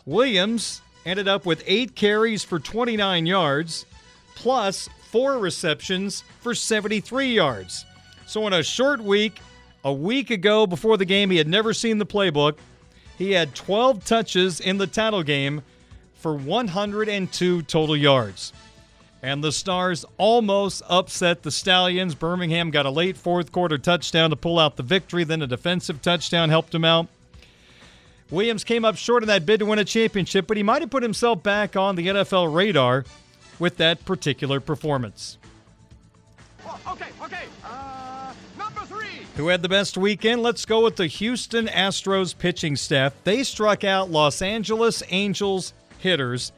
Williams 0.09 0.81
ended 1.05 1.29
up 1.29 1.45
with 1.45 1.63
eight 1.67 1.95
carries 1.95 2.43
for 2.43 2.59
29 2.59 3.27
yards, 3.27 3.85
plus 4.35 4.89
four 5.11 5.37
receptions 5.37 6.25
for 6.41 6.55
73 6.55 7.35
yards. 7.35 7.85
So, 8.27 8.47
in 8.47 8.55
a 8.55 8.63
short 8.63 9.03
week, 9.03 9.39
a 9.85 9.93
week 9.93 10.31
ago 10.31 10.67
before 10.67 10.97
the 10.97 11.05
game, 11.05 11.29
he 11.29 11.37
had 11.37 11.47
never 11.47 11.75
seen 11.75 11.99
the 11.99 12.07
playbook. 12.07 12.57
He 13.19 13.33
had 13.33 13.55
12 13.55 14.03
touches 14.07 14.61
in 14.61 14.79
the 14.79 14.87
title 14.87 15.23
game 15.23 15.61
for 16.15 16.35
102 16.35 17.63
total 17.63 17.97
yards. 17.97 18.55
And 19.23 19.45
the 19.45 19.53
Stars 19.53 20.07
almost 20.17 20.83
upset 20.89 21.43
the 21.43 21.51
Stallions. 21.51 22.15
Birmingham 22.15 22.71
got 22.71 22.87
a 22.87 22.91
late 22.91 23.19
fourth 23.19 23.53
quarter 23.53 23.77
touchdown 23.77 24.31
to 24.31 24.37
pull 24.37 24.59
out 24.59 24.77
the 24.77 24.83
victory, 24.83 25.25
then 25.25 25.43
a 25.43 25.47
defensive 25.47 26.01
touchdown 26.01 26.49
helped 26.49 26.75
him 26.75 26.85
out. 26.87 27.09
Williams 28.31 28.65
came 28.65 28.85
up 28.85 28.97
short 28.97 29.23
in 29.23 29.29
that 29.29 29.47
bid 29.47 29.61
to 29.61 29.67
win 29.67 29.79
a 29.79 29.85
championship, 29.85 30.47
but 30.47 30.57
he 30.57 30.63
might 30.63 30.83
have 30.83 30.91
put 30.91 31.03
himself 31.03 31.43
back 31.43 31.77
on 31.77 31.97
the 31.97 32.09
NFL 32.09 32.55
radar 32.55 33.05
with 33.59 33.77
that 33.79 34.05
particular 34.05 34.61
performance. 34.61 35.39
okay, 36.87 37.07
okay. 37.23 37.45
Uh, 37.65 38.33
number 38.59 38.81
three. 38.83 39.25
Who 39.37 39.49
had 39.49 39.63
the 39.63 39.69
best 39.69 39.97
weekend? 39.97 40.43
Let's 40.43 40.65
go 40.67 40.85
with 40.85 40.97
the 40.97 41.07
Houston 41.07 41.67
Astros 41.69 42.37
pitching 42.37 42.77
staff. 42.77 43.15
They 43.25 43.43
struck 43.43 43.83
out 43.83 44.11
Los 44.11 44.43
Angeles 44.43 45.03
Angels 45.09 45.73
hitters 45.99 46.53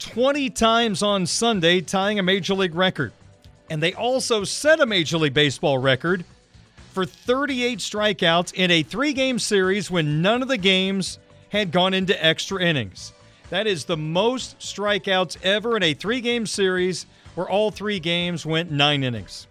20 0.00 0.50
times 0.50 1.02
on 1.02 1.26
Sunday, 1.26 1.80
tying 1.80 2.18
a 2.18 2.22
major 2.22 2.54
league 2.54 2.74
record. 2.74 3.12
And 3.70 3.82
they 3.82 3.92
also 3.94 4.44
set 4.44 4.80
a 4.80 4.86
Major 4.86 5.18
League 5.18 5.34
Baseball 5.34 5.78
record 5.78 6.24
for 6.90 7.04
38 7.04 7.78
strikeouts 7.78 8.52
in 8.54 8.70
a 8.70 8.82
three 8.82 9.12
game 9.12 9.38
series 9.38 9.90
when 9.90 10.22
none 10.22 10.42
of 10.42 10.48
the 10.48 10.56
games 10.56 11.18
had 11.50 11.70
gone 11.70 11.94
into 11.94 12.24
extra 12.24 12.62
innings. 12.62 13.12
That 13.50 13.66
is 13.66 13.84
the 13.84 13.96
most 13.96 14.58
strikeouts 14.58 15.42
ever 15.42 15.76
in 15.76 15.82
a 15.82 15.94
three 15.94 16.20
game 16.20 16.46
series 16.46 17.06
where 17.34 17.48
all 17.48 17.70
three 17.70 18.00
games 18.00 18.44
went 18.44 18.70
nine 18.70 19.04
innings. 19.04 19.46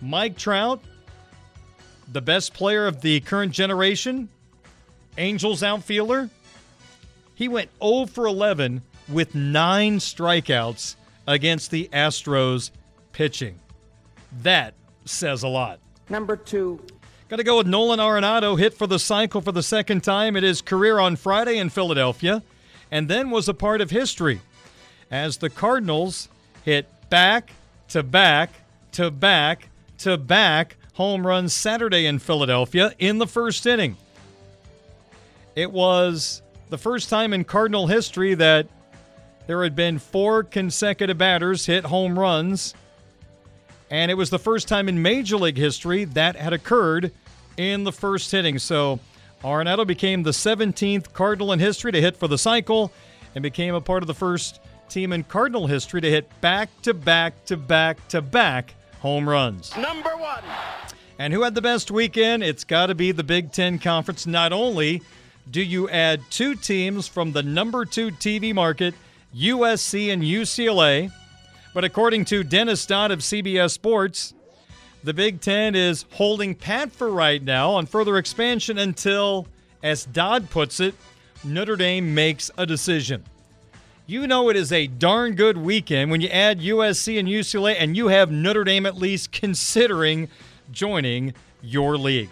Mike 0.00 0.36
Trout, 0.36 0.80
the 2.12 2.20
best 2.20 2.54
player 2.54 2.86
of 2.86 3.00
the 3.00 3.20
current 3.20 3.52
generation, 3.52 4.28
Angels 5.16 5.64
outfielder, 5.64 6.30
he 7.34 7.48
went 7.48 7.70
0 7.82 8.06
for 8.06 8.26
11 8.26 8.82
with 9.08 9.34
nine 9.34 9.98
strikeouts 9.98 10.94
against 11.26 11.70
the 11.70 11.88
Astros 11.92 12.70
pitching. 13.12 13.58
That 14.42 14.74
says 15.04 15.42
a 15.42 15.48
lot. 15.48 15.80
Number 16.08 16.36
two. 16.36 16.80
Got 17.28 17.36
to 17.36 17.44
go 17.44 17.58
with 17.58 17.66
Nolan 17.66 17.98
Arenado, 17.98 18.58
hit 18.58 18.72
for 18.72 18.86
the 18.86 18.98
cycle 18.98 19.42
for 19.42 19.52
the 19.52 19.62
second 19.62 20.02
time 20.02 20.34
in 20.36 20.42
his 20.42 20.62
career 20.62 20.98
on 20.98 21.16
Friday 21.16 21.58
in 21.58 21.68
Philadelphia, 21.68 22.42
and 22.90 23.08
then 23.08 23.30
was 23.30 23.48
a 23.48 23.54
part 23.54 23.82
of 23.82 23.90
history 23.90 24.40
as 25.10 25.36
the 25.36 25.50
Cardinals 25.50 26.28
hit 26.64 26.88
back 27.10 27.52
to 27.88 28.02
back 28.02 28.50
to 28.92 29.10
back 29.10 29.68
to 29.98 30.16
back 30.16 30.76
home 30.94 31.26
runs 31.26 31.52
Saturday 31.52 32.06
in 32.06 32.18
Philadelphia 32.18 32.94
in 32.98 33.18
the 33.18 33.26
first 33.26 33.66
inning. 33.66 33.96
It 35.54 35.70
was 35.70 36.40
the 36.70 36.78
first 36.78 37.10
time 37.10 37.32
in 37.32 37.44
Cardinal 37.44 37.86
history 37.86 38.34
that 38.34 38.68
there 39.46 39.62
had 39.62 39.76
been 39.76 39.98
four 39.98 40.44
consecutive 40.44 41.18
batters 41.18 41.66
hit 41.66 41.84
home 41.84 42.18
runs 42.18 42.74
and 43.90 44.10
it 44.10 44.14
was 44.14 44.30
the 44.30 44.38
first 44.38 44.68
time 44.68 44.88
in 44.88 45.02
Major 45.02 45.36
League 45.36 45.56
history 45.56 46.04
that 46.04 46.36
had 46.36 46.52
occurred 46.52 47.12
in 47.56 47.84
the 47.84 47.92
first 47.92 48.32
inning. 48.34 48.58
So 48.58 49.00
Arenado 49.42 49.86
became 49.86 50.22
the 50.22 50.30
17th 50.30 51.12
Cardinal 51.12 51.52
in 51.52 51.58
history 51.58 51.92
to 51.92 52.00
hit 52.00 52.16
for 52.16 52.28
the 52.28 52.38
cycle 52.38 52.92
and 53.34 53.42
became 53.42 53.74
a 53.74 53.80
part 53.80 54.02
of 54.02 54.06
the 54.06 54.14
first 54.14 54.60
team 54.88 55.12
in 55.12 55.22
Cardinal 55.24 55.66
history 55.66 56.00
to 56.00 56.10
hit 56.10 56.40
back 56.40 56.70
to 56.82 56.94
back 56.94 57.44
to 57.46 57.56
back 57.56 58.06
to 58.08 58.22
back 58.22 58.74
home 59.00 59.28
runs. 59.28 59.76
Number 59.76 60.16
one. 60.16 60.42
And 61.18 61.32
who 61.32 61.42
had 61.42 61.54
the 61.54 61.62
best 61.62 61.90
weekend? 61.90 62.42
It's 62.42 62.64
got 62.64 62.86
to 62.86 62.94
be 62.94 63.12
the 63.12 63.24
Big 63.24 63.52
Ten 63.52 63.78
Conference. 63.78 64.26
Not 64.26 64.52
only 64.52 65.02
do 65.50 65.60
you 65.62 65.88
add 65.88 66.20
two 66.30 66.54
teams 66.54 67.08
from 67.08 67.32
the 67.32 67.42
number 67.42 67.84
two 67.84 68.10
TV 68.10 68.54
market, 68.54 68.94
USC 69.34 70.12
and 70.12 70.22
UCLA, 70.22 71.12
but 71.78 71.84
according 71.84 72.24
to 72.24 72.42
Dennis 72.42 72.84
Dodd 72.86 73.12
of 73.12 73.20
CBS 73.20 73.70
Sports, 73.70 74.34
the 75.04 75.14
Big 75.14 75.40
Ten 75.40 75.76
is 75.76 76.06
holding 76.10 76.56
pat 76.56 76.90
for 76.90 77.08
right 77.08 77.40
now 77.40 77.70
on 77.70 77.86
further 77.86 78.18
expansion 78.18 78.78
until, 78.78 79.46
as 79.80 80.04
Dodd 80.04 80.50
puts 80.50 80.80
it, 80.80 80.96
Notre 81.44 81.76
Dame 81.76 82.16
makes 82.16 82.50
a 82.58 82.66
decision. 82.66 83.22
You 84.08 84.26
know 84.26 84.48
it 84.48 84.56
is 84.56 84.72
a 84.72 84.88
darn 84.88 85.36
good 85.36 85.56
weekend 85.56 86.10
when 86.10 86.20
you 86.20 86.26
add 86.30 86.58
USC 86.58 87.16
and 87.16 87.28
UCLA 87.28 87.76
and 87.78 87.96
you 87.96 88.08
have 88.08 88.32
Notre 88.32 88.64
Dame 88.64 88.84
at 88.84 88.96
least 88.96 89.30
considering 89.30 90.28
joining 90.72 91.32
your 91.62 91.96
league. 91.96 92.30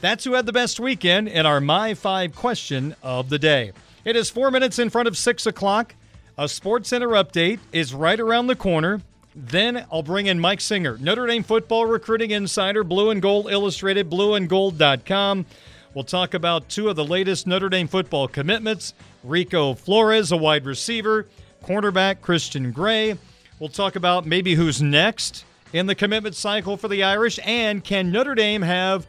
That's 0.00 0.24
who 0.24 0.32
had 0.32 0.46
the 0.46 0.54
best 0.54 0.80
weekend 0.80 1.28
in 1.28 1.44
our 1.44 1.60
My 1.60 1.92
Five 1.92 2.34
question 2.34 2.96
of 3.02 3.28
the 3.28 3.38
day. 3.38 3.72
It 4.06 4.16
is 4.16 4.30
four 4.30 4.50
minutes 4.50 4.78
in 4.78 4.88
front 4.88 5.06
of 5.06 5.18
six 5.18 5.44
o'clock. 5.44 5.94
A 6.38 6.48
Sports 6.48 6.88
Center 6.88 7.08
update 7.08 7.58
is 7.72 7.92
right 7.92 8.18
around 8.18 8.46
the 8.46 8.56
corner. 8.56 9.02
Then 9.34 9.84
I'll 9.92 10.02
bring 10.02 10.26
in 10.26 10.40
Mike 10.40 10.62
Singer, 10.62 10.96
Notre 10.98 11.26
Dame 11.26 11.42
football 11.42 11.84
recruiting 11.84 12.30
insider, 12.30 12.82
Blue 12.82 13.10
and 13.10 13.20
Gold 13.20 13.50
Illustrated, 13.50 14.08
blueandgold.com. 14.08 15.44
We'll 15.92 16.04
talk 16.04 16.32
about 16.32 16.70
two 16.70 16.88
of 16.88 16.96
the 16.96 17.04
latest 17.04 17.46
Notre 17.46 17.68
Dame 17.68 17.86
football 17.86 18.28
commitments 18.28 18.94
Rico 19.22 19.74
Flores, 19.74 20.32
a 20.32 20.36
wide 20.38 20.64
receiver, 20.64 21.26
cornerback 21.62 22.22
Christian 22.22 22.72
Gray. 22.72 23.18
We'll 23.58 23.68
talk 23.68 23.96
about 23.96 24.24
maybe 24.24 24.54
who's 24.54 24.80
next 24.80 25.44
in 25.74 25.86
the 25.86 25.94
commitment 25.94 26.34
cycle 26.34 26.78
for 26.78 26.88
the 26.88 27.02
Irish, 27.02 27.38
and 27.44 27.84
can 27.84 28.10
Notre 28.10 28.34
Dame 28.34 28.62
have 28.62 29.06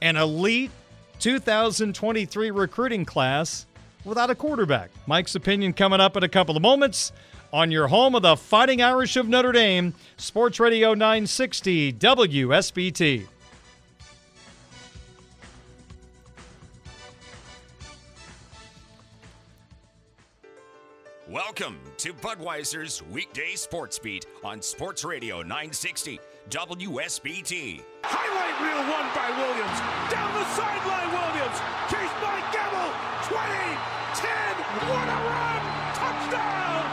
an 0.00 0.16
elite 0.16 0.70
2023 1.18 2.50
recruiting 2.50 3.04
class 3.04 3.65
without 4.06 4.30
a 4.30 4.34
quarterback. 4.34 4.90
Mike's 5.06 5.34
opinion 5.34 5.72
coming 5.72 6.00
up 6.00 6.16
in 6.16 6.22
a 6.22 6.28
couple 6.28 6.56
of 6.56 6.62
moments 6.62 7.12
on 7.52 7.70
your 7.70 7.88
home 7.88 8.14
of 8.14 8.22
the 8.22 8.36
Fighting 8.36 8.82
Irish 8.82 9.16
of 9.16 9.28
Notre 9.28 9.52
Dame, 9.52 9.94
Sports 10.16 10.60
Radio 10.60 10.94
960 10.94 11.92
WSBT. 11.92 13.26
Welcome 21.28 21.80
to 21.98 22.12
Budweiser's 22.12 23.02
weekday 23.10 23.56
sports 23.56 23.98
beat 23.98 24.26
on 24.44 24.62
Sports 24.62 25.04
Radio 25.04 25.42
960 25.42 26.20
WSBT. 26.50 27.82
Highlight 28.04 28.56
reel 28.62 28.82
won 28.86 29.06
by 29.12 29.28
Williams. 29.36 29.78
Down 30.08 30.32
the 30.34 30.44
sideline, 30.54 31.10
Williams. 31.10 31.58
Chased 31.90 32.14
by 32.22 32.38
Gamble. 32.52 32.65
20, 34.76 34.88
10. 34.88 34.96
What 34.96 35.08
a 35.08 35.18
run! 35.24 35.62
Touchdown! 35.96 36.84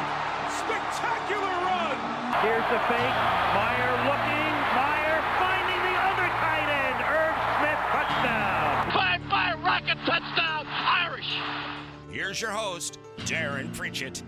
Spectacular 0.55 1.51
run! 1.67 1.97
Here's 2.39 2.67
the 2.71 2.79
fake. 2.87 3.17
Meyer 3.55 3.93
looking. 4.07 4.53
Meyer 4.71 5.19
finding 5.39 5.81
the 5.83 5.95
other 5.99 6.27
tight 6.39 6.69
end. 6.71 6.99
Irv 7.03 7.35
Smith 7.59 7.81
touchdown. 7.91 8.91
Five 8.91 9.21
five 9.29 9.59
rocket 9.63 9.97
touchdown. 10.05 10.65
Irish. 10.67 11.37
Here's 12.09 12.39
your 12.39 12.51
host, 12.51 12.99
Darren 13.19 13.73
Pritchett. 13.75 14.23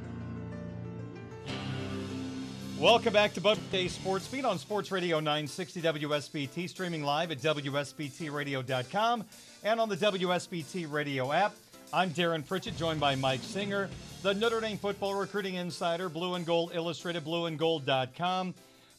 Welcome 2.80 3.14
back 3.14 3.34
to 3.36 3.41
Bud 3.41 3.58
Day 3.72 3.88
Sports 3.88 4.28
Beat 4.28 4.43
on 4.43 4.60
Sports 4.60 4.91
Radio 4.91 5.22
960 5.22 5.82
WSBT, 5.82 6.70
streaming 6.70 7.03
live 7.03 7.32
at 7.32 7.39
WSBTRadio.com 7.39 9.24
and 9.64 9.80
on 9.80 9.88
the 9.88 9.95
WSBT 9.95 10.91
Radio 10.91 11.32
app. 11.32 11.56
I'm 11.93 12.09
Darren 12.11 12.45
Pritchett, 12.45 12.75
joined 12.77 12.99
by 12.99 13.15
Mike 13.15 13.41
Singer, 13.41 13.89
the 14.21 14.33
Notre 14.33 14.59
Dame 14.59 14.77
football 14.77 15.13
recruiting 15.15 15.55
insider, 15.55 16.09
Blue 16.09 16.33
and 16.33 16.45
Gold 16.45 16.71
Illustrated, 16.73 17.23
blueandgold.com. 17.23 18.53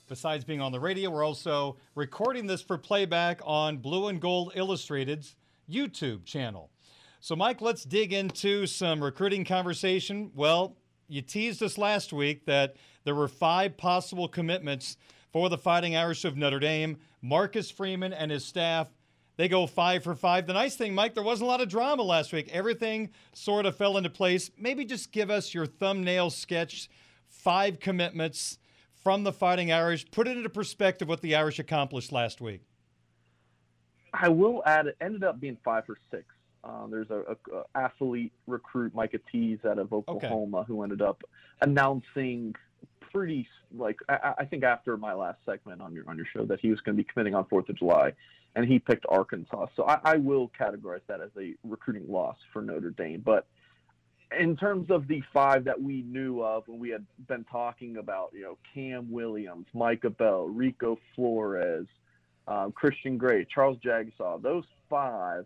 Besides 0.09 0.45
being 0.45 0.61
on 0.61 0.73
the 0.73 0.81
radio, 0.81 1.11
we're 1.11 1.25
also 1.25 1.77
recording 1.95 2.47
this 2.47 2.63
for 2.63 2.79
playback 2.79 3.41
on 3.45 3.79
Blue 3.79 4.07
and 4.07 4.21
Gold 4.21 4.53
Illustrated's 4.55 5.35
YouTube 5.69 6.25
channel. 6.25 6.71
So, 7.21 7.35
Mike, 7.35 7.61
let's 7.61 7.83
dig 7.83 8.13
into 8.13 8.67
some 8.67 9.03
recruiting 9.03 9.45
conversation. 9.45 10.31
Well, 10.35 10.77
you 11.09 11.23
teased 11.23 11.63
us 11.63 11.77
last 11.77 12.13
week 12.13 12.47
that 12.47 12.77
there 13.05 13.15
were 13.15 13.29
five 13.29 13.77
possible 13.77 14.29
commitments 14.29 14.97
for 15.33 15.49
the 15.49 15.59
Fighting 15.59 15.97
Irish 15.97 16.25
of 16.25 16.37
Notre 16.37 16.61
Dame. 16.61 16.99
Marcus 17.21 17.71
Freeman 17.71 18.13
and 18.13 18.31
his 18.31 18.45
staff, 18.45 18.89
they 19.37 19.49
go 19.49 19.67
five 19.67 20.03
for 20.03 20.15
five. 20.15 20.47
The 20.47 20.55
nice 20.55 20.77
thing, 20.77 20.95
Mike, 20.95 21.15
there 21.15 21.23
wasn't 21.23 21.47
a 21.47 21.51
lot 21.51 21.61
of 21.61 21.69
drama 21.69 22.03
last 22.03 22.33
week. 22.33 22.49
Everything 22.53 23.11
sort 23.33 23.67
of 23.67 23.77
fell 23.77 23.97
into 23.97 24.11
place. 24.11 24.51
Maybe 24.59 24.85
just 24.85 25.13
give 25.13 25.31
us 25.31 25.53
your 25.53 25.67
thumbnail 25.67 26.31
sketch, 26.31 26.89
five 27.29 27.79
commitments 27.79 28.59
from 29.03 29.25
the 29.25 29.33
Fighting 29.33 29.73
Irish. 29.73 30.11
Put 30.11 30.27
it 30.27 30.37
into 30.37 30.49
perspective 30.49 31.09
what 31.09 31.21
the 31.21 31.37
Irish 31.37 31.59
accomplished 31.59 32.13
last 32.13 32.41
week. 32.41 32.63
I 34.13 34.29
will 34.29 34.63
add, 34.65 34.87
it 34.87 34.97
ended 35.01 35.25
up 35.25 35.39
being 35.39 35.59
five 35.63 35.85
for 35.85 35.99
six. 36.11 36.25
Uh, 36.65 36.87
there's 36.89 37.11
a, 37.11 37.23
a, 37.29 37.59
a, 37.59 37.65
athlete 37.77 38.33
recruit, 38.47 38.95
Micah 38.95 39.21
Tease, 39.31 39.61
out 39.65 39.79
of 39.79 39.93
Oklahoma, 39.93 40.59
okay. 40.59 40.67
who 40.67 40.83
ended 40.83 41.03
up 41.03 41.23
announcing 41.61 42.55
pretty 43.13 43.47
like 43.77 43.99
I, 44.09 44.35
I, 44.39 44.45
think 44.45 44.65
after 44.65 44.97
my 44.97 45.15
last 45.15 45.39
segment 45.47 45.81
on 45.81 45.95
your 45.95 46.09
on 46.09 46.17
your 46.17 46.27
show 46.35 46.45
that 46.47 46.61
he 46.61 46.71
was 46.71 46.81
going 46.81 46.97
to 46.97 47.03
be 47.03 47.09
committing 47.11 47.35
on 47.35 47.45
Fourth 47.47 47.69
of 47.69 47.79
July, 47.79 48.13
and 48.57 48.67
he 48.67 48.79
picked 48.79 49.05
Arkansas. 49.09 49.67
So 49.77 49.85
I, 49.85 49.99
I 50.03 50.17
will 50.17 50.51
categorize 50.59 51.03
that 51.07 51.21
as 51.21 51.31
a 51.39 51.55
recruiting 51.63 52.11
loss 52.11 52.37
for 52.53 52.63
Notre 52.63 52.91
Dame. 52.91 53.23
But 53.25 53.47
in 54.37 54.57
terms 54.57 54.91
of 54.91 55.07
the 55.07 55.23
five 55.33 55.65
that 55.65 55.81
we 55.81 56.03
knew 56.03 56.43
of 56.43 56.67
when 56.67 56.81
we 56.81 56.89
had 56.89 57.05
been 57.29 57.45
talking 57.45 57.99
about, 57.99 58.31
you 58.33 58.43
know, 58.43 58.59
Cam 58.75 59.13
Williams, 59.13 59.67
Micah 59.75 60.11
Bell, 60.11 60.47
Rico 60.47 60.99
Flores, 61.15 61.87
um, 62.49 62.73
Christian 62.73 63.19
Gray, 63.19 63.45
Charles 63.45 63.79
Jagusah, 63.85 64.43
those 64.43 64.65
five 64.89 65.45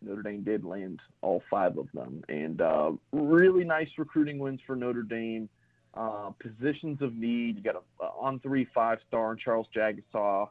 Notre 0.00 0.22
Dame 0.22 0.42
did 0.42 0.64
land 0.64 1.00
all 1.22 1.42
five 1.50 1.76
of 1.76 1.88
them, 1.92 2.22
and 2.28 2.60
uh, 2.60 2.92
really 3.10 3.64
nice 3.64 3.88
recruiting 3.98 4.38
wins 4.38 4.60
for 4.64 4.76
Notre 4.76 5.02
Dame. 5.02 5.48
Uh, 5.94 6.30
positions 6.38 7.02
of 7.02 7.14
need, 7.16 7.56
you 7.56 7.62
got 7.62 7.74
a, 7.74 8.04
a 8.04 8.08
on 8.20 8.38
three 8.38 8.68
five 8.72 8.98
star 9.08 9.32
in 9.32 9.38
Charles 9.38 9.66
Jagusah. 9.74 10.48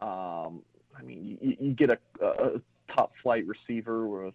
Um, 0.00 0.62
I 0.98 1.02
mean, 1.02 1.38
you, 1.40 1.56
you 1.60 1.72
get 1.74 1.90
a, 1.90 1.98
a, 2.24 2.60
top 2.94 3.12
flight 3.22 3.44
receiver 3.46 4.06
with 4.06 4.34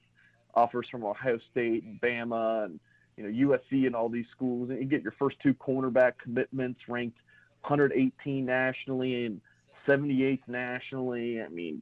offers 0.56 0.86
from 0.92 1.06
Ohio 1.06 1.40
State 1.52 1.84
and 1.84 2.00
Bama 2.02 2.66
and 2.66 2.80
you 3.16 3.24
know 3.24 3.58
USC 3.58 3.86
and 3.86 3.96
all 3.96 4.10
these 4.10 4.26
schools, 4.36 4.70
and 4.70 4.80
you 4.80 4.86
get 4.86 5.04
your 5.04 5.14
first 5.18 5.38
two 5.42 5.54
cornerback 5.54 6.14
commitments 6.22 6.82
ranked 6.88 7.18
118 7.62 8.46
nationally 8.46 9.26
and 9.26 9.42
78th 9.88 10.48
nationally. 10.48 11.42
I 11.42 11.48
mean, 11.48 11.82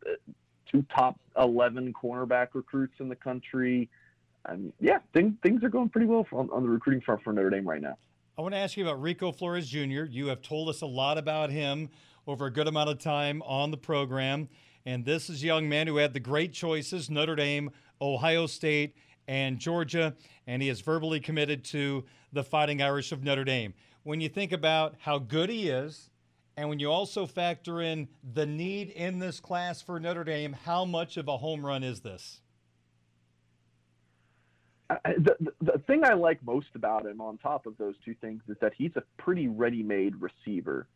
two 0.71 0.85
top 0.95 1.19
11 1.37 1.93
cornerback 1.93 2.49
recruits 2.53 2.93
in 2.99 3.09
the 3.09 3.15
country. 3.15 3.89
And 4.45 4.71
yeah, 4.79 4.99
things 5.13 5.33
things 5.43 5.63
are 5.63 5.69
going 5.69 5.89
pretty 5.89 6.07
well 6.07 6.25
on, 6.31 6.49
on 6.51 6.63
the 6.63 6.69
recruiting 6.69 7.01
front 7.01 7.23
for 7.23 7.33
Notre 7.33 7.49
Dame 7.49 7.67
right 7.67 7.81
now. 7.81 7.97
I 8.37 8.41
want 8.41 8.53
to 8.53 8.59
ask 8.59 8.77
you 8.77 8.85
about 8.85 9.01
Rico 9.01 9.33
Flores 9.33 9.67
Jr. 9.67 10.05
You 10.05 10.27
have 10.27 10.41
told 10.41 10.69
us 10.69 10.81
a 10.81 10.85
lot 10.85 11.17
about 11.17 11.49
him 11.49 11.89
over 12.25 12.45
a 12.45 12.51
good 12.51 12.67
amount 12.67 12.89
of 12.89 12.99
time 12.99 13.41
on 13.41 13.71
the 13.71 13.77
program. 13.77 14.47
And 14.85 15.05
this 15.05 15.29
is 15.29 15.43
a 15.43 15.45
young 15.45 15.67
man 15.69 15.87
who 15.87 15.97
had 15.97 16.13
the 16.13 16.19
great 16.19 16.53
choices 16.53 17.09
Notre 17.09 17.35
Dame, 17.35 17.71
Ohio 18.01 18.45
State, 18.47 18.95
and 19.27 19.59
Georgia. 19.59 20.15
And 20.47 20.61
he 20.61 20.69
is 20.69 20.81
verbally 20.81 21.19
committed 21.19 21.63
to 21.65 22.05
the 22.31 22.43
Fighting 22.43 22.81
Irish 22.81 23.11
of 23.11 23.23
Notre 23.23 23.43
Dame. 23.43 23.73
When 24.03 24.21
you 24.21 24.29
think 24.29 24.51
about 24.51 24.95
how 24.99 25.19
good 25.19 25.49
he 25.49 25.69
is, 25.69 26.09
and 26.57 26.67
when 26.67 26.79
you 26.79 26.91
also 26.91 27.25
factor 27.25 27.81
in 27.81 28.07
the 28.33 28.45
need 28.45 28.89
in 28.89 29.19
this 29.19 29.39
class 29.39 29.81
for 29.81 29.99
Notre 29.99 30.23
Dame, 30.23 30.53
how 30.65 30.85
much 30.85 31.17
of 31.17 31.27
a 31.27 31.37
home 31.37 31.65
run 31.65 31.83
is 31.83 32.01
this? 32.01 32.41
Uh, 34.89 34.95
uh, 35.05 35.11
the, 35.19 35.35
the 35.61 35.77
thing 35.87 36.03
I 36.03 36.13
like 36.13 36.43
most 36.43 36.67
about 36.75 37.05
him, 37.05 37.21
on 37.21 37.37
top 37.37 37.65
of 37.65 37.77
those 37.77 37.95
two 38.03 38.15
things, 38.15 38.41
is 38.47 38.57
that 38.61 38.73
he's 38.75 38.91
a 38.95 39.03
pretty 39.17 39.47
ready-made 39.47 40.15
receiver. 40.19 40.87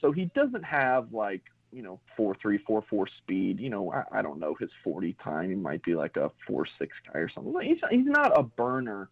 So 0.00 0.12
he 0.12 0.26
doesn't 0.34 0.64
have 0.64 1.12
like 1.12 1.42
you 1.76 1.82
know 1.82 2.00
four 2.16 2.34
three 2.40 2.56
four 2.66 2.82
four 2.88 3.06
speed. 3.06 3.60
You 3.60 3.68
know 3.68 3.92
I, 3.92 4.18
I 4.18 4.22
don't 4.22 4.40
know 4.40 4.56
his 4.58 4.70
forty 4.82 5.14
time. 5.22 5.50
He 5.50 5.56
might 5.56 5.82
be 5.82 5.94
like 5.94 6.16
a 6.16 6.30
four 6.46 6.66
six 6.78 6.96
guy 7.06 7.20
or 7.20 7.28
something. 7.28 7.54
He's 7.62 7.76
he's 7.90 8.06
not 8.06 8.36
a 8.36 8.42
burner, 8.42 9.10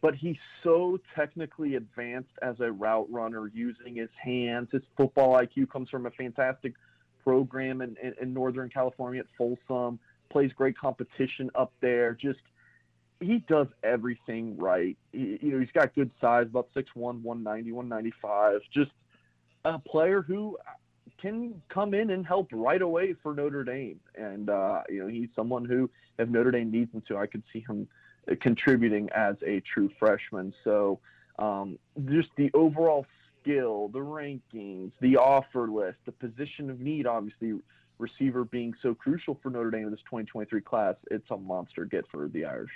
but 0.00 0.14
he's 0.14 0.38
so 0.64 0.98
technically 1.14 1.74
advanced 1.74 2.32
as 2.40 2.56
a 2.60 2.72
route 2.72 3.08
runner, 3.10 3.50
using 3.52 3.96
his 3.96 4.08
hands. 4.20 4.68
His 4.72 4.82
football 4.96 5.38
IQ 5.38 5.70
comes 5.70 5.90
from 5.90 6.06
a 6.06 6.10
fantastic 6.12 6.72
program 7.22 7.82
in, 7.82 7.94
in, 8.02 8.14
in 8.22 8.32
Northern 8.32 8.70
California 8.70 9.20
at 9.20 9.26
Folsom. 9.36 10.00
Plays 10.30 10.50
great 10.54 10.78
competition 10.78 11.50
up 11.54 11.74
there. 11.82 12.14
Just 12.14 12.40
he 13.20 13.44
does 13.48 13.66
everything 13.82 14.56
right. 14.56 14.96
He, 15.12 15.38
you 15.42 15.52
know, 15.52 15.60
he's 15.60 15.72
got 15.74 15.94
good 15.94 16.10
size, 16.22 16.46
about 16.46 16.68
6'1", 16.74 16.86
190, 16.94 17.72
195. 17.72 18.60
Just 18.72 18.92
a 19.66 19.78
player 19.78 20.22
who 20.22 20.56
can 21.20 21.60
come 21.68 21.94
in 21.94 22.10
and 22.10 22.26
help 22.26 22.48
right 22.52 22.80
away 22.80 23.14
for 23.22 23.34
Notre 23.34 23.64
Dame. 23.64 24.00
And, 24.14 24.48
uh, 24.48 24.82
you 24.88 25.00
know, 25.00 25.08
he's 25.08 25.28
someone 25.34 25.64
who, 25.64 25.90
if 26.18 26.28
Notre 26.28 26.50
Dame 26.50 26.70
needs 26.70 26.92
him 26.92 27.02
to, 27.08 27.16
I 27.16 27.26
could 27.26 27.42
see 27.52 27.64
him 27.66 27.88
contributing 28.40 29.08
as 29.14 29.36
a 29.44 29.60
true 29.60 29.90
freshman. 29.98 30.54
So 30.64 31.00
um, 31.38 31.78
just 32.06 32.28
the 32.36 32.50
overall 32.54 33.06
skill, 33.40 33.88
the 33.88 33.98
rankings, 33.98 34.92
the 35.00 35.16
offer 35.16 35.68
list, 35.68 35.98
the 36.04 36.12
position 36.12 36.70
of 36.70 36.80
need, 36.80 37.06
obviously, 37.06 37.58
receiver 37.98 38.44
being 38.44 38.74
so 38.80 38.94
crucial 38.94 39.38
for 39.42 39.50
Notre 39.50 39.70
Dame 39.70 39.84
in 39.84 39.90
this 39.90 40.00
2023 40.00 40.60
class, 40.60 40.94
it's 41.10 41.30
a 41.30 41.36
monster 41.36 41.84
get 41.84 42.06
for 42.10 42.28
the 42.28 42.44
Irish. 42.44 42.70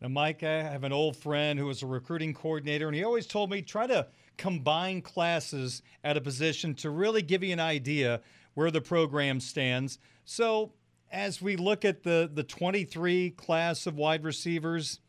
Now, 0.00 0.08
Mike, 0.08 0.42
I 0.42 0.62
have 0.62 0.84
an 0.84 0.94
old 0.94 1.14
friend 1.14 1.58
who 1.58 1.66
was 1.66 1.82
a 1.82 1.86
recruiting 1.86 2.32
coordinator, 2.32 2.86
and 2.86 2.96
he 2.96 3.04
always 3.04 3.26
told 3.26 3.50
me 3.50 3.60
try 3.60 3.86
to 3.86 4.06
combine 4.38 5.02
classes 5.02 5.82
at 6.02 6.16
a 6.16 6.22
position 6.22 6.74
to 6.76 6.88
really 6.88 7.20
give 7.20 7.42
you 7.42 7.52
an 7.52 7.60
idea 7.60 8.22
where 8.54 8.70
the 8.70 8.80
program 8.80 9.40
stands. 9.40 9.98
So, 10.24 10.72
as 11.12 11.42
we 11.42 11.56
look 11.56 11.84
at 11.84 12.02
the, 12.02 12.30
the 12.32 12.42
23 12.42 13.30
class 13.32 13.86
of 13.86 13.96
wide 13.96 14.24
receivers, 14.24 15.00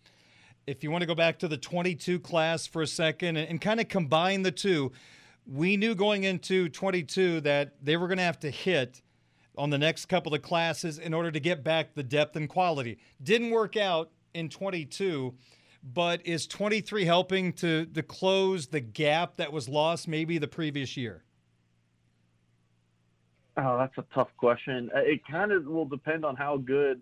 if 0.67 0.83
you 0.83 0.91
want 0.91 1.03
to 1.03 1.07
go 1.07 1.15
back 1.15 1.39
to 1.39 1.47
the 1.47 1.57
22 1.57 2.19
class 2.19 2.67
for 2.67 2.81
a 2.81 2.87
second 2.87 3.37
and, 3.37 3.47
and 3.47 3.61
kind 3.61 3.79
of 3.79 3.87
combine 3.87 4.41
the 4.41 4.51
two, 4.51 4.91
we 5.45 5.77
knew 5.77 5.95
going 5.95 6.25
into 6.25 6.67
22 6.67 7.41
that 7.41 7.75
they 7.81 7.95
were 7.95 8.07
going 8.07 8.17
to 8.17 8.23
have 8.23 8.39
to 8.39 8.49
hit 8.49 9.01
on 9.57 9.69
the 9.69 9.77
next 9.77 10.07
couple 10.07 10.33
of 10.33 10.41
classes 10.41 10.99
in 10.99 11.13
order 11.13 11.31
to 11.31 11.39
get 11.39 11.63
back 11.63 11.93
the 11.93 12.03
depth 12.03 12.35
and 12.35 12.49
quality. 12.49 12.97
Didn't 13.23 13.51
work 13.51 13.77
out 13.77 14.11
in 14.33 14.49
22, 14.49 15.33
but 15.83 16.25
is 16.25 16.47
23 16.47 17.05
helping 17.05 17.53
to, 17.53 17.85
to 17.85 18.03
close 18.03 18.67
the 18.67 18.79
gap 18.79 19.37
that 19.37 19.51
was 19.51 19.67
lost 19.67 20.07
maybe 20.07 20.37
the 20.37 20.47
previous 20.47 20.95
year? 20.97 21.23
Oh, 23.57 23.77
that's 23.77 23.97
a 23.97 24.05
tough 24.13 24.29
question. 24.37 24.89
Uh, 24.95 24.99
it 24.99 25.21
kind 25.29 25.51
of 25.51 25.65
will 25.65 25.85
depend 25.85 26.23
on 26.23 26.35
how 26.35 26.57
good, 26.57 27.01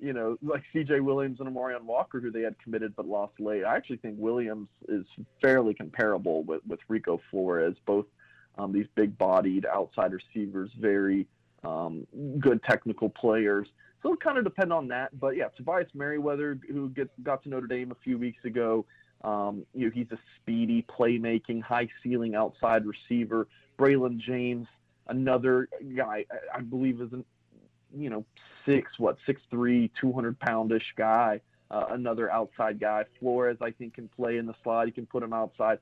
you 0.00 0.12
know, 0.12 0.38
like 0.42 0.62
C.J. 0.72 1.00
Williams 1.00 1.38
and 1.40 1.48
Amorion 1.48 1.84
Walker, 1.84 2.18
who 2.18 2.30
they 2.30 2.40
had 2.40 2.58
committed 2.58 2.96
but 2.96 3.06
lost 3.06 3.34
late. 3.38 3.64
I 3.64 3.76
actually 3.76 3.98
think 3.98 4.16
Williams 4.18 4.68
is 4.88 5.04
fairly 5.42 5.74
comparable 5.74 6.44
with, 6.44 6.62
with 6.66 6.80
Rico 6.88 7.20
Flores, 7.30 7.76
both 7.86 8.06
um, 8.56 8.72
these 8.72 8.86
big-bodied 8.94 9.66
outside 9.66 10.12
receivers, 10.12 10.70
very 10.78 11.26
um, 11.62 12.06
good 12.38 12.62
technical 12.64 13.08
players. 13.10 13.68
So 14.02 14.08
it'll 14.08 14.16
kind 14.16 14.38
of 14.38 14.44
depend 14.44 14.72
on 14.72 14.88
that. 14.88 15.18
But 15.18 15.36
yeah, 15.36 15.48
Tobias 15.56 15.88
Merriweather, 15.94 16.58
who 16.68 16.92
got 17.22 17.42
to 17.44 17.48
Notre 17.48 17.66
Dame 17.66 17.92
a 17.92 17.96
few 18.02 18.18
weeks 18.18 18.44
ago, 18.44 18.84
um, 19.22 19.64
you 19.72 19.86
know, 19.86 19.92
he's 19.94 20.10
a 20.10 20.18
speedy, 20.40 20.84
playmaking, 20.90 21.62
high 21.62 21.88
ceiling 22.02 22.34
outside 22.34 22.84
receiver. 22.84 23.46
Braylon 23.78 24.18
James, 24.18 24.66
another 25.06 25.68
guy, 25.96 26.24
I, 26.30 26.58
I 26.58 26.60
believe 26.60 27.00
is 27.00 27.12
an, 27.12 27.24
you 27.96 28.10
know, 28.10 28.24
six, 28.66 28.98
what, 28.98 29.18
six 29.24 29.40
three, 29.50 29.90
two 30.00 30.12
hundred 30.12 30.40
poundish 30.40 30.94
guy. 30.96 31.40
Uh, 31.70 31.86
another 31.90 32.30
outside 32.30 32.80
guy. 32.80 33.04
Flores, 33.18 33.56
I 33.62 33.70
think, 33.70 33.94
can 33.94 34.08
play 34.08 34.36
in 34.36 34.46
the 34.46 34.54
slot. 34.62 34.88
You 34.88 34.92
can 34.92 35.06
put 35.06 35.22
him 35.22 35.32
outside. 35.32 35.78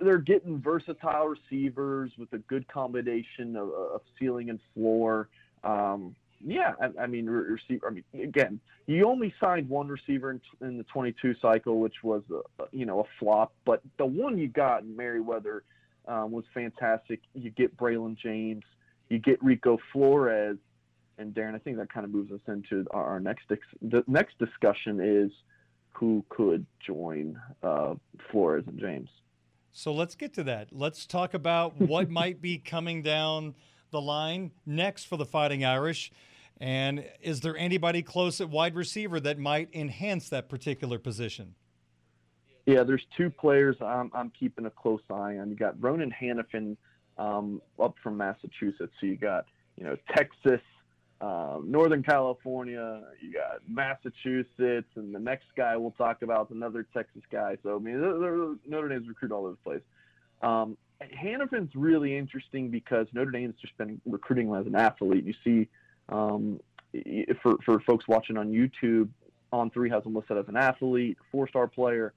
They're 0.00 0.18
getting 0.18 0.60
versatile 0.60 1.28
receivers 1.28 2.10
with 2.18 2.32
a 2.32 2.38
good 2.38 2.66
combination 2.66 3.56
of, 3.56 3.70
of 3.70 4.00
ceiling 4.18 4.50
and 4.50 4.58
floor. 4.74 5.28
Um, 5.62 6.16
yeah, 6.44 6.72
I, 6.80 7.02
I 7.02 7.06
mean, 7.06 7.26
receiver. 7.26 7.88
I 7.88 7.90
mean, 7.90 8.04
again, 8.22 8.60
you 8.86 9.06
only 9.06 9.34
signed 9.40 9.68
one 9.68 9.88
receiver 9.88 10.30
in, 10.30 10.40
in 10.60 10.78
the 10.78 10.84
22 10.84 11.34
cycle, 11.40 11.80
which 11.80 11.96
was 12.02 12.22
a, 12.30 12.64
you 12.70 12.86
know 12.86 13.00
a 13.00 13.04
flop. 13.18 13.52
But 13.64 13.82
the 13.98 14.06
one 14.06 14.38
you 14.38 14.48
got 14.48 14.82
in 14.82 14.96
Merriweather 14.96 15.64
um, 16.06 16.30
was 16.30 16.44
fantastic. 16.54 17.20
You 17.34 17.50
get 17.50 17.76
Braylon 17.76 18.16
James, 18.16 18.64
you 19.08 19.18
get 19.18 19.42
Rico 19.42 19.78
Flores, 19.92 20.58
and 21.18 21.34
Darren. 21.34 21.54
I 21.54 21.58
think 21.58 21.76
that 21.78 21.92
kind 21.92 22.04
of 22.04 22.12
moves 22.12 22.32
us 22.32 22.40
into 22.46 22.86
our, 22.92 23.04
our 23.04 23.20
next 23.20 23.44
the 23.82 24.04
next 24.06 24.38
discussion 24.38 25.00
is 25.00 25.32
who 25.90 26.24
could 26.28 26.64
join 26.86 27.40
uh, 27.62 27.94
Flores 28.30 28.64
and 28.66 28.78
James. 28.78 29.08
So 29.72 29.92
let's 29.92 30.14
get 30.14 30.34
to 30.34 30.44
that. 30.44 30.68
Let's 30.72 31.06
talk 31.06 31.34
about 31.34 31.80
what 31.80 32.08
might 32.10 32.40
be 32.40 32.58
coming 32.58 33.02
down 33.02 33.54
the 33.90 34.00
line 34.00 34.52
next 34.66 35.04
for 35.04 35.16
the 35.16 35.26
Fighting 35.26 35.64
Irish. 35.64 36.12
And 36.60 37.04
is 37.20 37.40
there 37.40 37.56
anybody 37.56 38.02
close 38.02 38.40
at 38.40 38.50
wide 38.50 38.74
receiver 38.74 39.20
that 39.20 39.38
might 39.38 39.68
enhance 39.72 40.28
that 40.30 40.48
particular 40.48 40.98
position? 40.98 41.54
Yeah, 42.66 42.82
there's 42.82 43.06
two 43.16 43.30
players 43.30 43.76
I'm, 43.80 44.10
I'm 44.12 44.30
keeping 44.38 44.66
a 44.66 44.70
close 44.70 45.00
eye 45.08 45.38
on. 45.38 45.50
You 45.50 45.56
got 45.56 45.82
Ronan 45.82 46.12
Hannafin 46.12 46.76
um, 47.16 47.62
up 47.82 47.94
from 48.02 48.16
Massachusetts. 48.16 48.92
So 49.00 49.06
you 49.06 49.16
got, 49.16 49.46
you 49.76 49.84
know, 49.84 49.96
Texas, 50.14 50.60
um, 51.20 51.64
Northern 51.66 52.02
California, 52.02 53.02
you 53.20 53.32
got 53.32 53.60
Massachusetts, 53.68 54.88
and 54.96 55.14
the 55.14 55.18
next 55.18 55.46
guy 55.56 55.76
we'll 55.76 55.92
talk 55.92 56.22
about 56.22 56.46
is 56.46 56.56
another 56.56 56.86
Texas 56.94 57.22
guy. 57.30 57.56
So, 57.62 57.76
I 57.76 57.78
mean, 57.78 58.00
they're, 58.00 58.18
they're, 58.18 58.54
Notre 58.66 58.88
Dame's 58.88 59.08
recruit 59.08 59.32
all 59.32 59.46
over 59.46 59.52
the 59.52 59.56
place. 59.56 59.82
Um, 60.42 60.76
Hannafin's 61.00 61.74
really 61.74 62.16
interesting 62.16 62.70
because 62.70 63.06
Notre 63.12 63.30
Dame's 63.30 63.54
just 63.60 63.76
been 63.78 64.00
recruiting 64.04 64.48
him 64.48 64.54
as 64.54 64.66
an 64.66 64.74
athlete. 64.74 65.24
You 65.24 65.34
see, 65.44 65.68
um, 66.08 66.60
for 67.42 67.56
for 67.64 67.80
folks 67.80 68.08
watching 68.08 68.36
on 68.36 68.50
YouTube, 68.50 69.08
on 69.52 69.70
three 69.70 69.90
has 69.90 70.04
him 70.04 70.14
listed 70.14 70.38
as 70.38 70.48
an 70.48 70.56
athlete, 70.56 71.18
four 71.30 71.48
star 71.48 71.68
player. 71.68 72.12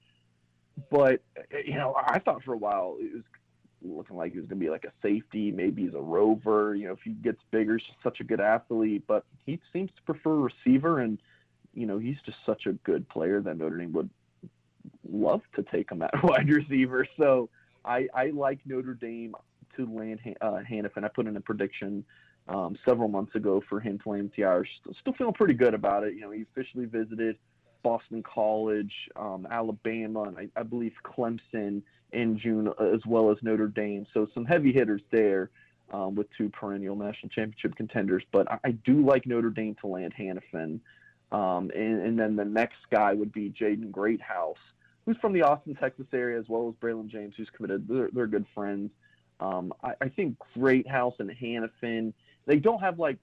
But 0.90 1.22
you 1.64 1.74
know, 1.74 1.94
I 1.96 2.18
thought 2.18 2.42
for 2.42 2.54
a 2.54 2.58
while 2.58 2.96
it 2.98 3.12
was 3.14 3.22
looking 3.84 4.16
like 4.16 4.32
he 4.32 4.38
was 4.38 4.48
going 4.48 4.60
to 4.60 4.64
be 4.64 4.70
like 4.70 4.84
a 4.84 4.92
safety, 5.02 5.50
maybe 5.50 5.82
he's 5.82 5.94
a 5.94 6.00
rover. 6.00 6.74
You 6.74 6.86
know, 6.86 6.92
if 6.92 7.00
he 7.04 7.10
gets 7.10 7.40
bigger, 7.50 7.78
he's 7.78 7.86
just 7.86 8.02
such 8.02 8.20
a 8.20 8.24
good 8.24 8.40
athlete. 8.40 9.04
But 9.06 9.24
he 9.44 9.60
seems 9.72 9.90
to 9.96 10.02
prefer 10.02 10.34
receiver, 10.34 11.00
and 11.00 11.18
you 11.74 11.86
know, 11.86 11.98
he's 11.98 12.16
just 12.24 12.38
such 12.44 12.66
a 12.66 12.72
good 12.72 13.08
player 13.08 13.40
that 13.40 13.58
Notre 13.58 13.78
Dame 13.78 13.92
would 13.92 14.10
love 15.08 15.42
to 15.54 15.62
take 15.62 15.90
him 15.90 16.02
at 16.02 16.10
wide 16.22 16.48
receiver. 16.48 17.06
So 17.16 17.48
I, 17.84 18.08
I 18.14 18.30
like 18.30 18.60
Notre 18.64 18.94
Dame 18.94 19.34
to 19.76 19.86
land 19.86 20.20
uh, 20.40 20.60
Hannafin. 20.68 21.04
I 21.04 21.08
put 21.08 21.26
in 21.26 21.36
a 21.36 21.40
prediction 21.40 22.04
um, 22.48 22.76
several 22.84 23.08
months 23.08 23.34
ago 23.34 23.62
for 23.68 23.80
him 23.80 23.98
to 24.00 24.08
land 24.10 24.32
the 24.36 24.44
Irish. 24.44 24.68
Still 25.00 25.14
feeling 25.14 25.34
pretty 25.34 25.54
good 25.54 25.74
about 25.74 26.04
it. 26.04 26.14
You 26.14 26.22
know, 26.22 26.30
he 26.30 26.42
officially 26.42 26.86
visited 26.86 27.36
Boston 27.82 28.22
College, 28.22 28.92
um, 29.16 29.46
Alabama, 29.50 30.22
and 30.22 30.38
I, 30.38 30.48
I, 30.56 30.62
believe 30.62 30.92
Clemson 31.04 31.82
in 32.12 32.38
June, 32.38 32.68
uh, 32.68 32.84
as 32.84 33.00
well 33.06 33.30
as 33.30 33.38
Notre 33.42 33.68
Dame. 33.68 34.06
So 34.14 34.28
some 34.34 34.44
heavy 34.44 34.72
hitters 34.72 35.02
there 35.10 35.50
um, 35.92 36.14
with 36.14 36.26
two 36.36 36.48
perennial 36.48 36.96
national 36.96 37.30
championship 37.30 37.76
contenders. 37.76 38.22
But 38.32 38.50
I, 38.50 38.58
I 38.64 38.70
do 38.70 39.04
like 39.04 39.26
Notre 39.26 39.50
Dame 39.50 39.76
to 39.80 39.86
land 39.86 40.14
Hannafin. 40.18 40.80
Um, 41.32 41.70
and, 41.74 42.02
and, 42.02 42.18
then 42.18 42.36
the 42.36 42.44
next 42.44 42.76
guy 42.90 43.14
would 43.14 43.32
be 43.32 43.48
Jaden 43.48 43.90
Greathouse, 43.90 44.58
who's 45.04 45.16
from 45.18 45.32
the 45.32 45.42
Austin, 45.42 45.74
Texas 45.74 46.06
area, 46.12 46.38
as 46.38 46.48
well 46.48 46.68
as 46.68 46.74
Braylon 46.74 47.08
James, 47.08 47.34
who's 47.36 47.50
committed. 47.50 47.86
They're, 47.88 48.10
they're 48.12 48.26
good 48.26 48.46
friends. 48.54 48.90
Um, 49.40 49.72
I, 49.82 49.94
I 50.00 50.08
think 50.08 50.36
Greathouse 50.54 51.14
and 51.18 51.30
Hannafin, 51.30 52.12
they 52.46 52.56
don't 52.56 52.80
have 52.80 52.98
like 52.98 53.18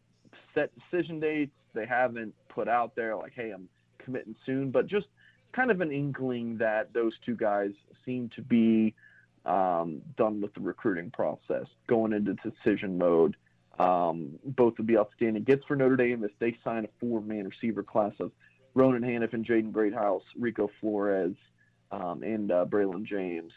set 0.53 0.71
decision 0.77 1.19
dates. 1.19 1.53
They 1.73 1.86
haven't 1.86 2.34
put 2.49 2.67
out 2.67 2.95
there 2.95 3.15
like, 3.15 3.34
hey, 3.36 3.51
I'm 3.51 3.69
committing 3.99 4.36
soon, 4.45 4.71
but 4.71 4.88
just 4.88 5.07
kind 5.53 5.71
of 5.71 5.82
an 5.82 5.91
inkling 5.91 6.57
that 6.57 6.93
those 6.93 7.13
two 7.25 7.36
guys 7.36 7.71
seem 8.05 8.30
to 8.36 8.41
be 8.41 8.93
um, 9.45 10.01
done 10.17 10.41
with 10.41 10.53
the 10.53 10.61
recruiting 10.61 11.11
process, 11.11 11.65
going 11.88 12.13
into 12.13 12.36
decision 12.36 12.97
mode. 12.97 13.36
Um, 13.77 14.38
both 14.43 14.73
would 14.77 14.88
be 14.88 14.97
outstanding 14.97 15.43
gets 15.43 15.63
for 15.65 15.75
Notre 15.77 15.95
Dame 15.95 16.25
if 16.25 16.32
they 16.39 16.57
sign 16.65 16.84
a 16.84 16.89
four-man 16.99 17.47
receiver 17.47 17.82
class 17.82 18.11
of 18.19 18.32
Ronan 18.73 19.03
Hannafin, 19.03 19.45
Jaden 19.45 19.71
Greathouse, 19.71 20.23
Rico 20.38 20.69
Flores, 20.82 21.36
um, 21.92 22.24
and 22.24 22.52
uh, 22.52 22.66
Braylon 22.66 23.06
James. 23.06 23.54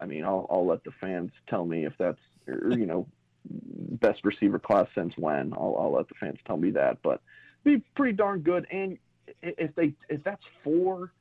I 0.00 0.06
mean, 0.06 0.24
I'll, 0.24 0.46
I'll 0.50 0.66
let 0.66 0.84
the 0.84 0.92
fans 1.00 1.30
tell 1.48 1.64
me 1.64 1.84
if 1.84 1.92
that's 1.98 2.18
or, 2.48 2.72
you 2.72 2.86
know 2.86 3.06
best 3.48 4.24
receiver 4.24 4.58
class 4.58 4.86
since 4.94 5.14
when. 5.16 5.52
I'll, 5.52 5.76
I'll 5.78 5.92
let 5.92 6.08
the 6.08 6.14
fans 6.14 6.38
tell 6.46 6.56
me 6.56 6.70
that, 6.72 6.98
but 7.02 7.20
be 7.64 7.82
pretty 7.96 8.12
darn 8.12 8.40
good. 8.40 8.66
And 8.70 8.98
if 9.42 9.74
they 9.74 9.94
if 10.08 10.22
that's 10.24 10.42
four, 10.62 11.12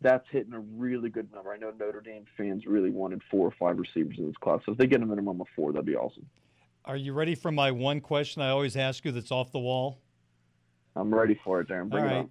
that's 0.00 0.26
hitting 0.30 0.52
a 0.52 0.60
really 0.60 1.08
good 1.08 1.32
number. 1.32 1.52
I 1.52 1.56
know 1.56 1.72
Notre 1.78 2.00
Dame 2.00 2.24
fans 2.36 2.66
really 2.66 2.90
wanted 2.90 3.22
four 3.30 3.46
or 3.46 3.54
five 3.58 3.78
receivers 3.78 4.16
in 4.18 4.26
this 4.26 4.36
class. 4.36 4.60
So 4.66 4.72
if 4.72 4.78
they 4.78 4.86
get 4.86 5.02
a 5.02 5.06
minimum 5.06 5.40
of 5.40 5.46
four, 5.54 5.72
that'd 5.72 5.86
be 5.86 5.96
awesome. 5.96 6.26
Are 6.84 6.96
you 6.96 7.14
ready 7.14 7.34
for 7.34 7.50
my 7.50 7.70
one 7.70 8.00
question 8.00 8.42
I 8.42 8.50
always 8.50 8.76
ask 8.76 9.04
you 9.04 9.12
that's 9.12 9.32
off 9.32 9.52
the 9.52 9.58
wall? 9.58 9.98
I'm 10.96 11.12
ready 11.12 11.38
for 11.42 11.60
it, 11.60 11.68
Darren. 11.68 11.88
Bring 11.88 12.04
All 12.04 12.10
it 12.10 12.14
right. 12.14 12.30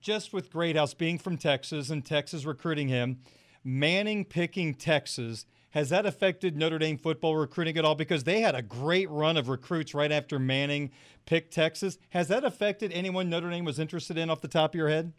Just 0.00 0.32
with 0.32 0.50
Greathouse 0.50 0.94
being 0.94 1.18
from 1.18 1.36
Texas 1.36 1.90
and 1.90 2.04
Texas 2.04 2.44
recruiting 2.44 2.88
him, 2.88 3.20
Manning 3.64 4.24
picking 4.24 4.74
Texas, 4.74 5.46
has 5.70 5.88
that 5.90 6.06
affected 6.06 6.56
Notre 6.56 6.78
Dame 6.78 6.98
football 6.98 7.36
recruiting 7.36 7.76
at 7.76 7.84
all? 7.84 7.94
Because 7.94 8.24
they 8.24 8.40
had 8.40 8.54
a 8.54 8.62
great 8.62 9.08
run 9.10 9.36
of 9.36 9.48
recruits 9.48 9.94
right 9.94 10.10
after 10.10 10.38
Manning 10.38 10.90
picked 11.26 11.52
Texas. 11.52 11.98
Has 12.10 12.28
that 12.28 12.44
affected 12.44 12.92
anyone 12.92 13.30
Notre 13.30 13.50
Dame 13.50 13.64
was 13.64 13.78
interested 13.78 14.18
in 14.18 14.30
off 14.30 14.40
the 14.40 14.48
top 14.48 14.72
of 14.72 14.74
your 14.76 14.88
head? 14.88 15.12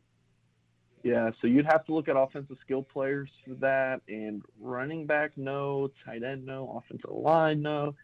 Yeah, 1.04 1.32
so 1.42 1.48
you'd 1.48 1.66
have 1.66 1.86
to 1.86 1.94
look 1.94 2.08
at 2.08 2.16
offensive 2.16 2.58
skill 2.64 2.84
players 2.84 3.30
for 3.46 3.56
that, 3.56 4.02
and 4.08 4.44
running 4.60 5.08
back 5.08 5.32
no, 5.36 5.90
tight 6.06 6.24
end 6.24 6.46
no, 6.46 6.82
offensive 6.84 7.10
line 7.12 7.62
no. 7.62 7.96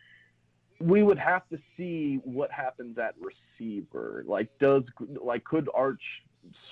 We 0.80 1.03
would 1.03 1.20
have 1.20 1.47
to 1.49 1.59
see 1.76 2.20
what 2.24 2.51
happens 2.51 2.97
at 2.97 3.15
receiver. 3.20 4.24
Like, 4.28 4.49
does 4.59 4.84
like 5.22 5.43
could 5.43 5.70
Arch 5.74 6.01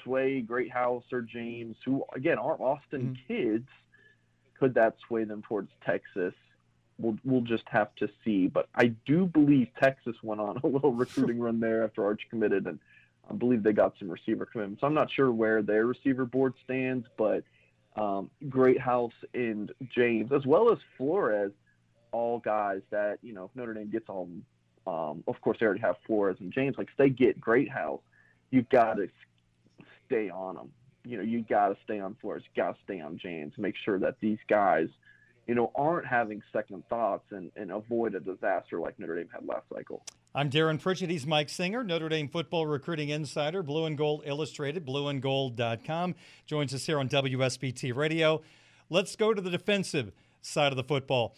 sway 0.03 0.41
Greathouse 0.41 1.03
or 1.11 1.21
James, 1.21 1.75
who 1.85 2.03
again 2.15 2.37
aren't 2.37 2.61
Austin 2.61 3.17
kids, 3.27 3.67
could 4.59 4.73
that 4.75 4.95
sway 5.07 5.23
them 5.23 5.41
towards 5.41 5.69
Texas? 5.85 6.33
We'll 6.97 7.17
we'll 7.23 7.41
just 7.41 7.63
have 7.67 7.93
to 7.95 8.09
see. 8.23 8.47
But 8.47 8.67
I 8.75 8.87
do 9.05 9.25
believe 9.25 9.67
Texas 9.81 10.15
went 10.23 10.41
on 10.41 10.57
a 10.63 10.67
little 10.67 10.93
recruiting 10.93 11.39
run 11.39 11.59
there 11.59 11.83
after 11.83 12.03
Arch 12.05 12.21
committed, 12.29 12.67
and 12.67 12.79
I 13.29 13.33
believe 13.33 13.63
they 13.63 13.73
got 13.73 13.93
some 13.99 14.09
receiver 14.09 14.45
commitments. 14.45 14.83
I'm 14.83 14.93
not 14.93 15.11
sure 15.11 15.31
where 15.31 15.61
their 15.61 15.85
receiver 15.85 16.25
board 16.25 16.53
stands, 16.63 17.07
but 17.17 17.43
um, 17.95 18.29
Greathouse 18.49 19.13
and 19.33 19.71
James, 19.93 20.31
as 20.31 20.45
well 20.45 20.71
as 20.71 20.77
Flores, 20.97 21.51
all 22.11 22.39
guys 22.39 22.81
that 22.91 23.19
you 23.21 23.33
know 23.33 23.45
if 23.45 23.51
Notre 23.55 23.73
Dame 23.73 23.89
gets 23.89 24.09
on. 24.09 24.43
Um, 24.87 25.23
of 25.27 25.41
course, 25.41 25.57
they 25.59 25.65
already 25.65 25.81
have 25.81 25.95
Flores 26.05 26.37
and 26.39 26.51
James. 26.53 26.75
Like 26.77 26.89
if 26.89 26.97
they 26.97 27.09
get 27.09 27.41
Greathouse, 27.41 28.01
you've 28.51 28.69
got 28.69 28.95
to 28.95 29.09
stay 30.05 30.29
on 30.29 30.55
them. 30.55 30.71
You 31.03 31.17
know, 31.17 31.23
you 31.23 31.43
got 31.43 31.69
to 31.69 31.77
stay 31.83 31.99
on 31.99 32.15
Flores. 32.19 32.43
Got 32.55 32.75
to 32.75 32.77
stay 32.83 32.99
on 32.99 33.17
James. 33.17 33.53
Make 33.57 33.75
sure 33.83 33.99
that 33.99 34.15
these 34.19 34.39
guys, 34.49 34.87
you 35.47 35.53
know, 35.53 35.71
aren't 35.75 36.07
having 36.07 36.41
second 36.51 36.83
thoughts 36.89 37.25
and, 37.31 37.51
and 37.55 37.71
avoid 37.71 38.15
a 38.15 38.19
disaster 38.19 38.79
like 38.79 38.97
Notre 38.99 39.15
Dame 39.15 39.29
had 39.31 39.45
last 39.45 39.65
cycle. 39.73 40.03
I'm 40.33 40.49
Darren 40.49 40.81
Pritchett. 40.81 41.09
He's 41.09 41.25
Mike 41.25 41.49
Singer, 41.49 41.83
Notre 41.83 42.09
Dame 42.09 42.27
football 42.27 42.65
recruiting 42.65 43.09
insider, 43.09 43.63
Blue 43.63 43.85
and 43.85 43.97
Gold 43.97 44.23
Illustrated, 44.25 44.85
blueandgold.com. 44.85 46.15
Joins 46.45 46.73
us 46.73 46.85
here 46.85 46.99
on 46.99 47.07
WSBT 47.07 47.95
Radio. 47.95 48.41
Let's 48.89 49.15
go 49.15 49.33
to 49.33 49.41
the 49.41 49.49
defensive 49.49 50.11
side 50.41 50.71
of 50.71 50.75
the 50.75 50.83
football. 50.83 51.35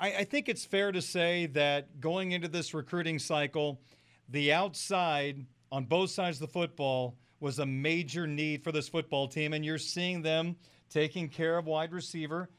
I, 0.00 0.14
I 0.18 0.24
think 0.24 0.48
it's 0.48 0.64
fair 0.64 0.90
to 0.92 1.02
say 1.02 1.46
that 1.46 2.00
going 2.00 2.32
into 2.32 2.48
this 2.48 2.72
recruiting 2.72 3.18
cycle, 3.18 3.80
the 4.28 4.52
outside 4.52 5.44
on 5.70 5.84
both 5.84 6.10
sides 6.10 6.40
of 6.40 6.48
the 6.48 6.52
football 6.52 7.16
was 7.40 7.58
a 7.58 7.66
major 7.66 8.26
need 8.26 8.62
for 8.62 8.70
this 8.70 8.88
football 8.88 9.26
team, 9.26 9.52
and 9.52 9.64
you're 9.64 9.78
seeing 9.78 10.22
them 10.22 10.56
taking 10.88 11.28
care 11.28 11.56
of 11.58 11.66
wide 11.66 11.92
receiver. 11.92 12.50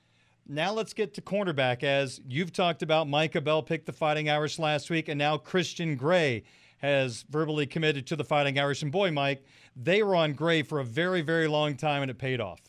Now 0.48 0.74
let's 0.74 0.94
get 0.94 1.14
to 1.14 1.22
cornerback. 1.22 1.84
As 1.84 2.20
you've 2.28 2.52
talked 2.52 2.82
about, 2.82 3.08
Micah 3.08 3.42
Bell 3.42 3.62
picked 3.62 3.86
the 3.86 3.94
Fighting 3.94 4.30
Irish 4.30 4.60
last 4.60 4.90
week, 4.90 5.08
and 5.08 5.18
now 5.18 5.38
Christian 5.38 5.96
Gray 5.96 6.44
has 6.80 7.24
verbally 7.30 7.68
committed 7.68 8.08
to 8.08 8.16
the 8.16 8.24
Fighting 8.24 8.58
Irish. 8.58 8.82
And 8.82 8.92
boy, 8.92 9.12
Mike, 9.12 9.46
they 9.76 10.02
were 10.02 10.16
on 10.16 10.34
Gray 10.34 10.64
for 10.64 10.80
a 10.80 10.84
very, 10.84 11.22
very 11.22 11.48
long 11.48 11.76
time, 11.78 12.02
and 12.02 12.10
it 12.10 12.18
paid 12.18 12.42
off. 12.42 12.60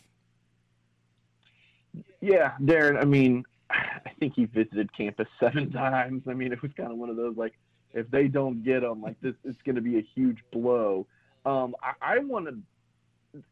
Yeah, 2.21 2.53
Darren. 2.63 3.01
I 3.01 3.05
mean, 3.05 3.45
I 3.71 4.11
think 4.21 4.35
he 4.37 4.45
visited 4.45 4.95
campus 4.97 5.29
seven 5.41 5.71
times. 5.73 6.25
I 6.29 6.35
mean, 6.35 6.53
it 6.53 6.61
was 6.63 6.73
kind 6.77 6.93
of 6.93 6.99
one 6.99 7.09
of 7.09 7.17
those 7.17 7.37
like, 7.37 7.55
if 7.95 8.11
they 8.11 8.29
don't 8.29 8.63
get 8.63 8.83
him, 8.83 9.03
like 9.03 9.21
this, 9.21 9.35
it's 9.45 9.61
going 9.63 9.77
to 9.77 9.83
be 9.83 9.99
a 9.99 10.07
huge 10.15 10.39
blow. 10.53 11.07
Um, 11.45 11.75
I, 11.83 12.17
I 12.17 12.19
want 12.21 12.47
to 12.47 13.43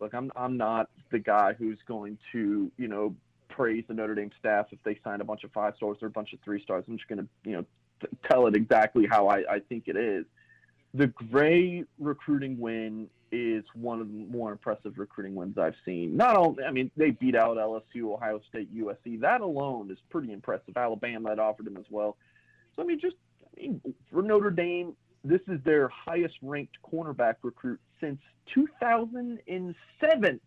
look. 0.00 0.14
I'm 0.14 0.30
I'm 0.36 0.56
not 0.56 0.90
the 1.10 1.18
guy 1.18 1.54
who's 1.54 1.78
going 1.86 2.18
to 2.32 2.70
you 2.76 2.88
know 2.88 3.14
praise 3.48 3.84
the 3.88 3.94
Notre 3.94 4.14
Dame 4.14 4.30
staff 4.38 4.66
if 4.70 4.78
they 4.84 4.98
sign 5.04 5.20
a 5.20 5.24
bunch 5.24 5.44
of 5.44 5.52
five 5.52 5.74
stars 5.76 5.98
or 6.02 6.08
a 6.08 6.10
bunch 6.10 6.32
of 6.32 6.40
three 6.44 6.62
stars. 6.62 6.84
I'm 6.88 6.96
just 6.96 7.08
going 7.08 7.20
to 7.20 7.28
you 7.48 7.56
know 7.56 7.64
t- 8.00 8.08
tell 8.30 8.46
it 8.46 8.54
exactly 8.54 9.06
how 9.10 9.28
I, 9.28 9.38
I 9.50 9.58
think 9.68 9.84
it 9.86 9.96
is. 9.96 10.24
The 10.94 11.06
Gray 11.06 11.84
recruiting 11.98 12.58
win 12.58 13.08
is 13.30 13.64
one 13.74 14.00
of 14.00 14.08
the 14.08 14.26
more 14.26 14.52
impressive 14.52 14.98
recruiting 14.98 15.34
wins 15.34 15.56
I've 15.56 15.74
seen. 15.86 16.16
Not 16.18 16.36
only, 16.36 16.64
I 16.64 16.70
mean, 16.70 16.90
they 16.98 17.12
beat 17.12 17.34
out 17.34 17.56
LSU, 17.56 18.12
Ohio 18.12 18.42
State, 18.50 18.68
USC. 18.76 19.18
That 19.20 19.40
alone 19.40 19.90
is 19.90 19.96
pretty 20.10 20.32
impressive. 20.32 20.76
Alabama 20.76 21.30
had 21.30 21.38
offered 21.38 21.66
him 21.66 21.78
as 21.78 21.86
well. 21.88 22.18
So 22.76 22.82
I 22.82 22.84
mean, 22.84 23.00
just 23.00 23.16
I 23.56 23.60
mean, 23.60 23.80
for 24.12 24.22
Notre 24.22 24.50
Dame, 24.50 24.94
this 25.24 25.40
is 25.48 25.60
their 25.64 25.88
highest 25.88 26.34
ranked 26.42 26.76
cornerback 26.84 27.36
recruit 27.42 27.80
since 28.00 28.18
2007, 28.54 30.40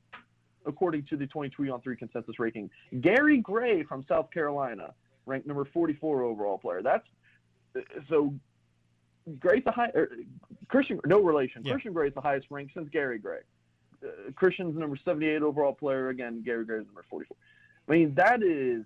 according 0.65 1.03
to 1.05 1.17
the 1.17 1.27
23 1.27 1.69
on 1.69 1.81
3 1.81 1.95
consensus 1.95 2.37
ranking. 2.39 2.69
Gary 3.01 3.39
Gray 3.39 3.83
from 3.83 4.05
South 4.07 4.31
Carolina, 4.31 4.93
ranked 5.25 5.47
number 5.47 5.65
44 5.65 6.23
overall 6.23 6.57
player. 6.57 6.81
That's 6.81 7.07
so 8.09 8.33
Gray's 9.39 9.63
the 9.63 9.71
high. 9.71 9.91
Er, 9.95 10.09
Christian, 10.67 10.99
no 11.05 11.21
relation. 11.21 11.63
Yeah. 11.63 11.73
Christian 11.73 11.93
Gray's 11.93 12.13
the 12.13 12.21
highest 12.21 12.47
ranked 12.49 12.73
since 12.73 12.89
Gary 12.89 13.17
Gray. 13.17 13.39
Uh, 14.03 14.31
Christian's 14.35 14.77
number 14.77 14.97
78 15.03 15.41
overall 15.41 15.73
player. 15.73 16.09
Again, 16.09 16.43
Gary 16.45 16.65
Gray's 16.65 16.85
number 16.85 17.03
44. 17.09 17.35
I 17.87 17.91
mean, 17.91 18.13
that 18.15 18.43
is 18.43 18.85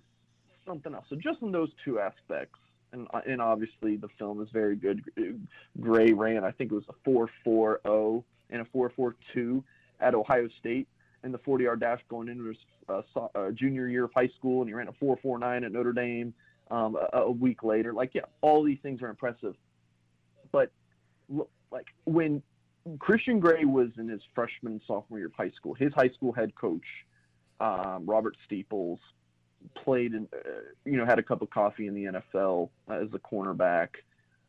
something 0.66 0.94
else. 0.94 1.06
So 1.08 1.16
just 1.16 1.42
in 1.42 1.52
those 1.52 1.70
two 1.84 1.98
aspects, 1.98 2.58
and 2.92 3.06
and 3.26 3.40
obviously 3.40 3.96
the 3.96 4.08
film 4.18 4.42
is 4.42 4.48
very 4.52 4.76
good. 4.76 5.04
Gray 5.80 6.12
ran, 6.12 6.44
I 6.44 6.50
think 6.50 6.72
it 6.72 6.74
was 6.74 6.84
a 6.88 7.08
4.40 7.08 8.24
and 8.50 8.62
a 8.62 8.64
4.42 8.76 9.62
at 10.00 10.14
Ohio 10.14 10.48
State 10.58 10.88
in 11.22 11.32
the 11.32 11.38
40-yard 11.38 11.80
dash 11.80 12.00
going 12.08 12.28
into 12.28 12.44
his 12.44 12.56
uh, 12.88 13.02
uh, 13.34 13.50
junior 13.50 13.88
year 13.88 14.04
of 14.04 14.10
high 14.14 14.30
school, 14.38 14.62
and 14.62 14.68
he 14.68 14.74
ran 14.74 14.88
a 14.88 14.92
4.49 14.92 15.64
at 15.64 15.72
Notre 15.72 15.92
Dame 15.92 16.34
um, 16.70 16.96
a, 17.12 17.18
a 17.18 17.30
week 17.30 17.62
later. 17.62 17.92
Like, 17.92 18.14
yeah, 18.14 18.22
all 18.40 18.64
these 18.64 18.78
things 18.82 19.02
are 19.02 19.08
impressive. 19.08 19.54
But 20.50 20.72
like 21.70 21.86
when 22.04 22.42
Christian 22.98 23.40
Gray 23.40 23.64
was 23.64 23.90
in 23.98 24.08
his 24.08 24.20
freshman 24.34 24.74
and 24.74 24.82
sophomore 24.86 25.18
year 25.18 25.28
of 25.28 25.34
high 25.34 25.50
school, 25.50 25.74
his 25.74 25.92
high 25.92 26.08
school 26.10 26.32
head 26.32 26.54
coach, 26.54 26.86
um, 27.60 28.06
Robert 28.06 28.36
Steeples, 28.46 28.98
played 29.74 30.14
in, 30.14 30.28
uh, 30.32 30.48
you 30.84 30.96
know, 30.96 31.04
had 31.04 31.18
a 31.18 31.22
cup 31.22 31.42
of 31.42 31.50
coffee 31.50 31.86
in 31.86 31.94
the 31.94 32.20
NFL 32.36 32.70
as 32.90 33.08
a 33.12 33.18
cornerback 33.18 33.88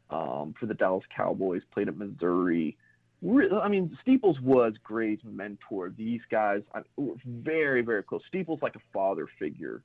um, 0.09 0.53
for 0.59 0.66
the 0.66 0.74
Dallas 0.74 1.03
Cowboys, 1.16 1.62
played 1.74 1.88
at 1.88 1.97
Missouri. 1.97 2.78
I 3.24 3.68
mean, 3.68 3.97
Steeples 4.01 4.39
was 4.41 4.74
Gray's 4.84 5.20
mentor. 5.24 5.93
These 5.95 6.22
guys 6.32 6.62
I, 6.74 6.82
were 6.97 7.16
very, 7.26 7.82
very 7.82 8.03
close. 8.03 8.22
Steeples 8.28 8.59
like 8.62 8.76
a 8.76 8.82
father 8.91 9.28
figure 9.38 9.84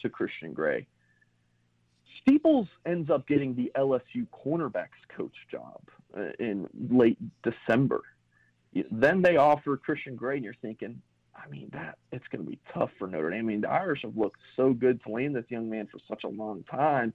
to 0.00 0.08
Christian 0.08 0.52
Gray. 0.52 0.86
Steeples 2.22 2.68
ends 2.86 3.10
up 3.10 3.26
getting 3.26 3.54
the 3.54 3.70
LSU 3.76 4.26
cornerbacks 4.32 5.02
coach 5.16 5.34
job 5.50 5.80
uh, 6.16 6.30
in 6.38 6.68
late 6.90 7.18
December. 7.42 8.02
Then 8.90 9.22
they 9.22 9.36
offer 9.36 9.76
Christian 9.76 10.16
Gray, 10.16 10.36
and 10.36 10.44
you're 10.44 10.54
thinking, 10.60 11.00
I 11.36 11.48
mean, 11.48 11.70
that 11.72 11.98
it's 12.12 12.26
going 12.28 12.44
to 12.44 12.50
be 12.50 12.58
tough 12.72 12.90
for 12.98 13.06
Notre 13.06 13.30
Dame. 13.30 13.40
I 13.40 13.42
mean, 13.42 13.60
the 13.60 13.70
Irish 13.70 14.02
have 14.02 14.16
looked 14.16 14.40
so 14.56 14.72
good 14.72 15.02
to 15.04 15.12
land 15.12 15.36
this 15.36 15.44
young 15.48 15.68
man 15.70 15.86
for 15.86 15.98
such 16.08 16.24
a 16.24 16.28
long 16.28 16.64
time. 16.64 17.12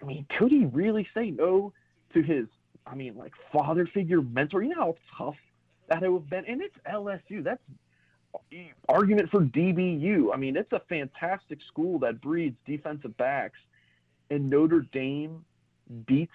I 0.00 0.04
mean, 0.04 0.26
could 0.38 0.50
he 0.50 0.66
really 0.66 1.06
say 1.14 1.30
no 1.30 1.72
to 2.14 2.22
his, 2.22 2.46
I 2.86 2.94
mean, 2.94 3.16
like 3.16 3.32
father 3.52 3.86
figure 3.86 4.22
mentor? 4.22 4.62
You 4.62 4.70
know 4.70 4.96
how 5.16 5.24
tough 5.26 5.36
that 5.88 6.02
would 6.02 6.22
have 6.22 6.30
been, 6.30 6.44
and 6.46 6.60
it's 6.62 6.76
LSU. 6.86 7.42
That's 7.42 7.62
argument 8.88 9.30
for 9.30 9.40
DBU. 9.40 10.32
I 10.32 10.36
mean, 10.36 10.56
it's 10.56 10.72
a 10.72 10.82
fantastic 10.88 11.58
school 11.68 11.98
that 12.00 12.20
breeds 12.20 12.56
defensive 12.66 13.16
backs, 13.16 13.58
and 14.30 14.50
Notre 14.50 14.86
Dame 14.92 15.44
beats 16.06 16.32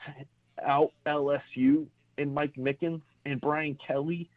out 0.66 0.92
LSU 1.06 1.86
and 2.18 2.34
Mike 2.34 2.56
Mickens 2.56 3.02
and 3.26 3.40
Brian 3.40 3.78
Kelly. 3.86 4.30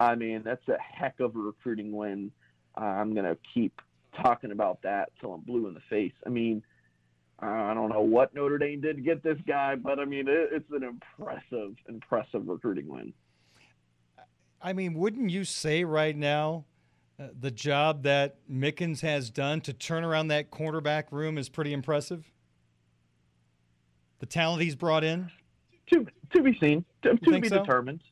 I 0.00 0.14
mean, 0.14 0.42
that's 0.44 0.66
a 0.68 0.76
heck 0.80 1.20
of 1.20 1.34
a 1.34 1.38
recruiting 1.38 1.92
win. 1.92 2.30
Uh, 2.76 2.84
I'm 2.84 3.14
gonna 3.14 3.36
keep 3.54 3.80
talking 4.22 4.52
about 4.52 4.82
that 4.82 5.10
till 5.20 5.34
I'm 5.34 5.40
blue 5.40 5.66
in 5.68 5.74
the 5.74 5.80
face. 5.90 6.12
I 6.26 6.28
mean, 6.28 6.62
I 7.40 7.72
don't 7.74 7.88
know 7.88 8.00
what 8.00 8.34
Notre 8.34 8.58
Dame 8.58 8.80
did 8.80 8.96
to 8.96 9.02
get 9.02 9.22
this 9.22 9.38
guy, 9.46 9.76
but 9.76 9.98
I 10.00 10.04
mean, 10.04 10.26
it, 10.28 10.50
it's 10.52 10.70
an 10.72 10.82
impressive, 10.82 11.76
impressive 11.88 12.48
recruiting 12.48 12.88
win. 12.88 13.12
I 14.60 14.72
mean, 14.72 14.94
wouldn't 14.94 15.30
you 15.30 15.44
say 15.44 15.84
right 15.84 16.16
now 16.16 16.64
uh, 17.20 17.28
the 17.38 17.52
job 17.52 18.02
that 18.02 18.38
Mickens 18.50 19.02
has 19.02 19.30
done 19.30 19.60
to 19.62 19.72
turn 19.72 20.02
around 20.02 20.28
that 20.28 20.50
cornerback 20.50 21.12
room 21.12 21.38
is 21.38 21.48
pretty 21.48 21.72
impressive? 21.72 22.24
The 24.18 24.26
talent 24.26 24.62
he's 24.62 24.74
brought 24.74 25.04
in? 25.04 25.30
To, 25.92 26.04
to 26.34 26.42
be 26.42 26.58
seen, 26.58 26.84
to, 27.02 27.16
to 27.16 27.40
be 27.40 27.48
so? 27.48 27.60
determined. 27.60 28.02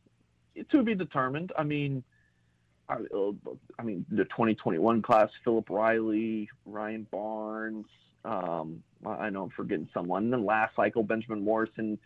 To 0.71 0.83
be 0.83 0.95
determined. 0.95 1.53
I 1.57 1.65
mean, 1.65 2.03
I, 2.89 2.97
I 3.79 3.83
mean, 3.83 4.07
the 4.11 4.25
2021 4.25 5.03
class, 5.03 5.29
Philip 5.45 5.69
Riley, 5.71 6.49
Ryan 6.65 7.07
Barnes. 7.11 7.87
Um, 8.25 8.83
I 9.05 9.31
know 9.31 9.45
I'm 9.45 9.51
forgetting 9.51 9.89
someone. 9.93 10.25
And 10.25 10.33
then 10.33 10.45
last 10.45 10.75
cycle, 10.77 11.03
Benjamin 11.03 11.45
Morrison, 11.45 11.99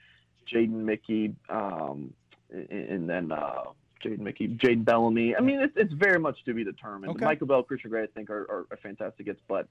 Jaden 0.53 0.70
Mickey, 0.70 1.34
um, 1.48 2.12
and, 2.51 2.70
and 2.70 3.09
then 3.09 3.32
uh, 3.32 3.64
Jaden 4.05 4.20
Mickey, 4.20 4.48
Jaden 4.48 4.84
Bellamy. 4.84 5.36
I 5.36 5.40
mean, 5.40 5.61
it's, 5.61 5.74
it's 5.76 5.92
very 5.92 6.18
much 6.18 6.44
to 6.44 6.55
be 6.55 6.64
determined. 6.64 7.12
Okay. 7.12 7.24
Michael 7.24 7.46
Bell, 7.46 7.62
Christian 7.62 7.90
Gray, 7.90 8.03
I 8.03 8.07
think 8.07 8.30
are, 8.30 8.42
are, 8.51 8.66
are 8.70 8.78
fantastic 8.82 9.26
hits, 9.26 9.40
but 9.48 9.68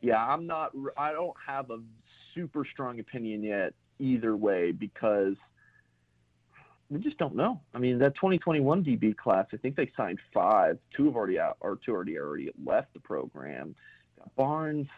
yeah, 0.00 0.24
I'm 0.24 0.46
not. 0.46 0.72
I 0.96 1.12
don't 1.12 1.36
have 1.44 1.70
a 1.70 1.78
super 2.34 2.64
strong 2.64 3.00
opinion 3.00 3.42
yet 3.42 3.74
either 3.98 4.36
way 4.36 4.70
because 4.70 5.34
we 6.90 7.00
just 7.00 7.18
don't 7.18 7.34
know. 7.36 7.60
I 7.74 7.78
mean, 7.78 7.98
that 7.98 8.14
2021 8.14 8.84
DB 8.84 9.16
class, 9.16 9.46
I 9.52 9.56
think 9.58 9.76
they 9.76 9.90
signed 9.96 10.18
five. 10.32 10.78
Two 10.96 11.06
have 11.06 11.16
already 11.16 11.38
out, 11.38 11.56
or 11.60 11.78
two 11.84 11.92
already 11.92 12.18
already 12.18 12.50
left 12.64 12.94
the 12.94 13.00
program. 13.00 13.74
Barnes, 14.36 14.88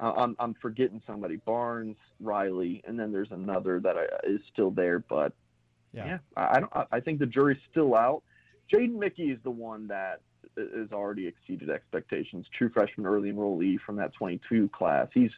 uh, 0.00 0.12
I'm 0.16 0.36
I'm 0.38 0.54
forgetting 0.54 1.02
somebody. 1.06 1.36
Barnes, 1.36 1.96
Riley, 2.20 2.82
and 2.86 2.98
then 2.98 3.12
there's 3.12 3.30
another 3.30 3.80
that 3.80 3.96
I, 3.96 4.04
is 4.26 4.40
still 4.52 4.70
there, 4.70 4.98
but 4.98 5.32
yeah, 5.92 6.06
yeah 6.06 6.18
I, 6.36 6.56
I 6.56 6.60
don't. 6.60 6.72
I- 6.76 6.86
I 6.92 7.00
think 7.00 7.18
the 7.18 7.26
jury's 7.26 7.60
still 7.70 7.94
out. 7.94 8.22
Jaden 8.72 8.98
Mickey 8.98 9.30
is 9.30 9.38
the 9.44 9.50
one 9.50 9.86
that 9.88 10.22
has 10.56 10.92
already 10.92 11.26
exceeded 11.26 11.70
expectations. 11.70 12.46
True 12.56 12.70
freshman 12.70 13.06
early 13.06 13.30
enrollee 13.30 13.78
from 13.84 13.96
that 13.96 14.12
22 14.14 14.68
class. 14.70 15.08
He's 15.12 15.30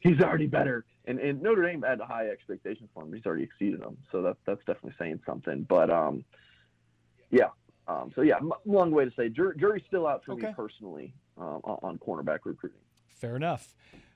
he's 0.00 0.20
already 0.20 0.46
better. 0.46 0.84
And, 1.06 1.18
and 1.20 1.40
Notre 1.40 1.62
Dame 1.62 1.82
had 1.82 2.00
high 2.00 2.28
expectations 2.28 2.88
for 2.92 3.04
him. 3.04 3.12
He's 3.12 3.24
already 3.26 3.44
exceeded 3.44 3.80
them. 3.80 3.96
So 4.10 4.22
that, 4.22 4.36
that's 4.44 4.58
definitely 4.66 4.94
saying 4.98 5.20
something. 5.24 5.64
But 5.68 5.90
um, 5.90 6.24
yeah. 7.30 7.48
Um, 7.88 8.10
so 8.16 8.22
yeah, 8.22 8.38
m- 8.38 8.52
long 8.64 8.90
way 8.90 9.04
to 9.04 9.12
say 9.16 9.28
jur- 9.28 9.54
jury's 9.54 9.84
still 9.86 10.06
out 10.08 10.24
for 10.24 10.32
Okay. 10.32 10.48
me 10.48 10.52
personally 10.56 11.14
um, 11.38 11.60
on 11.64 11.98
cornerback 11.98 12.40
recruiting. 12.44 12.80
Fair 13.06 13.36
enough. 13.36 13.74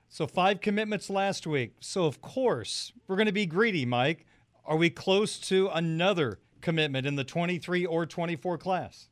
So 0.09 0.27
five 0.27 0.59
commitments 0.59 1.09
last 1.09 1.47
week. 1.47 1.75
So 1.79 2.05
of 2.05 2.21
course 2.21 2.91
we're 3.07 3.15
going 3.15 3.27
to 3.27 3.31
be 3.31 3.45
greedy, 3.45 3.85
Mike. 3.85 4.25
Are 4.65 4.75
we 4.75 4.89
close 4.89 5.39
to 5.39 5.69
another 5.69 6.39
commitment 6.59 7.07
in 7.07 7.15
the 7.15 7.23
23 7.23 7.85
or 7.85 8.05
24 8.05 8.57
class? 8.57 9.07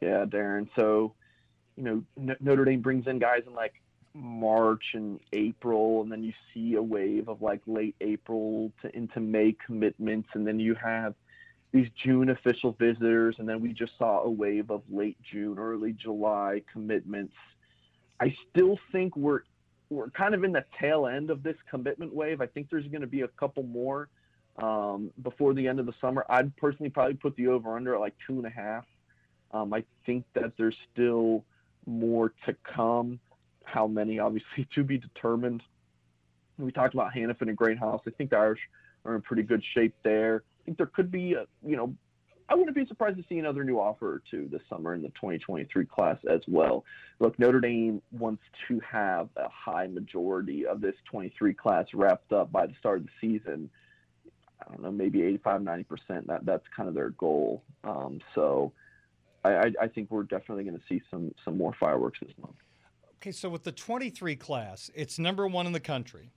Yeah, 0.00 0.24
Darren. 0.24 0.68
So, 0.76 1.14
you 1.76 1.84
know, 1.84 2.02
N- 2.18 2.36
Notre 2.40 2.64
Dame 2.64 2.80
brings 2.80 3.06
in 3.06 3.20
guys 3.20 3.42
in 3.46 3.54
like 3.54 3.74
March 4.14 4.84
and 4.94 5.20
April, 5.32 6.02
and 6.02 6.12
then 6.12 6.22
you 6.22 6.32
see 6.52 6.74
a 6.74 6.82
wave 6.82 7.28
of 7.28 7.42
like 7.42 7.60
late 7.66 7.96
April 8.00 8.72
to 8.82 8.94
into 8.96 9.20
May 9.20 9.56
commitments, 9.64 10.28
and 10.34 10.46
then 10.46 10.60
you 10.60 10.74
have 10.74 11.14
these 11.72 11.88
June 12.02 12.28
official 12.28 12.72
visitors, 12.72 13.36
and 13.38 13.48
then 13.48 13.60
we 13.60 13.72
just 13.72 13.96
saw 13.98 14.22
a 14.22 14.30
wave 14.30 14.70
of 14.70 14.82
late 14.90 15.16
June, 15.22 15.58
early 15.58 15.92
July 15.92 16.62
commitments. 16.70 17.34
I 18.20 18.36
still 18.50 18.78
think 18.92 19.16
we're 19.16 19.40
we're 19.88 20.10
kind 20.10 20.34
of 20.34 20.44
in 20.44 20.52
the 20.52 20.64
tail 20.80 21.06
end 21.06 21.30
of 21.30 21.42
this 21.42 21.56
commitment 21.70 22.14
wave. 22.14 22.40
I 22.40 22.46
think 22.46 22.68
there's 22.70 22.86
going 22.86 23.02
to 23.02 23.06
be 23.06 23.22
a 23.22 23.28
couple 23.28 23.62
more 23.62 24.08
um, 24.56 25.10
before 25.22 25.54
the 25.54 25.68
end 25.68 25.80
of 25.80 25.86
the 25.86 25.94
summer. 26.00 26.24
I'd 26.28 26.54
personally 26.56 26.90
probably 26.90 27.14
put 27.14 27.36
the 27.36 27.48
over 27.48 27.76
under 27.76 27.94
at 27.94 28.00
like 28.00 28.14
two 28.26 28.34
and 28.34 28.46
a 28.46 28.50
half. 28.50 28.84
Um, 29.52 29.72
I 29.74 29.84
think 30.06 30.24
that 30.34 30.52
there's 30.56 30.76
still 30.92 31.44
more 31.86 32.32
to 32.46 32.54
come. 32.64 33.20
How 33.64 33.86
many, 33.86 34.18
obviously, 34.18 34.66
to 34.74 34.84
be 34.84 34.98
determined. 34.98 35.62
We 36.58 36.70
talked 36.70 36.94
about 36.94 37.12
Hannafin 37.12 37.48
and 37.48 37.56
Greathouse. 37.56 38.02
I 38.06 38.10
think 38.10 38.30
the 38.30 38.36
Irish 38.36 38.60
are 39.04 39.14
in 39.14 39.22
pretty 39.22 39.42
good 39.42 39.62
shape 39.74 39.94
there. 40.04 40.44
I 40.60 40.64
think 40.64 40.76
there 40.76 40.86
could 40.86 41.10
be, 41.10 41.32
a, 41.32 41.46
you 41.66 41.76
know, 41.76 41.94
I 42.48 42.54
wouldn't 42.54 42.76
be 42.76 42.86
surprised 42.86 43.16
to 43.16 43.24
see 43.28 43.38
another 43.38 43.64
new 43.64 43.80
offer 43.80 44.06
or 44.06 44.22
two 44.30 44.48
this 44.52 44.60
summer 44.68 44.94
in 44.94 45.00
the 45.00 45.08
2023 45.08 45.86
class 45.86 46.18
as 46.30 46.40
well. 46.46 46.84
Look, 47.18 47.38
Notre 47.38 47.60
Dame 47.60 48.02
wants 48.10 48.42
to 48.68 48.80
have 48.80 49.30
a 49.36 49.48
high 49.48 49.86
majority 49.86 50.66
of 50.66 50.82
this 50.82 50.94
23 51.10 51.54
class 51.54 51.86
wrapped 51.94 52.32
up 52.32 52.52
by 52.52 52.66
the 52.66 52.74
start 52.78 52.98
of 52.98 53.06
the 53.06 53.10
season. 53.20 53.70
I 54.60 54.70
don't 54.70 54.82
know, 54.82 54.92
maybe 54.92 55.22
85, 55.22 55.62
90 55.62 55.84
percent. 55.84 56.26
That 56.26 56.44
that's 56.44 56.64
kind 56.76 56.88
of 56.88 56.94
their 56.94 57.10
goal. 57.10 57.62
Um, 57.84 58.20
so 58.34 58.72
I, 59.44 59.50
I, 59.54 59.72
I 59.82 59.88
think 59.88 60.10
we're 60.10 60.22
definitely 60.24 60.64
going 60.64 60.76
to 60.76 60.84
see 60.88 61.00
some 61.10 61.34
some 61.44 61.56
more 61.56 61.74
fireworks 61.80 62.20
this 62.20 62.32
month. 62.40 62.56
Okay, 63.22 63.30
so 63.30 63.48
with 63.48 63.62
the 63.62 63.70
23 63.70 64.34
class, 64.34 64.90
it's 64.96 65.16
number 65.16 65.46
one 65.46 65.64
in 65.64 65.72
the 65.72 65.78
country. 65.78 66.32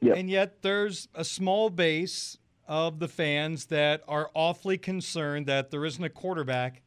Yep. 0.00 0.16
And 0.16 0.30
yet 0.30 0.62
there's 0.62 1.08
a 1.12 1.24
small 1.24 1.70
base 1.70 2.38
of 2.68 3.00
the 3.00 3.08
fans 3.08 3.64
that 3.66 4.04
are 4.06 4.30
awfully 4.32 4.78
concerned 4.78 5.46
that 5.46 5.72
there 5.72 5.84
isn't 5.84 6.04
a 6.04 6.08
quarterback 6.08 6.82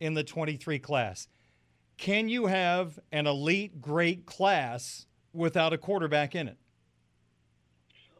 in 0.00 0.14
the 0.14 0.24
23 0.24 0.80
class. 0.80 1.28
Can 1.96 2.28
you 2.28 2.46
have 2.46 2.98
an 3.12 3.28
elite, 3.28 3.80
great 3.80 4.26
class 4.26 5.06
without 5.32 5.72
a 5.72 5.78
quarterback 5.78 6.34
in 6.34 6.48
it? 6.48 6.58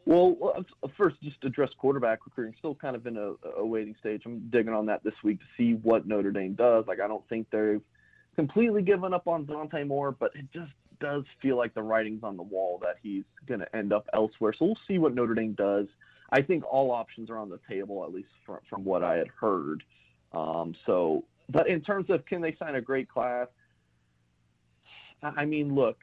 Well, 0.07 0.65
first, 0.97 1.21
just 1.25 1.43
address 1.43 1.71
quarterback 1.77 2.25
recruiting. 2.25 2.55
Still 2.57 2.77
kind 2.77 2.95
of 2.95 3.05
in 3.09 3.17
a, 3.17 3.33
a 3.59 3.67
waiting 3.67 3.97
stage. 3.99 4.23
I'm 4.25 4.49
digging 4.49 4.75
on 4.75 4.87
that 4.87 5.03
this 5.03 5.15
week 5.25 5.41
to 5.41 5.47
see 5.57 5.73
what 5.83 6.07
Notre 6.07 6.31
Dame 6.31 6.55
does. 6.55 6.85
Like, 6.87 7.01
I 7.01 7.09
don't 7.09 7.29
think 7.29 7.49
they've 7.51 7.83
completely 8.41 8.81
given 8.81 9.13
up 9.13 9.29
on 9.29 9.45
Dante 9.45 9.85
Moore, 9.85 10.13
but 10.13 10.31
it 10.35 10.47
just 10.51 10.73
does 10.99 11.25
feel 11.43 11.59
like 11.59 11.75
the 11.75 11.83
writing's 11.83 12.23
on 12.23 12.39
the 12.39 12.43
wall 12.43 12.79
that 12.81 12.97
he's 13.03 13.25
going 13.47 13.61
to 13.61 13.77
end 13.77 13.93
up 13.93 14.09
elsewhere. 14.15 14.55
So 14.59 14.65
we'll 14.65 14.79
see 14.89 14.97
what 14.97 15.15
Notre 15.15 15.35
Dame 15.35 15.53
does. 15.53 15.87
I 16.33 16.41
think 16.41 16.65
all 16.65 16.91
options 16.91 17.29
are 17.29 17.37
on 17.37 17.51
the 17.51 17.61
table, 17.69 18.03
at 18.03 18.15
least 18.15 18.31
from, 18.47 18.61
from 18.71 18.83
what 18.85 19.05
I 19.05 19.17
had 19.17 19.29
heard. 19.29 19.83
Um, 20.33 20.75
so, 20.87 21.25
but 21.51 21.69
in 21.69 21.83
terms 21.83 22.09
of 22.09 22.25
can 22.25 22.41
they 22.41 22.57
sign 22.59 22.77
a 22.77 22.81
great 22.81 23.11
class? 23.11 23.49
I 25.23 25.45
mean, 25.45 25.75
look, 25.75 25.99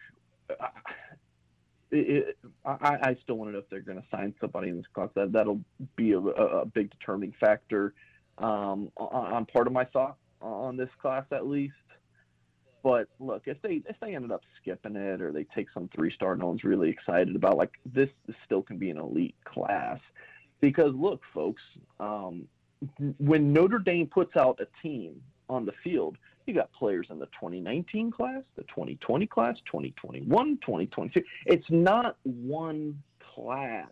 I- 0.61 0.69
it, 1.89 2.37
I, 2.65 2.97
I 3.01 3.17
still 3.23 3.35
want 3.35 3.47
to 3.49 3.53
know 3.53 3.59
if 3.59 3.69
they're 3.69 3.79
going 3.79 3.97
to 4.01 4.07
sign 4.11 4.35
somebody 4.41 4.67
in 4.67 4.75
this 4.75 4.85
class. 4.93 5.07
That 5.15 5.31
that'll 5.31 5.61
be 5.95 6.11
a, 6.11 6.19
a, 6.19 6.61
a 6.61 6.65
big 6.65 6.91
determining 6.91 7.33
factor 7.39 7.93
um, 8.39 8.91
on, 8.97 9.33
on 9.33 9.45
part 9.45 9.67
of 9.67 9.73
my 9.73 9.85
thought 9.85 10.17
on 10.41 10.75
this 10.75 10.89
class, 11.01 11.23
at 11.31 11.47
least. 11.47 11.73
But 12.87 13.09
look, 13.19 13.43
if 13.47 13.61
they 13.61 13.81
if 13.85 13.97
they 13.99 14.15
ended 14.15 14.31
up 14.31 14.43
skipping 14.61 14.95
it 14.95 15.21
or 15.21 15.33
they 15.33 15.43
take 15.53 15.67
some 15.73 15.89
three 15.93 16.09
star 16.09 16.37
no 16.37 16.47
one's 16.47 16.63
really 16.63 16.89
excited 16.89 17.35
about, 17.35 17.57
like 17.57 17.71
this 17.85 18.07
still 18.45 18.61
can 18.61 18.77
be 18.77 18.89
an 18.89 18.97
elite 18.97 19.35
class. 19.43 19.99
Because 20.61 20.93
look, 20.95 21.19
folks, 21.33 21.61
um, 21.99 22.47
when 23.17 23.51
Notre 23.51 23.79
Dame 23.79 24.07
puts 24.07 24.37
out 24.37 24.61
a 24.61 24.67
team 24.81 25.21
on 25.49 25.65
the 25.65 25.73
field, 25.83 26.17
you 26.45 26.53
got 26.53 26.71
players 26.71 27.07
in 27.09 27.19
the 27.19 27.25
2019 27.25 28.09
class, 28.09 28.43
the 28.55 28.63
2020 28.63 29.27
class, 29.27 29.57
2021, 29.65 30.57
2022. 30.61 31.21
It's 31.45 31.65
not 31.69 32.15
one 32.23 33.03
class. 33.35 33.91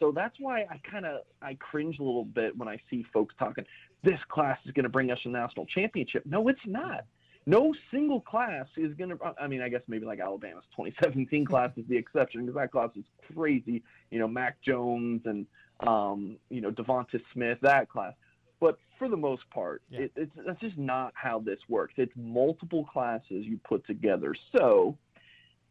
So 0.00 0.10
that's 0.10 0.34
why 0.40 0.62
I 0.62 0.80
kind 0.90 1.06
of 1.06 1.20
I 1.40 1.54
cringe 1.54 2.00
a 2.00 2.02
little 2.02 2.24
bit 2.24 2.58
when 2.58 2.66
I 2.66 2.80
see 2.90 3.06
folks 3.12 3.36
talking 3.38 3.64
this 4.02 4.18
class 4.28 4.58
is 4.66 4.72
going 4.72 4.82
to 4.82 4.88
bring 4.88 5.12
us 5.12 5.18
a 5.24 5.28
national 5.28 5.66
championship. 5.66 6.24
No, 6.26 6.48
it's 6.48 6.58
not. 6.66 7.04
No 7.48 7.72
single 7.92 8.20
class 8.20 8.66
is 8.76 8.92
going 8.94 9.10
to. 9.10 9.18
I 9.40 9.46
mean, 9.46 9.62
I 9.62 9.68
guess 9.68 9.82
maybe 9.86 10.04
like 10.04 10.18
Alabama's 10.18 10.64
2017 10.76 11.44
class 11.44 11.70
is 11.76 11.84
the 11.88 11.96
exception 11.96 12.44
because 12.44 12.56
that 12.56 12.72
class 12.72 12.90
is 12.96 13.04
crazy. 13.34 13.82
You 14.10 14.18
know, 14.18 14.28
Mac 14.28 14.60
Jones 14.62 15.22
and 15.24 15.46
um, 15.80 16.36
you 16.50 16.60
know 16.60 16.70
Devonta 16.70 17.20
Smith, 17.32 17.58
that 17.62 17.88
class. 17.88 18.14
But 18.58 18.78
for 18.98 19.08
the 19.08 19.16
most 19.16 19.42
part, 19.50 19.82
it, 19.90 20.10
it's 20.16 20.32
that's 20.44 20.60
just 20.60 20.78
not 20.78 21.12
how 21.14 21.38
this 21.38 21.58
works. 21.68 21.94
It's 21.98 22.12
multiple 22.16 22.84
classes 22.84 23.44
you 23.44 23.60
put 23.64 23.86
together. 23.86 24.34
So 24.56 24.96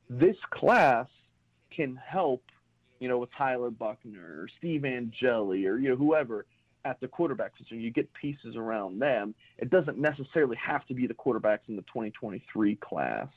this 0.09 0.35
class 0.51 1.07
can 1.75 1.95
help, 1.95 2.43
you 2.99 3.09
know, 3.09 3.17
with 3.17 3.29
Tyler 3.37 3.71
Buchner 3.71 4.21
or 4.21 4.47
Steve 4.59 4.85
Angeli 4.85 5.65
or 5.65 5.77
you 5.77 5.89
know 5.89 5.95
whoever 5.95 6.45
at 6.85 6.99
the 7.01 7.07
quarterback 7.07 7.57
position. 7.57 7.81
You 7.81 7.91
get 7.91 8.13
pieces 8.13 8.55
around 8.55 8.99
them. 8.99 9.35
It 9.57 9.69
doesn't 9.69 9.97
necessarily 9.97 10.55
have 10.57 10.85
to 10.87 10.93
be 10.93 11.07
the 11.07 11.13
quarterbacks 11.13 11.67
in 11.67 11.75
the 11.75 11.81
2023 11.83 12.75
class. 12.77 13.27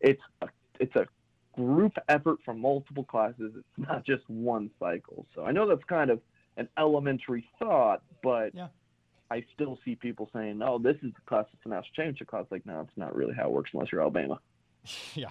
It's 0.00 0.20
a, 0.42 0.48
it's 0.78 0.94
a 0.94 1.06
group 1.54 1.92
effort 2.08 2.38
from 2.44 2.60
multiple 2.60 3.04
classes. 3.04 3.52
It's 3.56 3.88
not 3.88 4.04
just 4.04 4.22
one 4.28 4.70
cycle. 4.78 5.26
So 5.34 5.44
I 5.44 5.52
know 5.52 5.66
that's 5.66 5.84
kind 5.84 6.10
of 6.10 6.20
an 6.56 6.68
elementary 6.78 7.44
thought, 7.58 8.02
but 8.22 8.54
yeah. 8.54 8.68
I 9.30 9.44
still 9.54 9.78
see 9.84 9.94
people 9.94 10.28
saying, 10.32 10.60
"Oh, 10.62 10.78
this 10.78 10.96
is 10.96 11.12
the 11.14 11.20
class 11.26 11.46
that's 11.52 11.64
the 11.64 11.70
national 11.70 11.94
championship 11.94 12.28
class." 12.28 12.46
Like, 12.50 12.66
no, 12.66 12.80
it's 12.80 12.96
not 12.96 13.14
really 13.14 13.34
how 13.34 13.46
it 13.46 13.52
works 13.52 13.70
unless 13.72 13.90
you're 13.90 14.02
Alabama. 14.02 14.40
Yeah. 15.14 15.28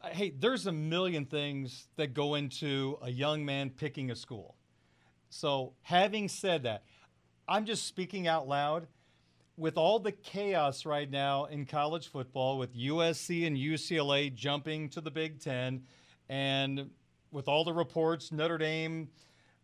Uh, 0.00 0.08
hey, 0.10 0.30
there's 0.30 0.66
a 0.66 0.72
million 0.72 1.24
things 1.24 1.88
that 1.96 2.14
go 2.14 2.36
into 2.36 2.98
a 3.02 3.10
young 3.10 3.44
man 3.44 3.68
picking 3.68 4.12
a 4.12 4.16
school. 4.16 4.54
So, 5.28 5.74
having 5.82 6.28
said 6.28 6.62
that, 6.62 6.84
I'm 7.50 7.64
just 7.64 7.86
speaking 7.86 8.28
out 8.28 8.46
loud. 8.46 8.88
With 9.56 9.78
all 9.78 9.98
the 9.98 10.12
chaos 10.12 10.84
right 10.84 11.10
now 11.10 11.46
in 11.46 11.64
college 11.64 12.08
football, 12.08 12.58
with 12.58 12.76
USC 12.76 13.46
and 13.46 13.56
UCLA 13.56 14.32
jumping 14.32 14.90
to 14.90 15.00
the 15.00 15.10
Big 15.10 15.40
Ten, 15.40 15.84
and 16.28 16.90
with 17.32 17.48
all 17.48 17.64
the 17.64 17.72
reports, 17.72 18.30
Notre 18.30 18.58
Dame 18.58 19.08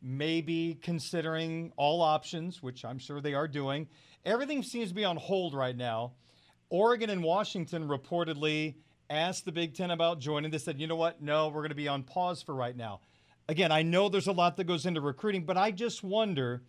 maybe 0.00 0.78
considering 0.80 1.72
all 1.76 2.00
options, 2.00 2.62
which 2.62 2.86
I'm 2.86 2.98
sure 2.98 3.20
they 3.20 3.34
are 3.34 3.46
doing, 3.46 3.86
everything 4.24 4.62
seems 4.62 4.88
to 4.88 4.94
be 4.94 5.04
on 5.04 5.16
hold 5.16 5.54
right 5.54 5.76
now. 5.76 6.12
Oregon 6.70 7.10
and 7.10 7.22
Washington 7.22 7.86
reportedly 7.86 8.76
asked 9.10 9.44
the 9.44 9.52
Big 9.52 9.74
Ten 9.74 9.90
about 9.90 10.20
joining. 10.20 10.50
They 10.50 10.58
said, 10.58 10.80
you 10.80 10.86
know 10.86 10.96
what? 10.96 11.22
No, 11.22 11.48
we're 11.48 11.60
going 11.60 11.68
to 11.68 11.74
be 11.74 11.88
on 11.88 12.02
pause 12.02 12.42
for 12.42 12.54
right 12.54 12.76
now. 12.76 13.00
Again, 13.46 13.70
I 13.70 13.82
know 13.82 14.08
there's 14.08 14.26
a 14.26 14.32
lot 14.32 14.56
that 14.56 14.64
goes 14.64 14.86
into 14.86 15.02
recruiting, 15.02 15.44
but 15.44 15.58
I 15.58 15.70
just 15.70 16.02
wonder 16.02 16.62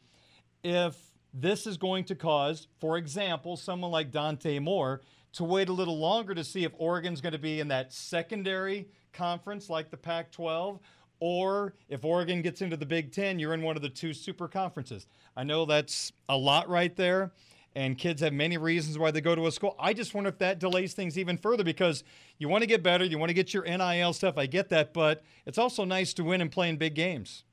if 0.65 0.97
this 1.31 1.67
is 1.67 1.77
going 1.77 2.03
to 2.05 2.15
cause, 2.15 2.67
for 2.79 2.97
example, 2.97 3.55
someone 3.55 3.91
like 3.91 4.11
Dante 4.11 4.57
Moore 4.57 5.01
to 5.33 5.43
wait 5.43 5.69
a 5.69 5.73
little 5.73 5.99
longer 5.99 6.33
to 6.33 6.43
see 6.43 6.63
if 6.63 6.71
Oregon's 6.79 7.21
going 7.21 7.33
to 7.33 7.39
be 7.39 7.59
in 7.59 7.67
that 7.67 7.93
secondary 7.93 8.87
conference 9.13 9.69
like 9.69 9.91
the 9.91 9.97
Pac 9.97 10.31
12, 10.31 10.79
or 11.19 11.75
if 11.87 12.03
Oregon 12.03 12.41
gets 12.41 12.63
into 12.63 12.75
the 12.75 12.85
Big 12.85 13.11
Ten, 13.11 13.37
you're 13.37 13.53
in 13.53 13.61
one 13.61 13.75
of 13.75 13.83
the 13.83 13.89
two 13.89 14.11
super 14.11 14.47
conferences. 14.47 15.05
I 15.37 15.43
know 15.43 15.65
that's 15.65 16.11
a 16.29 16.37
lot 16.37 16.67
right 16.67 16.95
there, 16.95 17.31
and 17.75 17.95
kids 17.95 18.21
have 18.21 18.33
many 18.33 18.57
reasons 18.57 18.97
why 18.97 19.11
they 19.11 19.21
go 19.21 19.35
to 19.35 19.45
a 19.45 19.51
school. 19.51 19.75
I 19.77 19.93
just 19.93 20.15
wonder 20.15 20.29
if 20.29 20.39
that 20.39 20.57
delays 20.57 20.93
things 20.93 21.15
even 21.15 21.37
further 21.37 21.63
because 21.63 22.03
you 22.39 22.49
want 22.49 22.63
to 22.63 22.67
get 22.67 22.81
better, 22.81 23.05
you 23.05 23.19
want 23.19 23.29
to 23.29 23.35
get 23.35 23.53
your 23.53 23.65
NIL 23.65 24.13
stuff. 24.13 24.35
I 24.35 24.47
get 24.47 24.69
that, 24.69 24.93
but 24.93 25.21
it's 25.45 25.59
also 25.59 25.85
nice 25.85 26.13
to 26.15 26.23
win 26.23 26.41
and 26.41 26.51
play 26.51 26.69
in 26.69 26.77
big 26.77 26.95
games. 26.95 27.43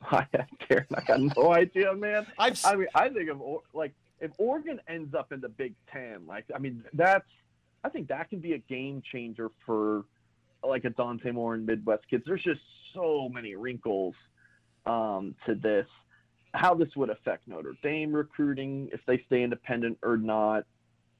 I, 0.10 0.26
Darren, 0.68 0.86
I 0.94 1.02
got 1.02 1.20
no 1.36 1.52
idea, 1.52 1.94
man. 1.94 2.26
I've, 2.38 2.60
I 2.64 2.76
mean, 2.76 2.88
I 2.94 3.08
think 3.08 3.30
of 3.30 3.42
like 3.72 3.92
if 4.20 4.30
Oregon 4.38 4.80
ends 4.88 5.14
up 5.14 5.32
in 5.32 5.40
the 5.40 5.48
Big 5.48 5.74
Ten, 5.92 6.26
like 6.26 6.44
I 6.54 6.58
mean, 6.58 6.84
that's 6.92 7.26
I 7.84 7.88
think 7.88 8.08
that 8.08 8.30
can 8.30 8.40
be 8.40 8.52
a 8.52 8.58
game 8.58 9.02
changer 9.12 9.50
for 9.64 10.04
like 10.64 10.84
a 10.84 10.90
Dante 10.90 11.30
Moore 11.30 11.54
and 11.54 11.66
Midwest 11.66 12.08
kids. 12.08 12.24
There's 12.26 12.42
just 12.42 12.60
so 12.94 13.28
many 13.28 13.54
wrinkles 13.54 14.14
um, 14.86 15.34
to 15.46 15.54
this. 15.54 15.86
How 16.54 16.74
this 16.74 16.88
would 16.96 17.10
affect 17.10 17.46
Notre 17.46 17.74
Dame 17.82 18.12
recruiting, 18.12 18.88
if 18.92 19.00
they 19.06 19.22
stay 19.26 19.42
independent 19.42 19.98
or 20.02 20.16
not. 20.16 20.64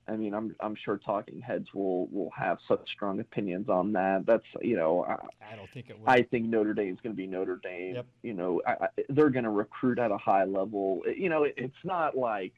I 0.09 0.16
mean, 0.16 0.34
I'm 0.34 0.54
I'm 0.61 0.74
sure 0.74 0.98
talking 0.98 1.40
heads 1.40 1.68
will 1.74 2.06
will 2.06 2.30
have 2.36 2.59
such 2.66 2.80
strong 2.94 3.20
opinions 3.20 3.68
on 3.68 3.92
that. 3.92 4.24
That's 4.26 4.44
you 4.62 4.76
know, 4.76 5.04
I, 5.04 5.52
I 5.52 5.56
don't 5.56 5.70
think 5.72 5.90
it 5.90 5.98
will. 5.98 6.09
I 6.09 6.22
think 6.22 6.46
Notre 6.46 6.74
Dame 6.74 6.94
is 6.94 7.00
going 7.02 7.14
to 7.14 7.16
be 7.16 7.26
Notre 7.26 7.61
Dame. 7.62 7.96
Yep. 7.96 8.06
You 8.22 8.34
know, 8.34 8.62
I, 8.66 8.72
I, 8.72 8.88
they're 9.11 9.30
going 9.30 9.44
to 9.44 9.50
recruit 9.50 9.98
at 9.98 10.11
a 10.11 10.16
high 10.16 10.44
level. 10.44 11.02
You 11.14 11.28
know, 11.28 11.44
it, 11.44 11.54
it's 11.56 11.84
not 11.84 12.16
like 12.16 12.52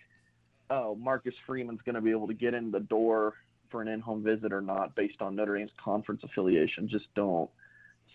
oh 0.71 0.95
Marcus 0.95 1.35
Freeman's 1.47 1.81
going 1.85 1.97
to 1.97 2.01
be 2.01 2.11
able 2.11 2.29
to 2.29 2.35
get 2.35 2.55
in 2.55 2.71
the 2.71 2.81
door 2.81 3.35
for 3.71 3.83
an 3.83 3.89
in-home 3.89 4.23
visit 4.23 4.53
or 4.53 4.61
not 4.61 4.95
based 4.95 5.21
on 5.21 5.37
Notre 5.37 5.57
Dame's 5.57 5.71
conference 5.83 6.23
affiliation. 6.25 6.89
Just 6.89 7.07
don't 7.15 7.51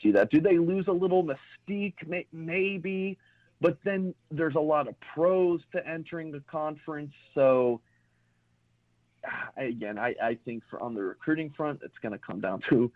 see 0.02 0.12
that. 0.12 0.30
Do 0.30 0.42
they 0.42 0.58
lose 0.58 0.86
a 0.88 0.94
little 0.94 1.26
mystique? 1.26 1.96
Maybe, 2.32 3.18
but 3.62 3.78
then 3.84 4.14
there's 4.32 4.56
a 4.56 4.62
lot 4.62 4.88
of 4.88 4.96
pros 5.14 5.62
to 5.74 5.86
entering 5.88 6.32
the 6.32 6.42
conference, 6.50 7.14
so 7.34 7.82
again, 9.58 9.98
I, 9.98 10.16
I 10.22 10.38
think 10.46 10.64
for 10.70 10.82
on 10.82 10.94
the 10.94 11.02
recruiting 11.02 11.54
front, 11.56 11.82
it's 11.84 11.98
going 12.02 12.12
to 12.12 12.20
come 12.20 12.40
down 12.40 12.62
to 12.70 12.92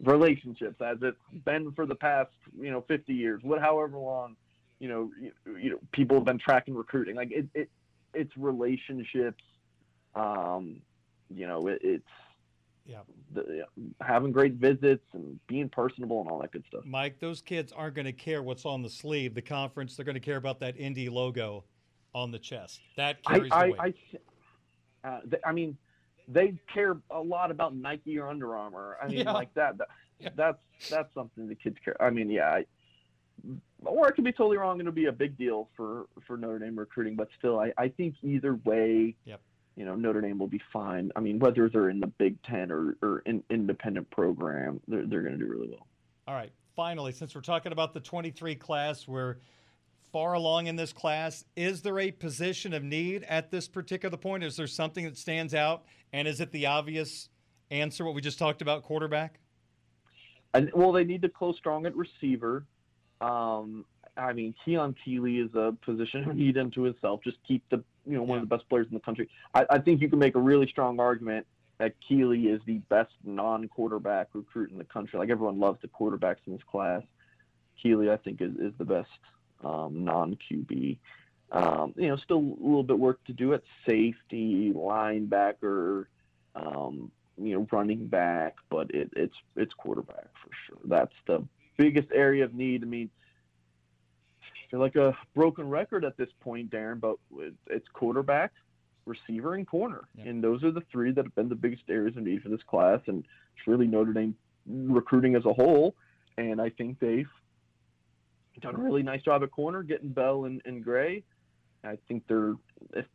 relationships, 0.00 0.80
as 0.80 0.98
it's 1.02 1.44
been 1.44 1.72
for 1.72 1.86
the 1.86 1.94
past 1.94 2.30
you 2.60 2.70
know 2.70 2.84
50 2.88 3.12
years, 3.12 3.40
what 3.42 3.60
however 3.60 3.98
long 3.98 4.36
you 4.78 4.88
know 4.88 5.10
you, 5.20 5.32
you 5.56 5.70
know 5.70 5.78
people 5.92 6.16
have 6.16 6.24
been 6.24 6.38
tracking 6.38 6.74
recruiting. 6.74 7.16
Like 7.16 7.32
it, 7.32 7.46
it 7.54 7.70
it's 8.14 8.36
relationships. 8.36 9.42
Um, 10.14 10.80
you 11.34 11.46
know, 11.46 11.66
it, 11.68 11.80
it's 11.82 12.04
yeah. 12.86 13.00
The, 13.34 13.64
having 14.00 14.32
great 14.32 14.54
visits 14.54 15.04
and 15.12 15.38
being 15.46 15.68
personable 15.68 16.22
and 16.22 16.30
all 16.30 16.40
that 16.40 16.52
good 16.52 16.64
stuff. 16.68 16.84
Mike, 16.86 17.20
those 17.20 17.42
kids 17.42 17.70
aren't 17.72 17.94
going 17.94 18.06
to 18.06 18.12
care 18.12 18.42
what's 18.42 18.64
on 18.64 18.82
the 18.82 18.88
sleeve, 18.88 19.34
the 19.34 19.42
conference. 19.42 19.94
They're 19.94 20.06
going 20.06 20.14
to 20.14 20.20
care 20.20 20.38
about 20.38 20.60
that 20.60 20.76
ND 20.82 21.08
logo 21.08 21.64
on 22.14 22.30
the 22.30 22.38
chest. 22.38 22.80
That 22.96 23.22
carries 23.24 23.52
I, 23.52 23.66
the 23.66 23.72
weight. 23.72 23.80
I, 23.80 23.86
I, 23.86 23.94
uh, 25.04 25.20
I 25.44 25.52
mean, 25.52 25.76
they 26.26 26.54
care 26.72 26.96
a 27.10 27.20
lot 27.20 27.50
about 27.50 27.74
Nike 27.74 28.18
or 28.18 28.28
Under 28.28 28.56
Armour. 28.56 28.96
I 29.02 29.08
mean, 29.08 29.18
Yeah. 29.20 29.32
like 29.32 29.52
that. 29.54 29.78
that 29.78 29.88
Yeah. 30.20 30.30
That's 30.34 30.58
that's 30.90 31.12
something 31.14 31.48
the 31.48 31.54
kids 31.54 31.76
care. 31.84 32.00
I 32.02 32.10
mean, 32.10 32.28
yeah. 32.30 32.50
I, 32.50 32.64
or 33.84 34.08
I 34.08 34.10
could 34.10 34.24
be 34.24 34.32
totally 34.32 34.56
wrong. 34.56 34.80
It'll 34.80 34.90
be 34.92 35.06
a 35.06 35.12
big 35.12 35.38
deal 35.38 35.68
for 35.76 36.06
for 36.26 36.36
Notre 36.36 36.58
Dame 36.58 36.76
recruiting, 36.78 37.14
but 37.14 37.28
still, 37.38 37.60
I, 37.60 37.72
I 37.78 37.88
think 37.88 38.16
either 38.22 38.54
way, 38.64 39.14
Yep. 39.24 39.40
you 39.76 39.84
know, 39.84 39.94
Notre 39.94 40.20
Dame 40.20 40.38
will 40.38 40.48
be 40.48 40.60
fine. 40.72 41.12
I 41.14 41.20
mean, 41.20 41.38
whether 41.38 41.68
they're 41.68 41.88
in 41.90 42.00
the 42.00 42.08
Big 42.08 42.42
Ten 42.42 42.72
or 42.72 42.96
or 43.00 43.20
in 43.26 43.44
independent 43.48 44.10
program, 44.10 44.80
they're 44.88 45.06
they're 45.06 45.22
going 45.22 45.38
to 45.38 45.44
do 45.44 45.50
really 45.50 45.68
well. 45.68 45.86
All 46.26 46.34
right. 46.34 46.50
Finally, 46.74 47.12
since 47.12 47.34
we're 47.34 47.40
talking 47.40 47.72
about 47.72 47.92
the 47.94 48.00
23 48.00 48.54
class, 48.56 49.06
we're 49.08 49.36
far 50.12 50.34
along 50.34 50.66
in 50.66 50.76
this 50.76 50.92
class. 50.92 51.44
Is 51.56 51.82
there 51.82 51.98
a 51.98 52.10
position 52.10 52.72
of 52.72 52.82
need 52.82 53.24
at 53.24 53.50
this 53.50 53.68
particular 53.68 54.16
point? 54.16 54.44
Is 54.44 54.56
there 54.56 54.66
something 54.66 55.04
that 55.04 55.16
stands 55.16 55.54
out? 55.54 55.84
And 56.12 56.26
is 56.26 56.40
it 56.40 56.52
the 56.52 56.66
obvious 56.66 57.28
answer, 57.70 58.04
what 58.04 58.14
we 58.14 58.20
just 58.20 58.38
talked 58.38 58.62
about, 58.62 58.82
quarterback? 58.82 59.40
And 60.54 60.70
well, 60.74 60.92
they 60.92 61.04
need 61.04 61.22
to 61.22 61.28
close 61.28 61.56
strong 61.56 61.84
at 61.86 61.94
receiver. 61.94 62.64
Um, 63.20 63.84
I 64.16 64.32
mean, 64.32 64.54
Keon 64.64 64.94
Keeley 65.04 65.38
is 65.38 65.54
a 65.54 65.74
position 65.84 66.28
of 66.28 66.36
need 66.36 66.56
unto 66.56 66.82
himself. 66.82 67.20
Just 67.22 67.36
keep 67.46 67.62
the 67.70 67.82
you 68.06 68.16
know 68.16 68.22
one 68.22 68.38
of 68.38 68.48
the 68.48 68.56
best 68.56 68.68
players 68.68 68.86
in 68.88 68.94
the 68.94 69.00
country. 69.00 69.28
I, 69.54 69.66
I 69.70 69.78
think 69.78 70.00
you 70.00 70.08
can 70.08 70.18
make 70.18 70.34
a 70.34 70.40
really 70.40 70.66
strong 70.68 70.98
argument 70.98 71.46
that 71.78 71.94
Keeley 72.08 72.46
is 72.46 72.60
the 72.66 72.78
best 72.88 73.12
non-quarterback 73.24 74.28
recruit 74.32 74.70
in 74.72 74.78
the 74.78 74.84
country. 74.84 75.18
Like 75.18 75.30
everyone 75.30 75.60
loves 75.60 75.78
the 75.80 75.88
quarterbacks 75.88 76.38
in 76.46 76.54
this 76.54 76.62
class. 76.68 77.02
Keeley, 77.80 78.10
I 78.10 78.16
think, 78.16 78.40
is, 78.40 78.52
is 78.56 78.72
the 78.78 78.84
best 78.84 79.08
um, 79.64 80.04
non-QB. 80.04 80.98
Um, 81.50 81.94
you 81.96 82.08
know, 82.08 82.16
still 82.16 82.38
a 82.38 82.60
little 82.60 82.82
bit 82.82 82.98
work 82.98 83.24
to 83.24 83.32
do 83.32 83.54
at 83.54 83.62
safety, 83.86 84.72
linebacker, 84.74 86.06
um, 86.54 87.10
you 87.40 87.54
know, 87.54 87.66
running 87.72 88.06
back, 88.06 88.56
but 88.68 88.90
it, 88.90 89.10
it's 89.16 89.36
it's 89.56 89.72
quarterback 89.74 90.26
for 90.42 90.50
sure. 90.66 90.78
That's 90.84 91.14
the 91.26 91.42
biggest 91.78 92.08
area 92.12 92.44
of 92.44 92.54
need. 92.54 92.82
I 92.82 92.86
mean, 92.86 93.08
you're 94.70 94.80
like 94.80 94.96
a 94.96 95.16
broken 95.34 95.70
record 95.70 96.04
at 96.04 96.18
this 96.18 96.28
point, 96.40 96.70
Darren, 96.70 97.00
but 97.00 97.16
it's 97.68 97.86
quarterback, 97.94 98.52
receiver, 99.06 99.54
and 99.54 99.66
corner, 99.66 100.02
and 100.18 100.44
those 100.44 100.62
are 100.64 100.70
the 100.72 100.82
three 100.92 101.12
that 101.12 101.24
have 101.24 101.34
been 101.34 101.48
the 101.48 101.54
biggest 101.54 101.84
areas 101.88 102.16
of 102.16 102.24
need 102.24 102.42
for 102.42 102.50
this 102.50 102.62
class, 102.68 103.00
and 103.06 103.24
it's 103.56 103.66
really 103.66 103.86
Notre 103.86 104.12
Dame 104.12 104.36
recruiting 104.66 105.34
as 105.34 105.46
a 105.46 105.52
whole. 105.52 105.94
And 106.36 106.60
I 106.60 106.70
think 106.70 107.00
they've 107.00 107.28
done 108.60 108.74
a 108.74 108.78
really 108.78 109.02
nice 109.02 109.22
job 109.22 109.42
at 109.42 109.50
corner, 109.50 109.82
getting 109.82 110.10
Bell 110.10 110.44
and, 110.44 110.60
and 110.64 110.82
Gray. 110.82 111.24
I 111.84 111.98
think 112.08 112.24
they're 112.28 112.54
if 112.94 113.06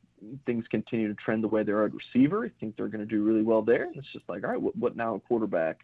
things 0.45 0.65
continue 0.69 1.07
to 1.07 1.15
trend 1.15 1.43
the 1.43 1.47
way 1.47 1.63
they 1.63 1.71
are 1.71 1.85
at 1.85 1.91
receiver, 1.93 2.45
I 2.45 2.51
think 2.59 2.77
they're 2.77 2.87
going 2.87 3.05
to 3.05 3.05
do 3.05 3.23
really 3.23 3.43
well 3.43 3.61
there. 3.61 3.83
And 3.83 3.97
it's 3.97 4.11
just 4.13 4.27
like, 4.29 4.43
all 4.43 4.51
right, 4.51 4.61
what, 4.61 4.75
what 4.75 4.95
now 4.95 5.15
at 5.15 5.25
quarterback? 5.25 5.79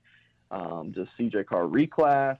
Um, 0.51 0.91
does 0.91 1.07
CJ 1.19 1.45
Carr 1.45 1.63
reclass? 1.63 2.37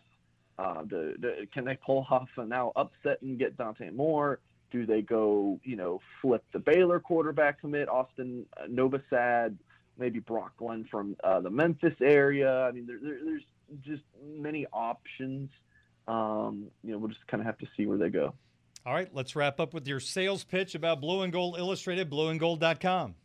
Uh, 0.57 0.83
do, 0.83 1.15
do, 1.21 1.47
can 1.53 1.63
they 1.63 1.77
pull 1.85 2.05
off 2.09 2.27
now 2.37 2.71
upset 2.75 3.21
and 3.21 3.37
get 3.37 3.57
Dante 3.57 3.89
Moore? 3.91 4.39
Do 4.71 4.85
they 4.85 5.01
go, 5.01 5.59
you 5.63 5.75
know, 5.75 6.01
flip 6.21 6.43
the 6.53 6.59
Baylor 6.59 6.99
quarterback 6.99 7.61
commit, 7.61 7.89
Austin 7.89 8.45
uh, 8.57 8.65
Novosad, 8.67 9.55
maybe 9.97 10.19
Brock 10.19 10.51
Glenn 10.57 10.85
from 10.89 11.15
uh, 11.23 11.39
the 11.39 11.49
Memphis 11.49 11.95
area? 12.01 12.65
I 12.65 12.71
mean, 12.71 12.85
there, 12.85 12.99
there, 13.01 13.19
there's 13.23 13.43
just 13.83 14.03
many 14.23 14.65
options. 14.73 15.49
Um, 16.07 16.67
you 16.83 16.91
know, 16.91 16.97
we'll 16.97 17.09
just 17.09 17.25
kind 17.27 17.41
of 17.41 17.45
have 17.45 17.57
to 17.59 17.67
see 17.77 17.85
where 17.85 17.97
they 17.97 18.09
go. 18.09 18.33
All 18.85 18.93
right, 18.93 19.09
let's 19.13 19.35
wrap 19.35 19.59
up 19.59 19.73
with 19.73 19.87
your 19.87 19.99
sales 19.99 20.43
pitch 20.43 20.73
about 20.73 21.01
Blue 21.01 21.21
and 21.21 21.33
Gold 21.33 21.57
Illustrated, 21.59 22.09
blueandgold.com. 22.09 23.15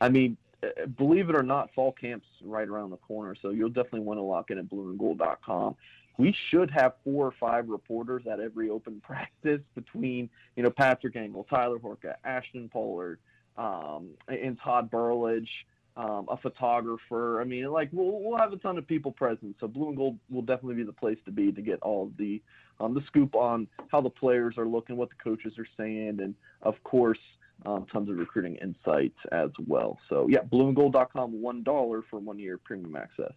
I 0.00 0.08
mean, 0.08 0.36
uh, 0.62 0.86
believe 0.96 1.28
it 1.28 1.36
or 1.36 1.42
not, 1.42 1.72
fall 1.74 1.92
camp's 1.92 2.26
right 2.42 2.68
around 2.68 2.90
the 2.90 2.96
corner, 2.96 3.34
so 3.40 3.50
you'll 3.50 3.68
definitely 3.68 4.00
want 4.00 4.18
to 4.18 4.22
lock 4.22 4.50
in 4.50 4.58
at 4.58 4.68
blueandgold.com. 4.68 5.76
we 6.18 6.34
should 6.48 6.70
have 6.70 6.92
four 7.02 7.26
or 7.26 7.34
five 7.40 7.68
reporters 7.68 8.22
at 8.30 8.40
every 8.40 8.70
open 8.70 9.00
practice 9.04 9.60
between, 9.74 10.30
you 10.56 10.62
know, 10.62 10.70
Patrick 10.70 11.16
Engel, 11.16 11.46
Tyler 11.50 11.78
Horka, 11.78 12.14
Ashton 12.24 12.68
Pollard, 12.68 13.18
um, 13.56 14.10
and 14.28 14.58
Todd 14.62 14.90
Burlage, 14.90 15.48
um, 15.96 16.26
a 16.28 16.36
photographer. 16.36 17.40
I 17.40 17.44
mean, 17.44 17.66
like 17.66 17.88
we'll, 17.92 18.20
we'll 18.20 18.38
have 18.38 18.52
a 18.52 18.56
ton 18.56 18.78
of 18.78 18.86
people 18.86 19.12
present. 19.12 19.56
So 19.60 19.68
blue 19.68 19.88
and 19.88 19.96
gold 19.96 20.18
will 20.30 20.42
definitely 20.42 20.76
be 20.76 20.84
the 20.84 20.92
place 20.92 21.18
to 21.24 21.30
be 21.30 21.52
to 21.52 21.62
get 21.62 21.80
all 21.82 22.12
the 22.18 22.42
um, 22.78 22.94
the 22.94 23.02
scoop 23.06 23.34
on 23.34 23.68
how 23.88 24.00
the 24.00 24.10
players 24.10 24.56
are 24.56 24.66
looking, 24.66 24.96
what 24.96 25.10
the 25.10 25.16
coaches 25.22 25.54
are 25.58 25.66
saying, 25.76 26.18
and 26.20 26.34
of 26.62 26.82
course, 26.82 27.18
um, 27.66 27.86
tons 27.92 28.08
of 28.08 28.16
recruiting 28.16 28.56
insights 28.56 29.18
as 29.32 29.50
well. 29.66 29.98
So 30.08 30.26
yeah, 30.28 30.40
blueandgold.com, 30.40 31.42
one 31.42 31.62
dollar 31.62 32.02
for 32.08 32.18
one 32.18 32.38
year 32.38 32.58
premium 32.58 32.96
access. 32.96 33.32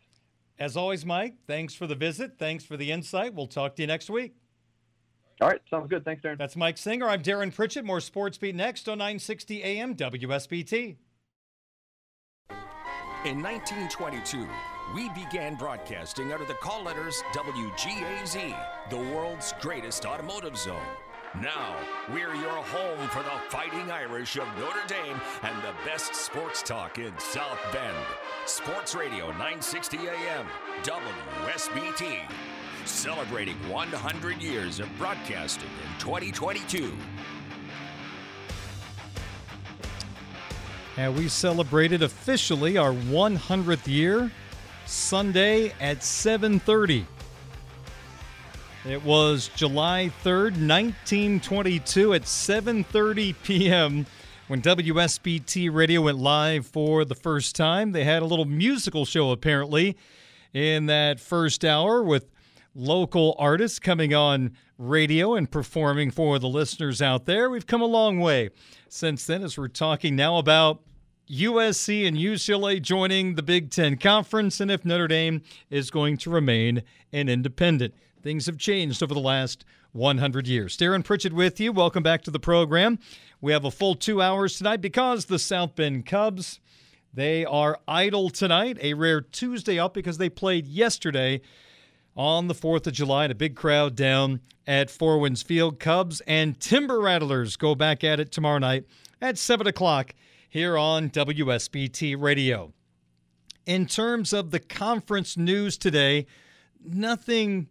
As 0.60 0.78
always, 0.78 1.06
Mike, 1.06 1.36
thanks 1.48 1.74
for 1.74 1.88
the 1.88 1.96
visit. 1.96 2.38
Thanks 2.38 2.64
for 2.64 2.78
the 2.78 2.92
insight. 2.92 3.34
We'll 3.34 3.48
talk 3.48 3.76
to 3.76 3.82
you 3.82 3.88
next 3.88 4.10
week. 4.10 4.36
All 5.42 5.50
right, 5.50 5.60
sounds 5.70 5.90
good. 5.90 6.06
Thanks, 6.06 6.22
Darren. 6.22 6.38
That's 6.38 6.56
Mike 6.56 6.78
Singer. 6.78 7.08
I'm 7.08 7.24
Darren 7.24 7.54
Pritchett. 7.54 7.84
More 7.84 8.00
Sports 8.00 8.38
Beat 8.38 8.56
next 8.56 8.88
on 8.88 9.00
960 9.00 9.64
AM 9.64 9.96
WSBT. 9.96 10.98
In 13.26 13.42
1922, 13.42 14.46
we 14.94 15.08
began 15.12 15.56
broadcasting 15.56 16.34
under 16.34 16.44
the 16.44 16.56
call 16.56 16.84
letters 16.84 17.24
WGAZ, 17.32 18.54
the 18.90 18.98
world's 18.98 19.54
greatest 19.62 20.06
automotive 20.06 20.58
zone. 20.58 20.84
Now, 21.42 21.78
we're 22.10 22.36
your 22.36 22.52
home 22.52 23.08
for 23.08 23.24
the 23.24 23.40
Fighting 23.48 23.90
Irish 23.90 24.36
of 24.36 24.46
Notre 24.60 24.86
Dame 24.90 25.22
and 25.42 25.58
the 25.64 25.74
best 25.86 26.14
sports 26.14 26.62
talk 26.62 27.00
in 27.00 27.18
South 27.18 27.60
Bend. 27.72 27.96
Sports 28.46 28.94
Radio 28.94 29.28
960 29.28 30.00
AM, 30.00 30.46
WSBT. 30.84 32.20
Celebrating 32.84 33.56
100 33.70 34.42
years 34.42 34.82
of 34.82 34.90
broadcasting 34.98 35.70
in 35.70 36.00
2022. 36.00 36.92
And 40.96 41.18
we 41.18 41.28
celebrated 41.28 42.04
officially 42.04 42.78
our 42.78 42.94
100th 42.94 43.88
year 43.88 44.32
Sunday 44.86 45.74
at 45.80 46.00
7:30. 46.00 47.06
It 48.86 49.04
was 49.04 49.50
July 49.56 50.12
3rd, 50.24 50.58
1922 50.58 52.14
at 52.14 52.24
7:30 52.24 53.36
p.m. 53.44 54.06
when 54.48 54.62
WSBT 54.62 55.74
Radio 55.74 56.02
went 56.02 56.20
live 56.20 56.68
for 56.68 57.06
the 57.06 57.16
first 57.16 57.56
time. 57.56 57.94
They 57.94 58.04
had 58.04 58.22
a 58.22 58.26
little 58.26 58.46
musical 58.46 59.06
show 59.06 59.32
apparently 59.32 59.98
in 60.54 60.86
that 60.88 61.20
first 61.20 61.66
hour 61.66 62.04
with 62.04 62.33
local 62.76 63.36
artists 63.38 63.80
coming 63.80 64.14
on 64.14 64.52
radio 64.78 65.36
and 65.36 65.50
performing 65.50 66.12
for 66.12 66.40
the 66.40 66.48
listeners 66.48 67.02
out 67.02 67.26
there. 67.26 67.50
We've 67.50 67.68
come 67.68 67.82
a 67.82 67.86
long 67.86 68.20
way 68.20 68.50
since 68.90 69.26
then 69.26 69.44
as 69.44 69.58
we're 69.58 69.68
talking 69.68 70.16
now 70.16 70.38
about 70.38 70.82
USC 71.30 72.08
and 72.08 72.18
UCLA 72.18 72.82
joining 72.82 73.36
the 73.36 73.44
Big 73.44 73.72
Ten 73.72 73.98
Conference 73.98 74.60
and 74.60 74.70
if 74.70 74.84
Notre 74.84 75.08
Dame 75.08 75.42
is 75.70 75.90
going 75.90 76.18
to 76.18 76.30
remain 76.30 76.84
an 77.12 77.30
independent. 77.30 77.94
Things 78.22 78.46
have 78.48 78.58
changed 78.58 79.02
over 79.02 79.14
the 79.14 79.20
last 79.20 79.66
100 79.94 80.48
years. 80.48 80.76
Darren 80.78 81.04
Pritchett 81.04 81.34
with 81.34 81.60
you. 81.60 81.72
Welcome 81.72 82.04
back 82.04 82.24
to 82.24 82.32
the 82.32 82.40
program. 82.40 83.00
We 83.40 83.52
have 83.52 83.66
a 83.66 83.72
full 83.72 83.96
two 83.96 84.22
hours 84.22 84.58
tonight 84.58 84.82
because 84.82 85.26
the 85.26 85.40
South 85.40 85.76
Bend 85.76 86.06
Cubs, 86.06 86.60
they 87.14 87.46
are 87.46 87.80
idle 87.88 88.30
tonight. 88.30 88.78
A 88.82 88.96
rare 88.96 89.22
Tuesday 89.22 89.78
up 89.80 89.94
because 89.94 90.18
they 90.18 90.30
played 90.30 90.68
yesterday 90.68 91.42
on 92.16 92.48
the 92.48 92.56
4th 92.56 92.88
of 92.88 92.94
July. 92.94 93.24
And 93.24 93.32
a 93.32 93.36
big 93.36 93.56
crowd 93.56 93.96
down 93.96 94.42
at 94.68 94.90
Four 94.90 95.20
Winds 95.20 95.42
Field. 95.42 95.80
Cubs 95.80 96.22
and 96.28 96.60
Timber 96.60 97.00
Rattlers 97.00 97.56
go 97.56 97.76
back 97.76 98.04
at 98.04 98.20
it 98.20 98.32
tomorrow 98.32 98.60
night 98.60 98.86
at 99.22 99.38
7 99.38 99.68
o'clock 99.68 100.14
here 100.50 100.78
on 100.78 101.10
WSBT 101.10 102.16
Radio. 102.20 102.74
In 103.66 103.88
terms 103.88 104.34
of 104.34 104.52
the 104.52 104.60
conference 104.60 105.38
news 105.38 105.78
today, 105.78 106.26
nothing 106.84 107.68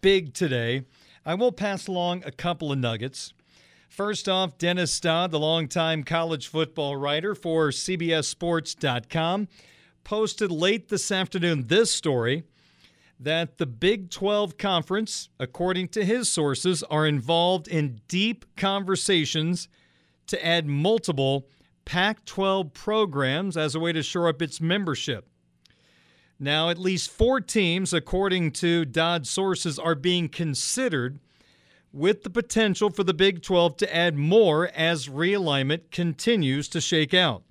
big 0.00 0.34
today. 0.34 0.82
I 1.26 1.34
will 1.34 1.52
pass 1.52 1.86
along 1.86 2.24
a 2.24 2.32
couple 2.32 2.72
of 2.72 2.78
nuggets. 2.78 3.32
First 3.88 4.28
off, 4.28 4.58
Dennis 4.58 4.98
Dodd, 4.98 5.30
the 5.30 5.38
longtime 5.38 6.02
college 6.02 6.48
football 6.48 6.96
writer 6.96 7.34
for 7.34 7.68
CBSSports.com, 7.68 9.48
posted 10.02 10.50
late 10.50 10.88
this 10.88 11.12
afternoon 11.12 11.68
this 11.68 11.92
story 11.92 12.42
that 13.18 13.58
the 13.58 13.66
Big 13.66 14.10
12 14.10 14.56
Conference, 14.58 15.28
according 15.38 15.88
to 15.88 16.04
his 16.04 16.30
sources, 16.30 16.82
are 16.84 17.06
involved 17.06 17.68
in 17.68 18.00
deep 18.08 18.44
conversations 18.56 19.68
to 20.26 20.44
add 20.44 20.66
multiple 20.66 21.46
Pac 21.84 22.24
12 22.24 22.72
programs 22.72 23.56
as 23.56 23.74
a 23.74 23.80
way 23.80 23.92
to 23.92 24.02
shore 24.02 24.28
up 24.28 24.40
its 24.42 24.60
membership. 24.60 25.28
Now, 26.38 26.68
at 26.68 26.78
least 26.78 27.10
four 27.10 27.40
teams, 27.40 27.92
according 27.92 28.52
to 28.52 28.84
Dodd's 28.84 29.30
sources, 29.30 29.78
are 29.78 29.94
being 29.94 30.28
considered 30.28 31.20
with 31.92 32.24
the 32.24 32.30
potential 32.30 32.90
for 32.90 33.04
the 33.04 33.14
Big 33.14 33.40
12 33.40 33.76
to 33.78 33.96
add 33.96 34.16
more 34.16 34.68
as 34.74 35.08
realignment 35.08 35.90
continues 35.92 36.68
to 36.68 36.80
shake 36.80 37.14
out. 37.14 37.44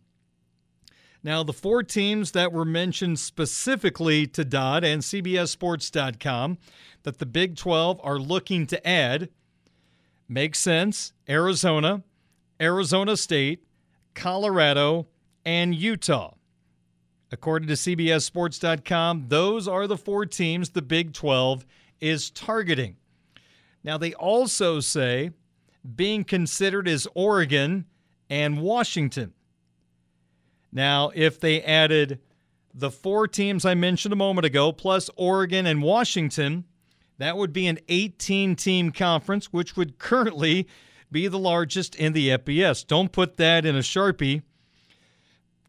Now, 1.24 1.42
the 1.42 1.54
four 1.54 1.84
teams 1.84 2.32
that 2.32 2.52
were 2.52 2.66
mentioned 2.66 3.18
specifically 3.18 4.28
to 4.28 4.44
Dodd 4.44 4.84
and 4.84 5.02
CBSSports.com 5.02 6.58
that 7.04 7.20
the 7.20 7.26
Big 7.26 7.56
12 7.56 8.02
are 8.04 8.20
looking 8.20 8.68
to 8.68 8.88
add 8.88 9.30
make 10.28 10.56
sense 10.56 11.14
Arizona, 11.30 12.04
Arizona 12.60 13.16
State, 13.16 13.64
Colorado, 14.14 15.08
and 15.46 15.74
Utah. 15.74 16.34
According 17.32 17.70
to 17.70 17.76
CBSSports.com, 17.76 19.26
those 19.30 19.68
are 19.68 19.88
the 19.88 19.98
four 19.98 20.26
teams 20.26 20.70
the 20.72 20.82
Big 20.82 21.14
12 21.14 21.66
is 22.02 22.30
targeting. 22.32 22.98
Now, 23.84 23.98
they 23.98 24.14
also 24.14 24.82
say 24.82 25.32
being 25.96 26.26
considered 26.26 26.88
is 26.88 27.08
Oregon 27.16 27.86
and 28.30 28.62
Washington. 28.62 29.34
Now, 30.74 31.12
if 31.14 31.40
they 31.40 31.62
added 31.62 32.20
the 32.74 32.90
four 32.90 33.28
teams 33.28 33.64
I 33.64 33.76
mentioned 33.76 34.12
a 34.12 34.18
moment 34.18 34.46
ago, 34.46 34.72
plus 34.72 35.10
Oregon 35.16 35.68
and 35.68 35.84
Washington, 35.84 36.66
that 37.20 37.38
would 37.38 37.54
be 37.54 37.68
an 37.68 37.80
18 37.88 38.56
team 38.56 38.92
conference, 38.92 39.54
which 39.54 39.78
would 39.78 40.00
currently 40.00 40.68
be 41.12 41.28
the 41.28 41.38
largest 41.38 41.94
in 41.96 42.14
the 42.14 42.30
FBS. 42.30 42.86
Don't 42.86 43.12
put 43.12 43.38
that 43.38 43.66
in 43.68 43.76
a 43.76 43.80
Sharpie. 43.80 44.42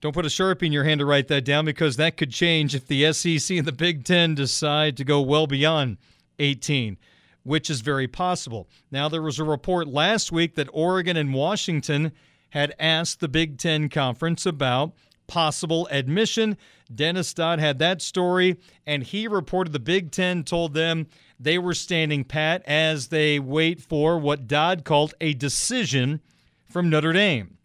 Don't 0.01 0.15
put 0.15 0.25
a 0.25 0.31
Sharpie 0.31 0.65
in 0.65 0.73
your 0.73 0.85
hand 0.85 1.01
to 1.01 1.07
write 1.07 1.29
that 1.29 1.45
down 1.45 1.67
because 1.67 1.97
that 1.97 2.17
could 2.17 2.31
change 2.31 2.75
if 2.75 2.87
the 2.87 3.13
SEC 3.13 3.59
and 3.59 3.67
the 3.67 3.73
Big 3.73 4.05
Ten 4.05 4.35
decide 4.35 4.97
to 4.97 5.05
go 5.05 5.21
well 5.21 5.47
beyond 5.47 5.99
18, 6.39 6.97
which 7.43 7.69
is 7.69 7.83
very 7.83 8.09
possible. 8.09 8.69
Now, 8.91 9.11
there 9.11 9.23
was 9.23 9.39
a 9.39 9.45
report 9.45 9.87
last 9.87 10.33
week 10.33 10.55
that 10.55 10.69
Oregon 10.73 11.17
and 11.19 11.35
Washington 11.35 12.13
had 12.55 12.73
asked 12.79 13.19
the 13.19 13.27
Big 13.27 13.59
Ten 13.59 13.89
Conference 13.89 14.47
about 14.47 14.93
possible 15.27 15.89
admission. 15.91 16.57
Dennis 16.95 17.35
Dodd 17.35 17.59
had 17.59 17.81
that 17.81 18.01
story, 18.01 18.59
and 18.87 19.03
he 19.03 19.27
reported 19.27 19.73
the 19.73 19.81
Big 19.81 20.13
Ten 20.13 20.45
told 20.45 20.73
them 20.73 21.09
they 21.39 21.59
were 21.59 21.75
standing 21.75 22.23
pat 22.23 22.63
as 22.65 23.09
they 23.09 23.41
wait 23.41 23.81
for 23.81 24.21
what 24.21 24.47
Dodd 24.47 24.85
called 24.85 25.15
a 25.21 25.35
decision 25.35 26.21
from 26.65 26.89
Notre 26.89 27.13
Dame. 27.13 27.59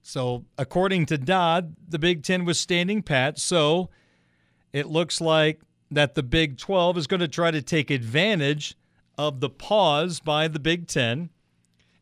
So, 0.00 0.46
according 0.56 1.04
to 1.06 1.18
Dodd, 1.18 1.76
the 1.86 1.98
Big 1.98 2.22
Ten 2.22 2.46
was 2.46 2.58
standing 2.58 3.02
pat. 3.02 3.38
So, 3.38 3.90
it 4.72 4.86
looks 4.86 5.20
like 5.20 5.60
that 5.90 6.14
the 6.14 6.22
Big 6.22 6.56
12 6.56 6.96
is 6.96 7.06
going 7.06 7.20
to 7.20 7.28
try 7.28 7.50
to 7.50 7.60
take 7.60 7.90
advantage 7.90 8.78
of 9.18 9.40
the 9.40 9.50
pause 9.50 10.20
by 10.20 10.48
the 10.48 10.58
Big 10.58 10.86
Ten 10.86 11.28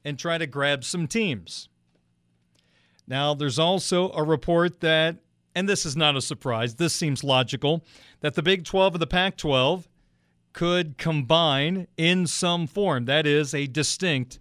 and 0.04 0.18
try 0.18 0.38
to 0.38 0.46
grab 0.46 0.84
some 0.84 1.06
teams. 1.06 1.68
Now, 3.06 3.34
there's 3.34 3.58
also 3.58 4.10
a 4.12 4.22
report 4.22 4.80
that, 4.80 5.16
and 5.54 5.68
this 5.68 5.84
is 5.84 5.96
not 5.96 6.16
a 6.16 6.22
surprise, 6.22 6.76
this 6.76 6.94
seems 6.94 7.22
logical, 7.24 7.84
that 8.20 8.34
the 8.34 8.42
Big 8.42 8.64
12 8.64 8.94
and 8.94 9.02
the 9.02 9.06
Pac 9.06 9.36
12 9.36 9.88
could 10.52 10.96
combine 10.98 11.86
in 11.96 12.26
some 12.26 12.66
form. 12.66 13.04
That 13.04 13.26
is 13.26 13.52
a 13.54 13.66
distinct 13.66 14.38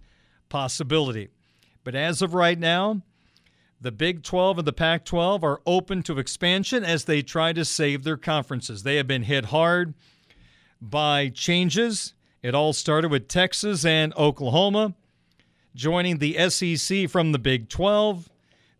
possibility. 0.48 1.28
But 1.82 1.94
as 1.94 2.22
of 2.22 2.32
right 2.32 2.58
now, 2.58 3.02
the 3.80 3.92
Big 3.92 4.22
12 4.22 4.58
and 4.58 4.66
the 4.66 4.72
Pac 4.72 5.04
12 5.04 5.44
are 5.44 5.60
open 5.66 6.02
to 6.04 6.18
expansion 6.18 6.84
as 6.84 7.04
they 7.04 7.20
try 7.20 7.52
to 7.52 7.64
save 7.64 8.04
their 8.04 8.16
conferences. 8.16 8.82
They 8.82 8.96
have 8.96 9.06
been 9.06 9.24
hit 9.24 9.46
hard 9.46 9.92
by 10.80 11.28
changes. 11.28 12.14
It 12.42 12.54
all 12.54 12.72
started 12.72 13.10
with 13.10 13.28
Texas 13.28 13.84
and 13.84 14.14
Oklahoma 14.16 14.94
joining 15.74 16.18
the 16.18 16.48
SEC 16.48 17.08
from 17.08 17.32
the 17.32 17.38
Big 17.38 17.68
12. 17.68 18.30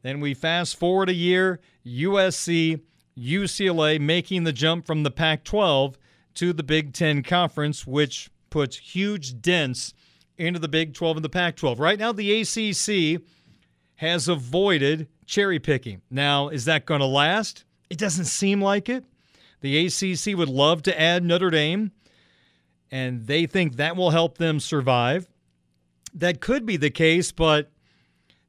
Then 0.03 0.21
we 0.21 0.35
fast 0.35 0.77
forward 0.77 1.09
a 1.09 1.15
year, 1.15 1.61
USC, 1.87 2.81
UCLA 3.19 4.01
making 4.01 4.45
the 4.45 4.53
jump 4.53 4.87
from 4.87 5.03
the 5.03 5.11
Pac 5.11 5.45
12 5.45 5.99
to 6.35 6.53
the 6.53 6.63
Big 6.63 6.93
Ten 6.93 7.23
Conference, 7.23 7.87
which 7.87 8.31
puts 8.51 8.77
huge 8.77 9.41
dents 9.41 9.95
into 10.37 10.59
the 10.59 10.69
Big 10.69 10.95
12 10.95 11.19
and 11.19 11.25
the 11.25 11.29
Pac 11.29 11.57
12. 11.57 11.79
Right 11.81 11.99
now, 11.99 12.13
the 12.13 12.41
ACC 12.41 13.23
has 13.97 14.29
avoided 14.29 15.09
cherry 15.27 15.59
picking. 15.59 16.03
Now, 16.11 16.49
is 16.49 16.65
that 16.65 16.87
going 16.87 17.01
to 17.01 17.07
last? 17.07 17.65
It 17.89 17.99
doesn't 17.99 18.27
seem 18.27 18.61
like 18.61 18.89
it. 18.89 19.05
The 19.61 19.87
ACC 19.87 20.37
would 20.37 20.49
love 20.49 20.83
to 20.83 21.01
add 21.01 21.25
Notre 21.25 21.51
Dame, 21.51 21.93
and 22.91 23.27
they 23.27 23.47
think 23.47 23.77
that 23.77 23.97
will 23.97 24.11
help 24.11 24.37
them 24.37 24.61
survive. 24.61 25.29
That 26.15 26.41
could 26.41 26.65
be 26.65 26.77
the 26.77 26.91
case, 26.91 27.33
but 27.33 27.71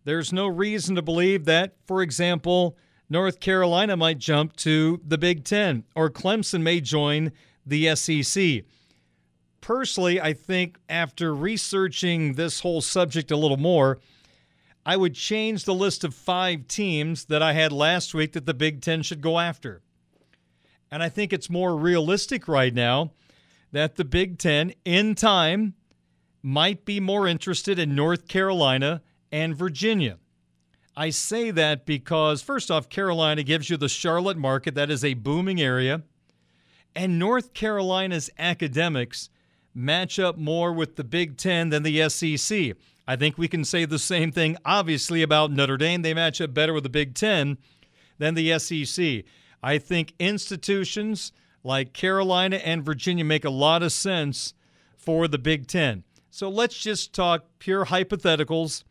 there's 0.04 0.32
no 0.32 0.48
reason 0.48 0.96
to 0.96 1.02
believe 1.02 1.46
that, 1.46 1.76
for 1.88 2.02
example, 2.04 2.78
North 3.10 3.40
Carolina 3.40 3.98
might 3.98 4.20
jump 4.20 4.56
to 4.58 5.02
the 5.06 5.18
Big 5.18 5.44
Ten 5.44 5.84
or 5.96 6.10
Clemson 6.10 6.62
may 6.62 6.80
join 6.80 7.32
the 7.66 7.96
SEC. 7.96 8.64
Personally, 9.62 10.22
I 10.22 10.34
think 10.34 10.78
after 10.90 11.34
researching 11.34 12.34
this 12.34 12.60
whole 12.60 12.82
subject 12.82 13.32
a 13.32 13.38
little 13.38 13.58
more, 13.58 14.00
I 14.86 14.96
would 14.96 15.16
change 15.16 15.66
the 15.66 15.74
list 15.74 16.04
of 16.04 16.14
five 16.14 16.68
teams 16.68 17.26
that 17.26 17.42
I 17.42 17.54
had 17.54 17.72
last 17.72 18.14
week 18.14 18.34
that 18.34 18.46
the 18.46 18.54
Big 18.54 18.82
Ten 18.82 19.02
should 19.02 19.22
go 19.22 19.40
after. 19.40 19.82
And 20.92 21.02
I 21.02 21.10
think 21.10 21.34
it's 21.34 21.50
more 21.50 21.76
realistic 21.76 22.48
right 22.48 22.74
now 22.74 23.12
that 23.72 23.96
the 23.96 24.06
Big 24.06 24.38
Ten, 24.38 24.74
in 24.86 25.16
time, 25.16 25.74
might 26.46 26.86
be 26.86 27.00
more 27.00 27.28
interested 27.28 27.80
in 27.80 27.96
North 27.96 28.28
Carolina 28.28 29.02
and 29.32 29.56
Virginia. 29.56 30.20
I 30.96 31.10
say 31.10 31.50
that 31.50 31.88
because, 31.88 32.44
first 32.44 32.70
off, 32.70 32.88
Carolina 32.88 33.42
gives 33.42 33.68
you 33.68 33.78
the 33.78 33.90
Charlotte 33.90 34.38
market, 34.38 34.76
that 34.76 34.92
is 34.92 35.04
a 35.04 35.16
booming 35.16 35.60
area. 35.60 36.04
And 36.96 37.18
North 37.18 37.56
Carolina's 37.56 38.30
academics 38.38 39.32
match 39.74 40.20
up 40.20 40.38
more 40.38 40.72
with 40.72 40.98
the 40.98 41.04
Big 41.04 41.36
Ten 41.36 41.70
than 41.70 41.82
the 41.82 42.08
SEC. 42.10 42.74
I 43.08 43.16
think 43.16 43.40
we 43.40 43.48
can 43.48 43.66
say 43.66 43.86
the 43.86 43.98
same 43.98 44.32
thing, 44.32 44.56
obviously, 44.64 45.24
about 45.24 45.52
Notre 45.52 45.78
Dame. 45.78 46.04
They 46.04 46.14
match 46.14 46.40
up 46.40 46.54
better 46.54 46.74
with 46.74 46.84
the 46.84 46.90
Big 46.90 47.16
Ten 47.16 47.58
than 48.20 48.36
the 48.36 48.60
SEC. 48.60 49.24
I 49.64 49.80
think 49.80 50.14
institutions 50.20 51.32
like 51.64 51.92
Carolina 51.94 52.58
and 52.58 52.86
Virginia 52.86 53.26
make 53.26 53.46
a 53.46 53.50
lot 53.50 53.82
of 53.82 53.92
sense 53.92 54.54
for 54.96 55.28
the 55.28 55.40
Big 55.40 55.66
Ten. 55.66 56.04
So 56.36 56.50
let's 56.50 56.78
just 56.78 57.14
talk 57.14 57.46
pure 57.60 57.86
hypotheticals. 57.86 58.84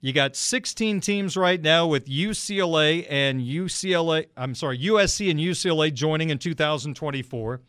You 0.00 0.12
got 0.12 0.36
16 0.36 1.00
teams 1.00 1.36
right 1.36 1.60
now 1.60 1.84
with 1.84 2.06
UCLA 2.06 3.04
and 3.10 3.40
UCLA, 3.40 4.26
I'm 4.36 4.54
sorry, 4.54 4.78
USC 4.78 5.28
and 5.28 5.40
UCLA 5.40 5.92
joining 5.92 6.30
in 6.30 6.38
2024. 6.38 7.60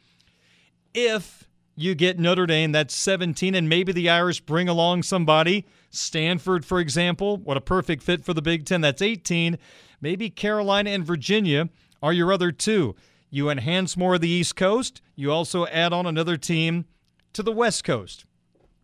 If 0.94 1.50
you 1.76 1.96
get 1.96 2.20
Notre 2.20 2.46
Dame, 2.46 2.74
that's 2.74 2.94
17, 2.94 3.56
and 3.56 3.68
maybe 3.68 3.92
the 3.92 4.08
Irish 4.08 4.40
bring 4.40 4.70
along 4.70 5.02
somebody. 5.02 5.66
Stanford, 5.90 6.64
for 6.64 6.80
example, 6.80 7.38
what 7.38 7.58
a 7.58 7.62
perfect 7.62 8.04
fit 8.04 8.24
for 8.24 8.36
the 8.36 8.42
Big 8.44 8.68
Ten, 8.68 8.82
that's 8.82 9.02
18. 9.02 9.58
Maybe 10.00 10.30
Carolina 10.30 10.92
and 10.92 11.04
Virginia 11.04 11.70
are 12.04 12.14
your 12.14 12.32
other 12.32 12.52
two. 12.52 12.96
You 13.32 13.50
enhance 13.50 13.98
more 13.98 14.14
of 14.14 14.22
the 14.22 14.30
East 14.30 14.56
Coast, 14.56 15.02
you 15.16 15.32
also 15.32 15.66
add 15.66 15.92
on 15.92 16.06
another 16.06 16.38
team 16.38 16.86
to 17.34 17.42
the 17.42 17.52
West 17.52 17.84
Coast. 17.84 18.26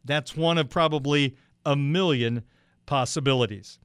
That's 0.05 0.35
one 0.35 0.57
of 0.57 0.69
probably 0.69 1.35
a 1.65 1.75
million 1.75 2.43
possibilities. 2.85 3.79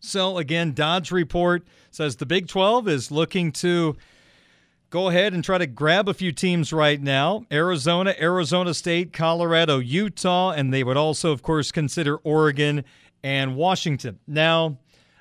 So, 0.00 0.38
again, 0.38 0.72
Dodd's 0.72 1.10
report 1.10 1.66
says 1.90 2.16
the 2.16 2.26
Big 2.26 2.46
12 2.46 2.88
is 2.88 3.10
looking 3.10 3.50
to 3.52 3.96
go 4.90 5.08
ahead 5.08 5.34
and 5.34 5.44
try 5.44 5.58
to 5.58 5.66
grab 5.66 6.08
a 6.08 6.14
few 6.14 6.32
teams 6.32 6.72
right 6.72 7.00
now 7.00 7.44
Arizona, 7.50 8.14
Arizona 8.20 8.74
State, 8.74 9.12
Colorado, 9.12 9.78
Utah, 9.78 10.52
and 10.52 10.72
they 10.72 10.84
would 10.84 10.96
also, 10.96 11.32
of 11.32 11.42
course, 11.42 11.72
consider 11.72 12.16
Oregon 12.18 12.84
and 13.22 13.56
Washington. 13.56 14.18
Now, 14.26 14.78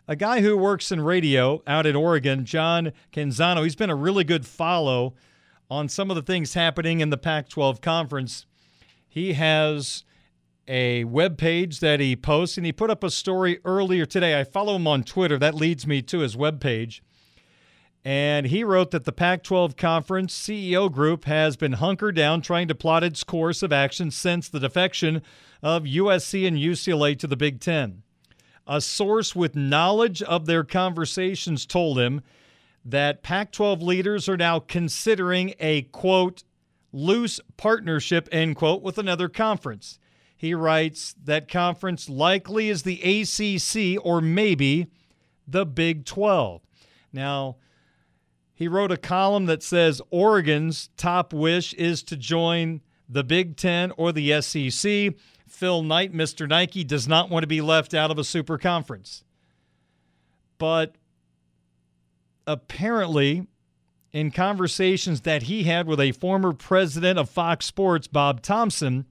a 0.08 0.16
guy 0.16 0.42
who 0.42 0.58
works 0.58 0.92
in 0.92 1.02
radio 1.02 1.62
out 1.68 1.86
in 1.86 1.96
Oregon, 1.96 2.46
John 2.46 2.94
Canzano, 3.12 3.64
he's 3.64 3.76
been 3.76 3.90
a 3.90 3.96
really 3.96 4.24
good 4.24 4.46
follow 4.46 5.16
on 5.70 5.90
some 5.90 6.10
of 6.10 6.16
the 6.16 6.22
things 6.22 6.54
happening 6.54 7.02
in 7.02 7.10
the 7.10 7.18
Pac 7.18 7.50
12 7.50 7.82
conference. 7.82 8.46
He 9.18 9.34
has 9.34 10.04
a 10.68 11.04
web 11.06 11.40
page 11.40 11.80
that 11.80 12.00
he 12.00 12.16
posts, 12.16 12.56
and 12.56 12.68
he 12.68 12.72
put 12.72 12.92
up 12.92 13.04
a 13.04 13.10
story 13.10 13.58
earlier 13.66 14.06
today. 14.06 14.40
I 14.40 14.44
follow 14.44 14.76
him 14.76 14.86
on 14.86 15.02
Twitter. 15.02 15.40
That 15.40 15.56
leads 15.56 15.88
me 15.88 16.04
to 16.04 16.20
his 16.20 16.38
web 16.38 16.62
page. 16.62 17.02
And 18.06 18.46
he 18.46 18.64
wrote 18.64 18.92
that 18.92 19.06
the 19.06 19.12
Pac 19.12 19.42
12 19.42 19.76
conference 19.76 20.38
CEO 20.38 20.92
group 20.92 21.26
has 21.26 21.58
been 21.58 21.74
hunkered 21.74 22.16
down 22.16 22.42
trying 22.42 22.68
to 22.68 22.76
plot 22.76 23.04
its 23.04 23.24
course 23.24 23.64
of 23.64 23.74
action 23.74 24.12
since 24.12 24.50
the 24.50 24.60
defection 24.60 25.24
of 25.64 25.86
USC 25.86 26.48
and 26.48 26.56
UCLA 26.56 27.18
to 27.18 27.26
the 27.26 27.36
Big 27.36 27.60
Ten. 27.60 28.04
A 28.68 28.80
source 28.82 29.36
with 29.36 29.56
knowledge 29.56 30.22
of 30.22 30.46
their 30.46 30.64
conversations 30.64 31.66
told 31.66 31.98
him 31.98 32.22
that 32.86 33.24
Pac 33.24 33.52
12 33.52 33.82
leaders 33.82 34.30
are 34.30 34.38
now 34.38 34.60
considering 34.60 35.56
a 35.60 35.82
quote, 35.82 36.44
loose 36.98 37.40
partnership, 37.58 38.28
end 38.32 38.56
quote, 38.56 38.82
with 38.82 38.98
another 38.98 39.30
conference. 39.30 40.00
He 40.36 40.54
writes 40.54 41.16
that 41.24 41.50
conference 41.50 42.10
likely 42.10 42.70
is 42.70 42.84
the 42.84 43.02
ACC 43.02 44.04
or 44.04 44.20
maybe 44.20 44.88
the 45.48 45.66
Big 45.66 46.06
12. 46.06 46.62
Now, 47.14 47.58
he 48.54 48.68
wrote 48.68 48.92
a 48.92 48.98
column 48.98 49.46
that 49.46 49.64
says 49.64 50.02
Oregon's 50.10 50.90
top 50.98 51.34
wish 51.34 51.74
is 51.74 52.02
to 52.04 52.18
join 52.18 52.82
the 53.08 53.24
Big 53.24 53.56
10 53.56 53.92
or 53.98 54.12
the 54.12 54.42
SEC. 54.42 55.14
Phil 55.48 55.84
Knight, 55.84 56.14
Mr. 56.14 56.48
Nike, 56.50 56.84
does 56.84 57.08
not 57.08 57.30
want 57.30 57.44
to 57.44 57.48
be 57.48 57.62
left 57.62 57.94
out 57.94 58.12
of 58.12 58.18
a 58.18 58.24
super 58.24 58.58
conference. 58.58 59.24
But 60.58 60.96
apparently, 62.46 63.48
in 64.18 64.32
conversations 64.32 65.22
that 65.22 65.44
he 65.44 65.64
had 65.64 65.88
with 65.88 66.00
a 66.00 66.12
former 66.12 66.54
president 66.54 67.20
of 67.20 67.30
Fox 67.30 67.66
Sports, 67.66 68.08
Bob 68.08 68.42
Thompson, 68.42 69.06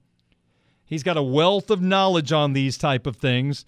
He's 0.87 1.03
got 1.03 1.17
a 1.17 1.23
wealth 1.23 1.69
of 1.69 1.81
knowledge 1.81 2.31
on 2.31 2.53
these 2.53 2.77
type 2.77 3.05
of 3.05 3.17
things. 3.17 3.65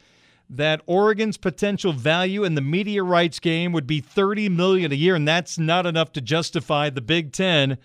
That 0.49 0.81
Oregon's 0.87 1.37
potential 1.37 1.91
value 1.93 2.43
in 2.43 2.55
the 2.55 2.61
media 2.61 3.03
rights 3.03 3.39
game 3.39 3.71
would 3.73 3.85
be 3.85 3.99
30 3.99 4.49
million 4.49 4.91
a 4.91 4.95
year, 4.95 5.15
and 5.15 5.27
that's 5.27 5.59
not 5.59 5.85
enough 5.85 6.11
to 6.13 6.21
justify 6.21 6.89
the 6.89 7.01
Big 7.01 7.31
Ten 7.33 7.77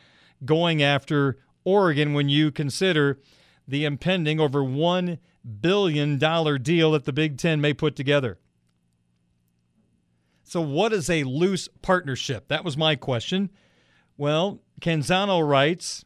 going 0.44 0.82
after 0.82 1.36
Oregon 1.64 2.14
when 2.14 2.28
you 2.28 2.50
consider 2.50 3.18
the 3.66 3.84
impending 3.84 4.40
over 4.40 4.62
one 4.64 5.18
billion 5.60 6.16
dollar 6.18 6.56
deal 6.56 6.92
that 6.92 7.04
the 7.04 7.12
Big 7.12 7.36
Ten 7.36 7.60
may 7.60 7.74
put 7.74 7.96
together. 7.96 8.38
So, 10.44 10.60
what 10.60 10.92
is 10.92 11.10
a 11.10 11.24
loose 11.24 11.68
partnership? 11.82 12.48
That 12.48 12.64
was 12.64 12.76
my 12.76 12.94
question. 12.94 13.50
Well, 14.16 14.60
Canzano 14.80 15.46
writes 15.46 16.04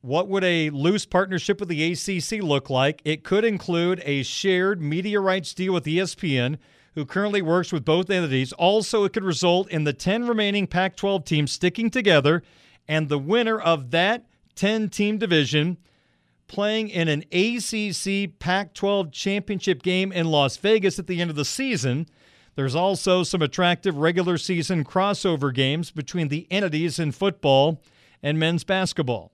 what 0.00 0.28
would 0.28 0.44
a 0.44 0.70
loose 0.70 1.04
partnership 1.04 1.58
with 1.58 1.68
the 1.68 1.92
ACC 1.92 2.42
look 2.42 2.70
like? 2.70 3.02
It 3.04 3.24
could 3.24 3.44
include 3.44 4.00
a 4.04 4.22
shared 4.22 4.80
media 4.80 5.18
rights 5.18 5.52
deal 5.54 5.72
with 5.72 5.84
ESPN, 5.84 6.58
who 6.94 7.04
currently 7.04 7.42
works 7.42 7.72
with 7.72 7.84
both 7.84 8.08
entities. 8.08 8.52
Also, 8.52 9.04
it 9.04 9.12
could 9.12 9.24
result 9.24 9.68
in 9.70 9.84
the 9.84 9.92
10 9.92 10.26
remaining 10.26 10.66
Pac 10.66 10.96
12 10.96 11.24
teams 11.24 11.52
sticking 11.52 11.90
together 11.90 12.42
and 12.86 13.08
the 13.08 13.18
winner 13.18 13.60
of 13.60 13.90
that 13.90 14.24
10 14.54 14.88
team 14.88 15.18
division 15.18 15.78
playing 16.46 16.88
in 16.88 17.08
an 17.08 17.24
ACC 17.30 18.38
Pac 18.38 18.74
12 18.74 19.12
championship 19.12 19.82
game 19.82 20.10
in 20.12 20.26
Las 20.26 20.56
Vegas 20.56 20.98
at 20.98 21.06
the 21.06 21.20
end 21.20 21.30
of 21.30 21.36
the 21.36 21.44
season. 21.44 22.06
There's 22.58 22.74
also 22.74 23.22
some 23.22 23.40
attractive 23.40 23.98
regular 23.98 24.36
season 24.36 24.82
crossover 24.82 25.54
games 25.54 25.92
between 25.92 26.26
the 26.26 26.48
entities 26.50 26.98
in 26.98 27.12
football 27.12 27.80
and 28.20 28.36
men's 28.36 28.64
basketball. 28.64 29.30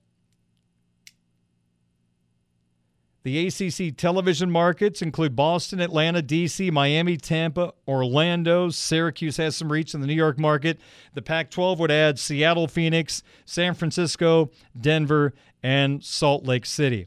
The 3.23 3.47
ACC 3.47 3.97
television 3.97 4.51
markets 4.51 5.01
include 5.01 5.35
Boston, 5.35 5.81
Atlanta, 5.81 6.21
D.C., 6.21 6.71
Miami, 6.71 7.17
Tampa, 7.17 7.73
Orlando. 7.89 8.69
Syracuse 8.69 9.39
has 9.39 9.57
some 9.57 9.73
reach 9.73 9.95
in 9.95 10.03
the 10.03 10.07
New 10.07 10.13
York 10.13 10.39
market. 10.39 10.79
The 11.15 11.23
Pac 11.23 11.51
12 11.51 11.79
would 11.79 11.91
add 11.91 12.19
Seattle, 12.19 12.69
Phoenix, 12.69 13.23
San 13.47 13.73
Francisco, 13.73 14.51
Denver, 14.79 15.33
and 15.63 16.05
Salt 16.05 16.45
Lake 16.45 16.67
City. 16.67 17.07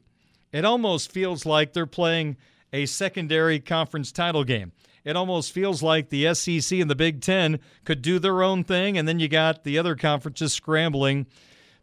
It 0.51 0.65
almost 0.65 1.11
feels 1.11 1.45
like 1.45 1.73
they're 1.73 1.85
playing 1.85 2.37
a 2.73 2.87
secondary 2.87 3.59
conference 3.59 4.11
title 4.11 4.43
game. 4.43 4.71
It 5.07 5.15
almost 5.15 5.53
feels 5.53 5.81
like 5.81 6.09
the 6.09 6.33
SEC 6.33 6.79
and 6.79 6.91
the 6.91 6.95
Big 6.95 7.21
Ten 7.21 7.59
could 7.85 8.01
do 8.01 8.19
their 8.19 8.43
own 8.43 8.65
thing, 8.65 8.97
and 8.97 9.07
then 9.07 9.19
you 9.19 9.29
got 9.29 9.63
the 9.63 9.77
other 9.77 9.95
conferences 9.95 10.51
scrambling 10.51 11.27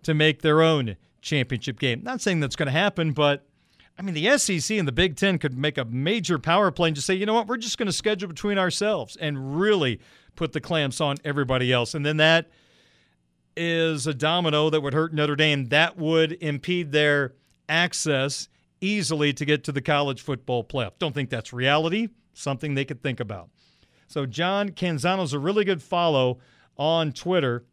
to 0.02 0.12
make 0.12 0.42
their 0.42 0.60
own 0.60 0.96
championship 1.22 1.78
game. 1.78 2.02
Not 2.02 2.20
saying 2.20 2.40
that's 2.40 2.54
going 2.54 2.66
to 2.66 2.72
happen, 2.72 3.12
but 3.12 3.46
I 3.98 4.02
mean, 4.02 4.12
the 4.12 4.36
SEC 4.36 4.76
and 4.76 4.86
the 4.86 4.92
Big 4.92 5.16
Ten 5.16 5.38
could 5.38 5.56
make 5.56 5.78
a 5.78 5.86
major 5.86 6.38
power 6.38 6.70
play 6.70 6.88
and 6.88 6.94
just 6.94 7.06
say, 7.06 7.14
you 7.14 7.24
know 7.24 7.32
what, 7.32 7.46
we're 7.46 7.56
just 7.56 7.78
going 7.78 7.86
to 7.86 7.94
schedule 7.94 8.28
between 8.28 8.58
ourselves 8.58 9.16
and 9.16 9.58
really 9.58 10.00
put 10.36 10.52
the 10.52 10.60
clamps 10.60 11.00
on 11.00 11.16
everybody 11.24 11.72
else. 11.72 11.94
And 11.94 12.04
then 12.04 12.18
that 12.18 12.50
is 13.56 14.06
a 14.06 14.12
domino 14.12 14.68
that 14.68 14.82
would 14.82 14.92
hurt 14.92 15.14
Notre 15.14 15.34
Dame. 15.34 15.64
That 15.70 15.96
would 15.96 16.32
impede 16.42 16.92
their 16.92 17.32
access 17.70 18.50
easily 18.82 19.32
to 19.32 19.46
get 19.46 19.64
to 19.64 19.72
the 19.72 19.80
college 19.80 20.20
football 20.20 20.62
playoff. 20.62 20.98
Don't 20.98 21.14
think 21.14 21.30
that's 21.30 21.54
reality. 21.54 22.08
Something 22.34 22.74
they 22.74 22.84
could 22.84 23.02
think 23.02 23.20
about. 23.20 23.48
So 24.06 24.26
John 24.26 24.70
Canzano's 24.70 25.32
a 25.32 25.38
really 25.38 25.64
good 25.64 25.82
follow 25.82 26.38
on 26.76 27.12
Twitter. 27.12 27.64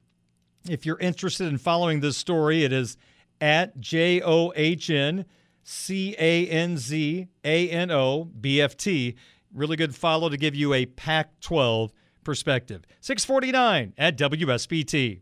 If 0.70 0.86
you're 0.86 1.00
interested 1.00 1.48
in 1.48 1.58
following 1.58 2.00
this 2.00 2.18
story, 2.18 2.64
it 2.64 2.72
is 2.72 2.98
at 3.40 3.80
J 3.80 4.22
O 4.22 4.54
H 4.56 4.90
N 4.90 5.26
C 5.64 6.16
A 6.18 6.48
N 6.48 6.78
Z 6.78 7.28
A 7.44 7.70
N 7.70 7.92
O 7.92 8.26
B 8.26 8.62
F 8.62 8.78
T. 8.78 9.16
Really 9.54 9.76
good 9.76 9.96
follow 9.96 10.30
to 10.30 10.38
give 10.38 10.56
you 10.56 10.74
a 10.74 10.86
Pac 10.86 11.40
12 11.42 11.92
perspective. 12.24 12.84
649 13.02 13.94
at 13.98 14.18
WSBT. 14.18 15.22